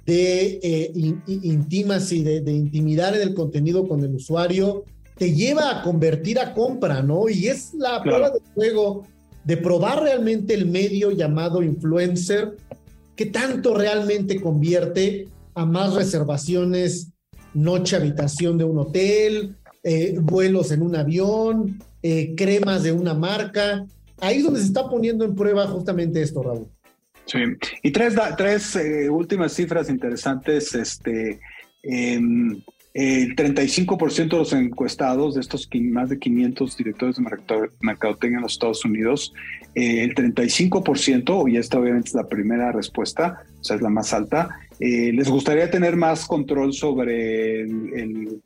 de 0.05 0.59
eh, 0.62 0.93
intimacy, 1.26 2.22
de, 2.22 2.41
de 2.41 2.53
intimidar 2.53 3.14
en 3.14 3.22
el 3.22 3.34
contenido 3.34 3.86
con 3.86 4.03
el 4.03 4.14
usuario, 4.14 4.84
te 5.16 5.34
lleva 5.34 5.70
a 5.70 5.82
convertir 5.82 6.39
a 6.39 6.55
compra, 6.55 7.03
¿no? 7.03 7.28
Y 7.28 7.49
es 7.49 7.74
la 7.74 8.03
prueba 8.03 8.30
de 8.30 8.41
juego 8.55 9.05
de 9.45 9.57
probar 9.57 10.03
realmente 10.03 10.55
el 10.55 10.66
medio 10.66 11.11
llamado 11.11 11.62
influencer, 11.62 12.57
que 13.16 13.26
tanto 13.26 13.74
realmente 13.74 14.41
convierte 14.41 15.28
a 15.55 15.66
más 15.66 15.95
reservaciones, 15.95 17.09
noche 17.55 17.97
habitación 17.97 18.59
de 18.59 18.64
un 18.64 18.78
hotel, 18.78 19.57
eh, 19.82 20.16
vuelos 20.20 20.70
en 20.70 20.82
un 20.82 20.97
avión, 20.97 21.78
eh, 22.03 22.34
cremas 22.36 22.82
de 22.82 22.93
una 22.93 23.14
marca. 23.14 23.84
Ahí 24.20 24.39
es 24.39 24.45
donde 24.45 24.61
se 24.61 24.66
está 24.66 24.89
poniendo 24.89 25.24
en 25.24 25.34
prueba 25.34 25.66
justamente 25.66 26.22
esto, 26.22 26.43
Raúl. 26.43 26.68
Sí, 27.26 27.39
y 27.82 27.91
tres, 27.91 28.14
tres 28.36 28.76
eh, 28.76 29.11
últimas 29.11 29.53
cifras 29.53 29.91
interesantes. 29.91 30.74
Este, 30.74 31.41
el 32.99 33.36
35% 33.36 34.28
de 34.28 34.38
los 34.38 34.53
encuestados, 34.53 35.36
de 35.36 35.40
estos 35.40 35.68
más 35.82 36.09
de 36.09 36.18
500 36.18 36.76
directores 36.76 37.14
de 37.14 37.22
mercadotecnia 37.80 38.38
en 38.38 38.42
los 38.42 38.55
Estados 38.55 38.84
Unidos, 38.84 39.32
eh, 39.76 40.03
el 40.03 40.16
35%, 40.16 41.49
y 41.49 41.59
esta 41.59 41.78
obviamente 41.78 42.09
es 42.09 42.14
la 42.14 42.26
primera 42.26 42.72
respuesta, 42.72 43.44
o 43.61 43.62
sea, 43.62 43.76
es 43.76 43.82
la 43.82 43.88
más 43.88 44.12
alta, 44.12 44.49
eh, 44.80 45.12
les 45.12 45.28
gustaría 45.28 45.70
tener 45.70 45.94
más 45.94 46.26
control 46.26 46.72
sobre, 46.72 47.61
el, 47.61 48.42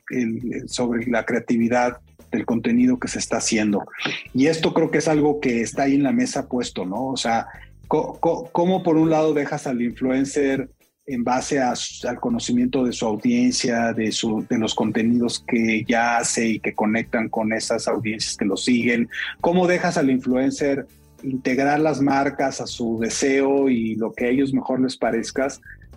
sobre 0.66 1.07
la 1.07 1.24
creatividad 1.24 1.96
del 2.30 2.44
contenido 2.44 2.98
que 2.98 3.09
se 3.09 3.20
está 3.20 3.38
haciendo. 3.38 3.82
Y 4.34 4.48
esto 4.48 4.74
creo 4.74 4.90
que 4.90 4.98
es 4.98 5.09
algo 5.09 5.40
que 5.40 5.62
está 5.62 5.84
ahí 5.84 5.94
en 5.94 6.03
la 6.03 6.12
mesa 6.12 6.46
puesto, 6.46 6.84
¿no? 6.84 7.07
O 7.07 7.16
sea, 7.16 7.46
¿cómo 7.88 8.82
por 8.82 8.98
un 8.98 9.09
lado 9.09 9.32
dejas 9.32 9.66
al 9.66 9.80
influencer 9.80 10.68
en 11.07 11.24
base 11.24 11.61
al 11.61 12.20
conocimiento 12.20 12.84
de 12.84 12.92
su 12.92 13.07
audiencia, 13.07 13.92
de, 13.92 14.12
su, 14.12 14.46
de 14.48 14.59
los 14.59 14.74
contenidos 14.74 15.44
que 15.46 15.84
ya 15.86 16.18
hace 16.18 16.46
y 16.46 16.61
que 16.61 16.74
conectan 16.74 17.28
con 17.28 17.53
esas 17.53 17.88
audiencias 17.88 18.36
que 18.36 18.44
lo 18.44 18.57
siguen. 18.57 19.09
¿Cómo 19.40 19.66
dejas 19.66 19.96
al 19.96 20.11
influencer 20.11 20.86
integrar 21.22 21.80
las 21.80 22.00
marcas 22.00 22.61
a 22.61 22.66
su 22.66 22.98
deseo 23.00 23.68
y 23.68 23.94
lo 23.96 24.12
que 24.12 24.26
a 24.26 24.28
ellos 24.28 24.53
mejor 24.53 24.80
les 24.80 24.96
parezca, 24.96 25.48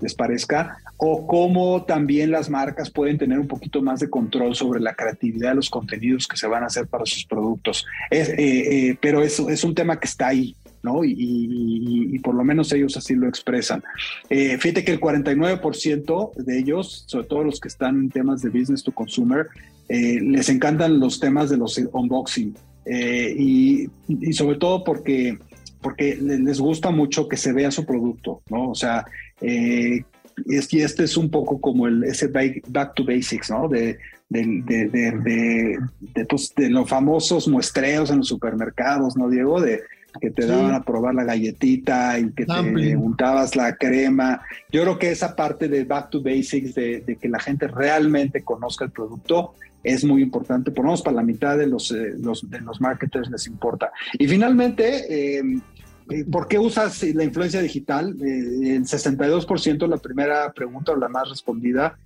les 0.01 0.13
parezca, 0.13 0.77
o 0.97 1.25
cómo 1.27 1.83
también 1.83 2.31
las 2.31 2.49
marcas 2.49 2.89
pueden 2.89 3.17
tener 3.17 3.39
un 3.39 3.47
poquito 3.47 3.81
más 3.81 3.99
de 3.99 4.09
control 4.09 4.55
sobre 4.55 4.79
la 4.79 4.95
creatividad 4.95 5.49
de 5.49 5.55
los 5.55 5.69
contenidos 5.69 6.27
que 6.27 6.37
se 6.37 6.47
van 6.47 6.63
a 6.63 6.67
hacer 6.67 6.87
para 6.87 7.05
sus 7.05 7.25
productos. 7.25 7.85
Eh, 8.11 8.35
eh, 8.37 8.97
pero 9.01 9.21
eso 9.21 9.49
es 9.49 9.63
un 9.63 9.75
tema 9.75 9.99
que 9.99 10.07
está 10.07 10.27
ahí. 10.27 10.55
Y, 11.03 12.19
por 12.19 12.35
lo 12.35 12.43
menos 12.43 12.71
ellos 12.73 12.97
así 12.97 13.13
lo 13.15 13.27
expresan. 13.27 13.83
Eh, 14.29 14.57
fíjate 14.57 14.83
que 14.83 14.91
el 14.91 14.99
49% 14.99 16.33
de 16.35 16.59
ellos, 16.59 17.03
sobre 17.07 17.27
todo 17.27 17.43
los 17.43 17.59
que 17.59 17.67
están 17.67 17.99
en 17.99 18.09
temas 18.09 18.41
de 18.41 18.49
business 18.49 18.83
to 18.83 18.91
consumer, 18.91 19.47
eh, 19.89 20.19
les 20.21 20.49
encantan 20.49 20.99
los 20.99 21.19
temas 21.19 21.49
de 21.49 21.57
los 21.57 21.77
unboxing. 21.77 22.55
Eh, 22.85 23.35
y, 23.37 23.89
sobre 24.33 24.57
todo 24.57 24.83
porque, 24.83 25.37
porque 25.81 26.17
les 26.21 26.59
gusta 26.59 26.91
mucho 26.91 27.27
que 27.27 27.37
se 27.37 27.53
vea 27.53 27.71
su 27.71 27.85
producto, 27.85 28.41
¿no? 28.49 28.69
O 28.69 28.75
sea, 28.75 29.05
y 29.41 30.79
este 30.81 31.03
es 31.03 31.17
un 31.17 31.29
poco 31.29 31.61
como 31.61 31.87
el, 31.87 32.03
ese 32.03 32.27
back 32.27 32.93
to 32.95 33.05
basics, 33.05 33.49
¿no? 33.49 33.67
De, 33.67 33.97
de, 34.29 34.89
de, 34.91 35.79
de, 36.13 36.25
pues, 36.25 36.53
de, 36.55 36.69
los 36.69 36.89
famosos 36.89 37.47
muestreos 37.47 38.09
en 38.09 38.17
los 38.17 38.27
supermercados, 38.27 39.15
¿no, 39.15 39.29
Diego? 39.29 39.61
De, 39.61 39.81
que 40.19 40.31
te 40.31 40.45
daban 40.45 40.73
a 40.73 40.83
probar 40.83 41.15
la 41.15 41.23
galletita 41.23 42.17
y 42.19 42.31
que 42.31 42.45
te 42.45 42.95
untabas 42.95 43.55
la 43.55 43.75
crema. 43.75 44.41
Yo 44.71 44.81
creo 44.81 44.97
que 44.97 45.11
esa 45.11 45.35
parte 45.35 45.67
de 45.67 45.83
back 45.83 46.09
to 46.09 46.21
basics, 46.21 46.75
de, 46.75 47.17
que 47.19 47.29
la 47.29 47.39
gente 47.39 47.67
realmente 47.67 48.43
conozca 48.43 48.85
el 48.85 48.91
producto, 48.91 49.53
es 49.83 50.03
muy 50.03 50.21
importante, 50.21 50.71
por 50.71 50.83
lo 50.83 50.89
menos 50.89 51.01
para 51.01 51.17
la 51.17 51.23
mitad 51.23 51.57
de 51.57 51.67
los, 51.67 51.91
eh, 51.91 52.15
de 52.15 52.61
los 52.61 52.81
marketers 52.81 53.29
les 53.29 53.45
importa. 53.45 53.91
Y 54.13 54.27
finalmente, 54.27 55.37
em, 55.37 55.61
eh, 56.09 56.25
¿por 56.25 56.47
qué 56.47 56.57
usas 56.57 57.03
la 57.03 57.23
influencia 57.23 57.61
digital? 57.61 58.15
Eh, 58.19 58.75
el 58.75 58.85
62%, 58.85 59.85
la 59.87 59.97
primera 59.97 60.51
pregunta 60.53 60.91
o 60.91 60.95
la 60.95 61.09
más 61.09 61.29
respondida, 61.29 61.97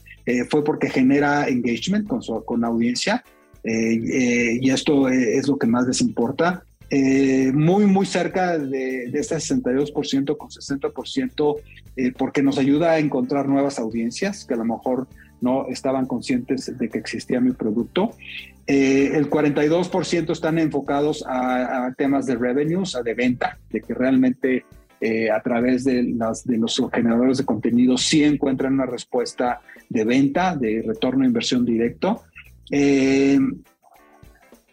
fue 0.48 0.64
porque 0.64 0.92
genera 0.92 1.48
engagement 1.48 2.08
con, 2.08 2.22
su, 2.22 2.44
con 2.46 2.62
la 2.62 2.68
audiencia. 2.68 3.24
y 3.64 4.70
esto 4.70 5.10
es 5.10 5.48
lo 5.48 5.58
que 5.58 5.66
más 5.66 5.88
les 5.88 6.02
importa. 6.02 6.64
Eh, 6.92 7.52
muy, 7.54 7.86
muy 7.86 8.06
cerca 8.06 8.58
de, 8.58 9.10
de 9.10 9.20
este 9.20 9.36
62% 9.36 10.38
con 10.38 10.50
60%, 10.50 11.56
eh, 11.96 12.12
porque 12.18 12.42
nos 12.42 12.58
ayuda 12.58 12.92
a 12.92 13.00
encontrar 13.00 13.48
nuevas 13.48 13.78
audiencias 13.78 14.44
que 14.44 14.56
a 14.56 14.58
lo 14.58 14.66
mejor 14.66 15.08
no 15.40 15.68
estaban 15.68 16.08
conscientes 16.08 16.78
de 16.78 16.90
que 16.90 16.98
existía 16.98 17.40
mi 17.40 17.52
producto. 17.52 18.12
Eh, 18.66 19.12
el 19.14 19.30
42% 19.30 20.32
están 20.32 20.58
enfocados 20.58 21.24
a, 21.28 21.94
temas 21.96 22.26
de 22.26 22.36
revenues, 22.36 22.96
a 22.96 23.04
de 23.04 23.14
venta, 23.14 23.58
de 23.70 23.82
que 23.82 23.94
realmente 23.94 24.66
a 25.34 25.42
través 25.42 25.86
de, 25.86 26.04
las, 26.04 26.46
de 26.46 26.58
los 26.58 26.82
generadores 26.92 27.38
de 27.38 27.46
contenido 27.46 27.98
sí 27.98 28.22
encuentran 28.22 28.74
una 28.74 28.86
respuesta 28.86 29.62
de 29.88 30.04
venta, 30.04 30.58
de 30.58 30.84
retorno 30.86 31.24
a 31.24 31.28
inversión 31.28 31.64
directo. 31.64 32.24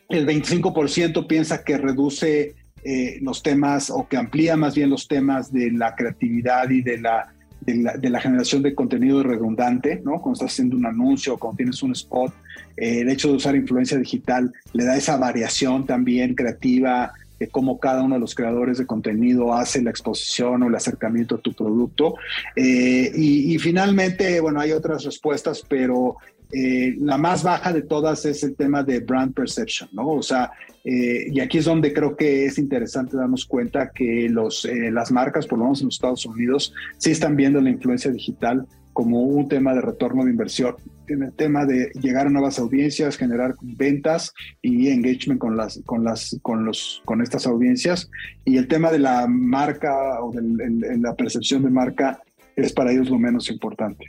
El 0.08 0.26
25% 0.26 1.26
piensa 1.26 1.64
que 1.64 1.78
reduce 1.78 2.54
eh, 2.84 3.18
los 3.20 3.42
temas 3.42 3.90
o 3.90 4.06
que 4.08 4.16
amplía 4.16 4.56
más 4.56 4.74
bien 4.74 4.90
los 4.90 5.08
temas 5.08 5.52
de 5.52 5.72
la 5.72 5.96
creatividad 5.96 6.70
y 6.70 6.82
de 6.82 6.98
la, 6.98 7.32
de 7.62 8.10
la, 8.10 8.20
generación 8.20 8.62
de 8.62 8.76
contenido 8.76 9.24
redundante, 9.24 10.00
¿no? 10.04 10.20
Cuando 10.20 10.34
estás 10.34 10.52
haciendo 10.52 10.76
un 10.76 10.86
anuncio 10.86 11.36
cuando 11.36 11.56
tienes 11.56 11.82
un 11.82 11.92
spot, 11.92 12.32
eh, 12.76 13.00
el 13.00 13.08
hecho 13.08 13.28
de 13.28 13.34
usar 13.34 13.56
influencia 13.56 13.98
digital 13.98 14.52
le 14.72 14.84
da 14.84 14.96
esa 14.96 15.16
variación 15.16 15.84
también 15.84 16.36
creativa 16.36 17.12
de 17.40 17.48
cómo 17.48 17.80
cada 17.80 18.02
uno 18.02 18.14
de 18.14 18.20
los 18.20 18.34
creadores 18.34 18.78
de 18.78 18.86
contenido 18.86 19.52
hace 19.52 19.82
la 19.82 19.90
exposición 19.90 20.62
o 20.62 20.68
el 20.68 20.74
acercamiento 20.74 21.34
a 21.34 21.38
tu 21.38 21.52
producto. 21.52 22.14
Eh, 22.54 23.10
y, 23.14 23.54
y, 23.54 23.58
finalmente, 23.58 24.40
bueno, 24.40 24.60
hay 24.60 24.72
otras 24.72 25.04
respuestas, 25.04 25.62
pero 25.68 26.16
eh, 26.52 26.94
la 27.00 27.18
más 27.18 27.42
baja 27.42 27.72
de 27.72 27.82
todas 27.82 28.24
es 28.24 28.42
el 28.44 28.54
tema 28.54 28.82
de 28.82 29.00
brand 29.00 29.34
perception, 29.34 29.88
¿no? 29.92 30.08
O 30.08 30.22
sea, 30.22 30.52
eh, 30.84 31.26
y 31.32 31.40
aquí 31.40 31.58
es 31.58 31.64
donde 31.64 31.92
creo 31.92 32.16
que 32.16 32.46
es 32.46 32.58
interesante 32.58 33.16
darnos 33.16 33.44
cuenta 33.44 33.90
que 33.90 34.28
los, 34.28 34.64
eh, 34.64 34.90
las 34.92 35.10
marcas, 35.10 35.46
por 35.46 35.58
lo 35.58 35.64
menos 35.64 35.80
en 35.80 35.86
los 35.86 35.96
Estados 35.96 36.24
Unidos, 36.24 36.72
sí 36.98 37.10
están 37.10 37.34
viendo 37.34 37.60
la 37.60 37.70
influencia 37.70 38.10
digital 38.10 38.66
como 38.92 39.22
un 39.22 39.48
tema 39.48 39.74
de 39.74 39.82
retorno 39.82 40.24
de 40.24 40.30
inversión, 40.30 40.76
en 41.08 41.24
el 41.24 41.32
tema 41.32 41.66
de 41.66 41.90
llegar 42.00 42.28
a 42.28 42.30
nuevas 42.30 42.58
audiencias, 42.58 43.16
generar 43.16 43.54
ventas 43.60 44.32
y 44.62 44.88
engagement 44.88 45.38
con 45.38 45.56
las, 45.56 45.80
con 45.84 46.02
las, 46.02 46.38
con 46.40 46.64
los, 46.64 47.02
con 47.04 47.20
estas 47.20 47.46
audiencias. 47.46 48.08
Y 48.44 48.56
el 48.56 48.68
tema 48.68 48.90
de 48.90 49.00
la 49.00 49.26
marca 49.26 50.22
o 50.22 50.32
de 50.32 50.98
la 50.98 51.14
percepción 51.14 51.62
de 51.62 51.70
marca 51.70 52.22
es 52.54 52.72
para 52.72 52.92
ellos 52.92 53.10
lo 53.10 53.18
menos 53.18 53.50
importante. 53.50 54.06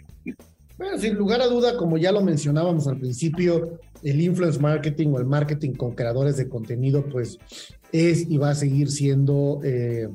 Bueno, 0.78 0.98
sin 1.00 1.16
lugar 1.16 1.42
a 1.42 1.48
duda, 1.48 1.76
como 1.76 1.98
ya 1.98 2.12
lo 2.12 2.22
mencionábamos 2.22 2.88
al 2.88 3.00
principio, 3.00 3.80
el 4.04 4.22
influence 4.22 4.60
marketing 4.60 5.08
o 5.10 5.20
el 5.20 5.26
marketing 5.26 5.72
con 5.72 5.94
creadores 5.94 6.38
de 6.38 6.48
contenido, 6.48 7.04
pues 7.10 7.40
es 7.92 8.30
y 8.30 8.38
va 8.38 8.52
a 8.52 8.56
seguir 8.56 8.92
siendo 8.92 9.60
eh, 9.64 10.08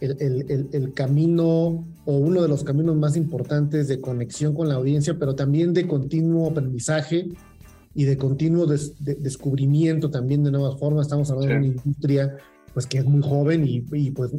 el, 0.00 0.92
camino 0.94 1.84
o 2.04 2.16
uno 2.16 2.42
de 2.42 2.48
los 2.48 2.62
caminos 2.62 2.96
más 2.96 3.16
importantes 3.16 3.88
de 3.88 4.00
conexión 4.00 4.54
con 4.54 4.68
la 4.68 4.76
audiencia, 4.76 5.18
pero 5.18 5.34
también 5.34 5.72
de 5.74 5.88
continuo 5.88 6.48
aprendizaje 6.48 7.28
y 7.94 8.04
de 8.04 8.16
continuo 8.16 8.66
descubrimiento 8.66 10.10
también 10.10 10.44
de 10.44 10.52
nuevas 10.52 10.78
formas. 10.78 11.06
Estamos 11.06 11.30
hablando 11.30 11.52
de 11.52 11.58
una 11.58 11.66
industria 11.66 12.36
pues 12.74 12.86
que 12.86 12.98
es 12.98 13.04
muy 13.04 13.22
joven 13.22 13.66
y, 13.66 13.80
pues 14.12 14.30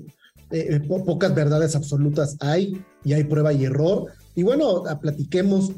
eh, 0.51 0.79
pocas 0.87 1.35
verdades 1.35 1.75
absolutas 1.75 2.37
hay 2.39 2.81
y 3.03 3.13
hay 3.13 3.25
prueba 3.25 3.51
y 3.51 3.65
error. 3.65 4.05
Y 4.39 4.43
bueno, 4.43 4.83
platiquemos 5.01 5.73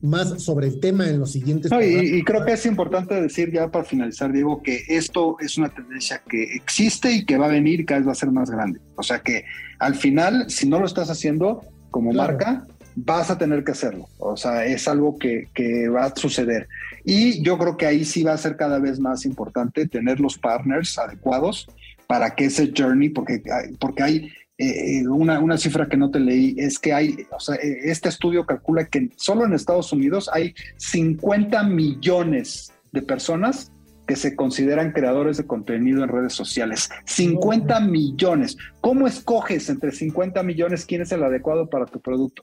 más 0.00 0.42
sobre 0.42 0.68
el 0.68 0.80
tema 0.80 1.06
en 1.06 1.18
los 1.18 1.32
siguientes. 1.32 1.70
y, 1.70 2.24
creo 2.24 2.42
que 2.42 2.52
es 2.52 2.64
importante 2.64 3.20
decir 3.20 3.52
ya 3.52 3.68
para 3.68 3.84
finalizar, 3.84 4.32
Diego, 4.32 4.62
que 4.62 4.84
esto 4.88 5.36
es 5.38 5.58
una 5.58 5.68
tendencia 5.68 6.22
que 6.26 6.44
existe 6.54 7.12
y 7.12 7.26
que 7.26 7.36
va 7.36 7.44
a 7.44 7.50
venir 7.50 7.80
y 7.80 7.84
cada 7.84 8.00
vez 8.00 8.08
va 8.08 8.12
a 8.12 8.14
ser 8.14 8.30
más 8.30 8.50
grande. 8.50 8.80
O 8.96 9.02
sea 9.02 9.18
que 9.18 9.44
al 9.78 9.96
final, 9.96 10.48
si 10.48 10.66
no 10.66 10.80
lo 10.80 10.86
estás 10.86 11.10
haciendo 11.10 11.60
como 11.90 12.10
marca, 12.14 12.66
vas 12.96 13.30
a 13.30 13.36
tener 13.36 13.64
que 13.64 13.72
hacerlo. 13.72 14.08
O 14.16 14.38
sea, 14.38 14.64
es 14.64 14.88
algo 14.88 15.18
que, 15.18 15.48
que, 15.52 15.86
va 15.90 16.06
a 16.06 16.16
suceder. 16.16 16.68
Y 17.04 17.42
yo 17.42 17.58
creo 17.58 17.76
que 17.76 17.84
ahí 17.84 18.06
sí 18.06 18.22
va 18.22 18.32
a 18.32 18.38
ser 18.38 18.56
cada 18.56 18.78
vez 18.78 18.98
más 18.98 19.26
importante 19.26 19.86
tener 19.88 20.20
los 20.20 20.38
partners 20.38 20.98
adecuados 20.98 21.68
para 22.06 22.34
que 22.34 22.46
ese 22.46 22.72
journey, 22.74 23.10
porque, 23.10 23.42
porque 23.78 24.02
hay 24.02 24.32
eh, 24.70 25.00
eh, 25.00 25.08
una, 25.08 25.40
una, 25.40 25.58
cifra 25.58 25.88
que 25.88 25.96
no 25.96 26.10
te 26.10 26.20
leí 26.20 26.54
es 26.58 26.78
que 26.78 26.92
hay, 26.92 27.26
o 27.30 27.40
sea, 27.40 27.56
eh, 27.56 27.78
este 27.84 28.08
estudio 28.08 28.46
calcula 28.46 28.86
que 28.86 29.10
solo 29.16 29.44
en 29.44 29.52
Estados 29.52 29.92
Unidos 29.92 30.30
hay 30.32 30.54
50 30.76 31.62
millones 31.64 32.72
de 32.92 33.02
personas 33.02 33.72
que 34.06 34.16
se 34.16 34.36
consideran 34.36 34.92
creadores 34.92 35.38
de 35.38 35.46
contenido 35.46 36.02
en 36.02 36.08
redes 36.08 36.34
sociales. 36.34 36.90
50 37.06 37.80
millones. 37.80 38.56
¿Cómo 38.80 39.06
escoges 39.06 39.68
entre 39.70 39.92
50 39.92 40.42
millones 40.42 40.84
quién 40.84 41.02
es 41.02 41.12
el 41.12 41.22
adecuado 41.22 41.68
para 41.68 41.86
tu 41.86 42.00
producto? 42.00 42.42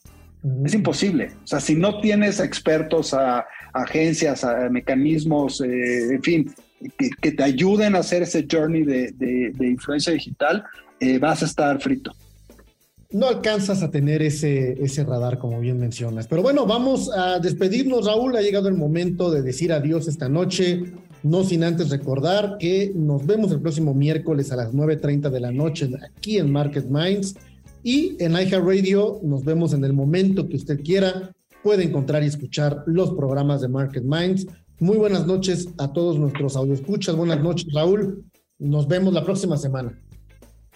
Es 0.65 0.73
imposible. 0.73 1.31
O 1.43 1.47
sea, 1.47 1.59
si 1.59 1.75
no 1.75 2.01
tienes 2.01 2.39
expertos, 2.39 3.13
a, 3.13 3.45
agencias, 3.73 4.43
a, 4.43 4.69
mecanismos, 4.69 5.61
en 5.61 6.21
fin, 6.23 6.51
que, 7.21 7.31
te 7.31 7.43
ayuden 7.43 7.95
a 7.95 7.99
hacer 7.99 8.23
ese 8.23 8.47
journey 8.51 8.83
de, 8.83 9.11
de 9.11 9.67
influencia 9.67 10.11
digital, 10.13 10.65
eh, 11.01 11.17
vas 11.17 11.41
a 11.41 11.45
estar 11.45 11.81
frito. 11.81 12.13
No 13.11 13.27
alcanzas 13.27 13.83
a 13.83 13.91
tener 13.91 14.21
ese, 14.21 14.81
ese 14.81 15.03
radar, 15.03 15.37
como 15.37 15.59
bien 15.59 15.77
mencionas. 15.77 16.27
Pero 16.27 16.43
bueno, 16.43 16.65
vamos 16.65 17.09
a 17.11 17.39
despedirnos, 17.39 18.05
Raúl. 18.05 18.37
Ha 18.37 18.41
llegado 18.41 18.69
el 18.69 18.75
momento 18.75 19.31
de 19.31 19.41
decir 19.41 19.73
adiós 19.73 20.07
esta 20.07 20.29
noche. 20.29 20.83
No 21.23 21.43
sin 21.43 21.63
antes 21.63 21.89
recordar 21.89 22.57
que 22.57 22.93
nos 22.95 23.25
vemos 23.25 23.51
el 23.51 23.59
próximo 23.59 23.93
miércoles 23.93 24.51
a 24.51 24.55
las 24.55 24.73
9.30 24.73 25.29
de 25.29 25.39
la 25.39 25.51
noche 25.51 25.89
aquí 26.17 26.37
en 26.37 26.51
Market 26.51 26.85
Minds. 26.85 27.35
Y 27.83 28.15
en 28.23 28.33
Radio 28.33 29.19
nos 29.23 29.43
vemos 29.43 29.73
en 29.73 29.83
el 29.83 29.93
momento 29.93 30.47
que 30.47 30.55
usted 30.55 30.81
quiera. 30.81 31.31
Puede 31.63 31.83
encontrar 31.83 32.23
y 32.23 32.27
escuchar 32.27 32.83
los 32.85 33.11
programas 33.11 33.61
de 33.61 33.67
Market 33.67 34.03
Minds. 34.03 34.47
Muy 34.79 34.97
buenas 34.97 35.27
noches 35.27 35.67
a 35.79 35.91
todos 35.91 36.17
nuestros 36.17 36.55
escuchas 36.71 37.15
Buenas 37.15 37.41
noches, 37.41 37.67
Raúl. 37.73 38.23
Nos 38.59 38.87
vemos 38.87 39.13
la 39.13 39.23
próxima 39.23 39.57
semana. 39.57 39.99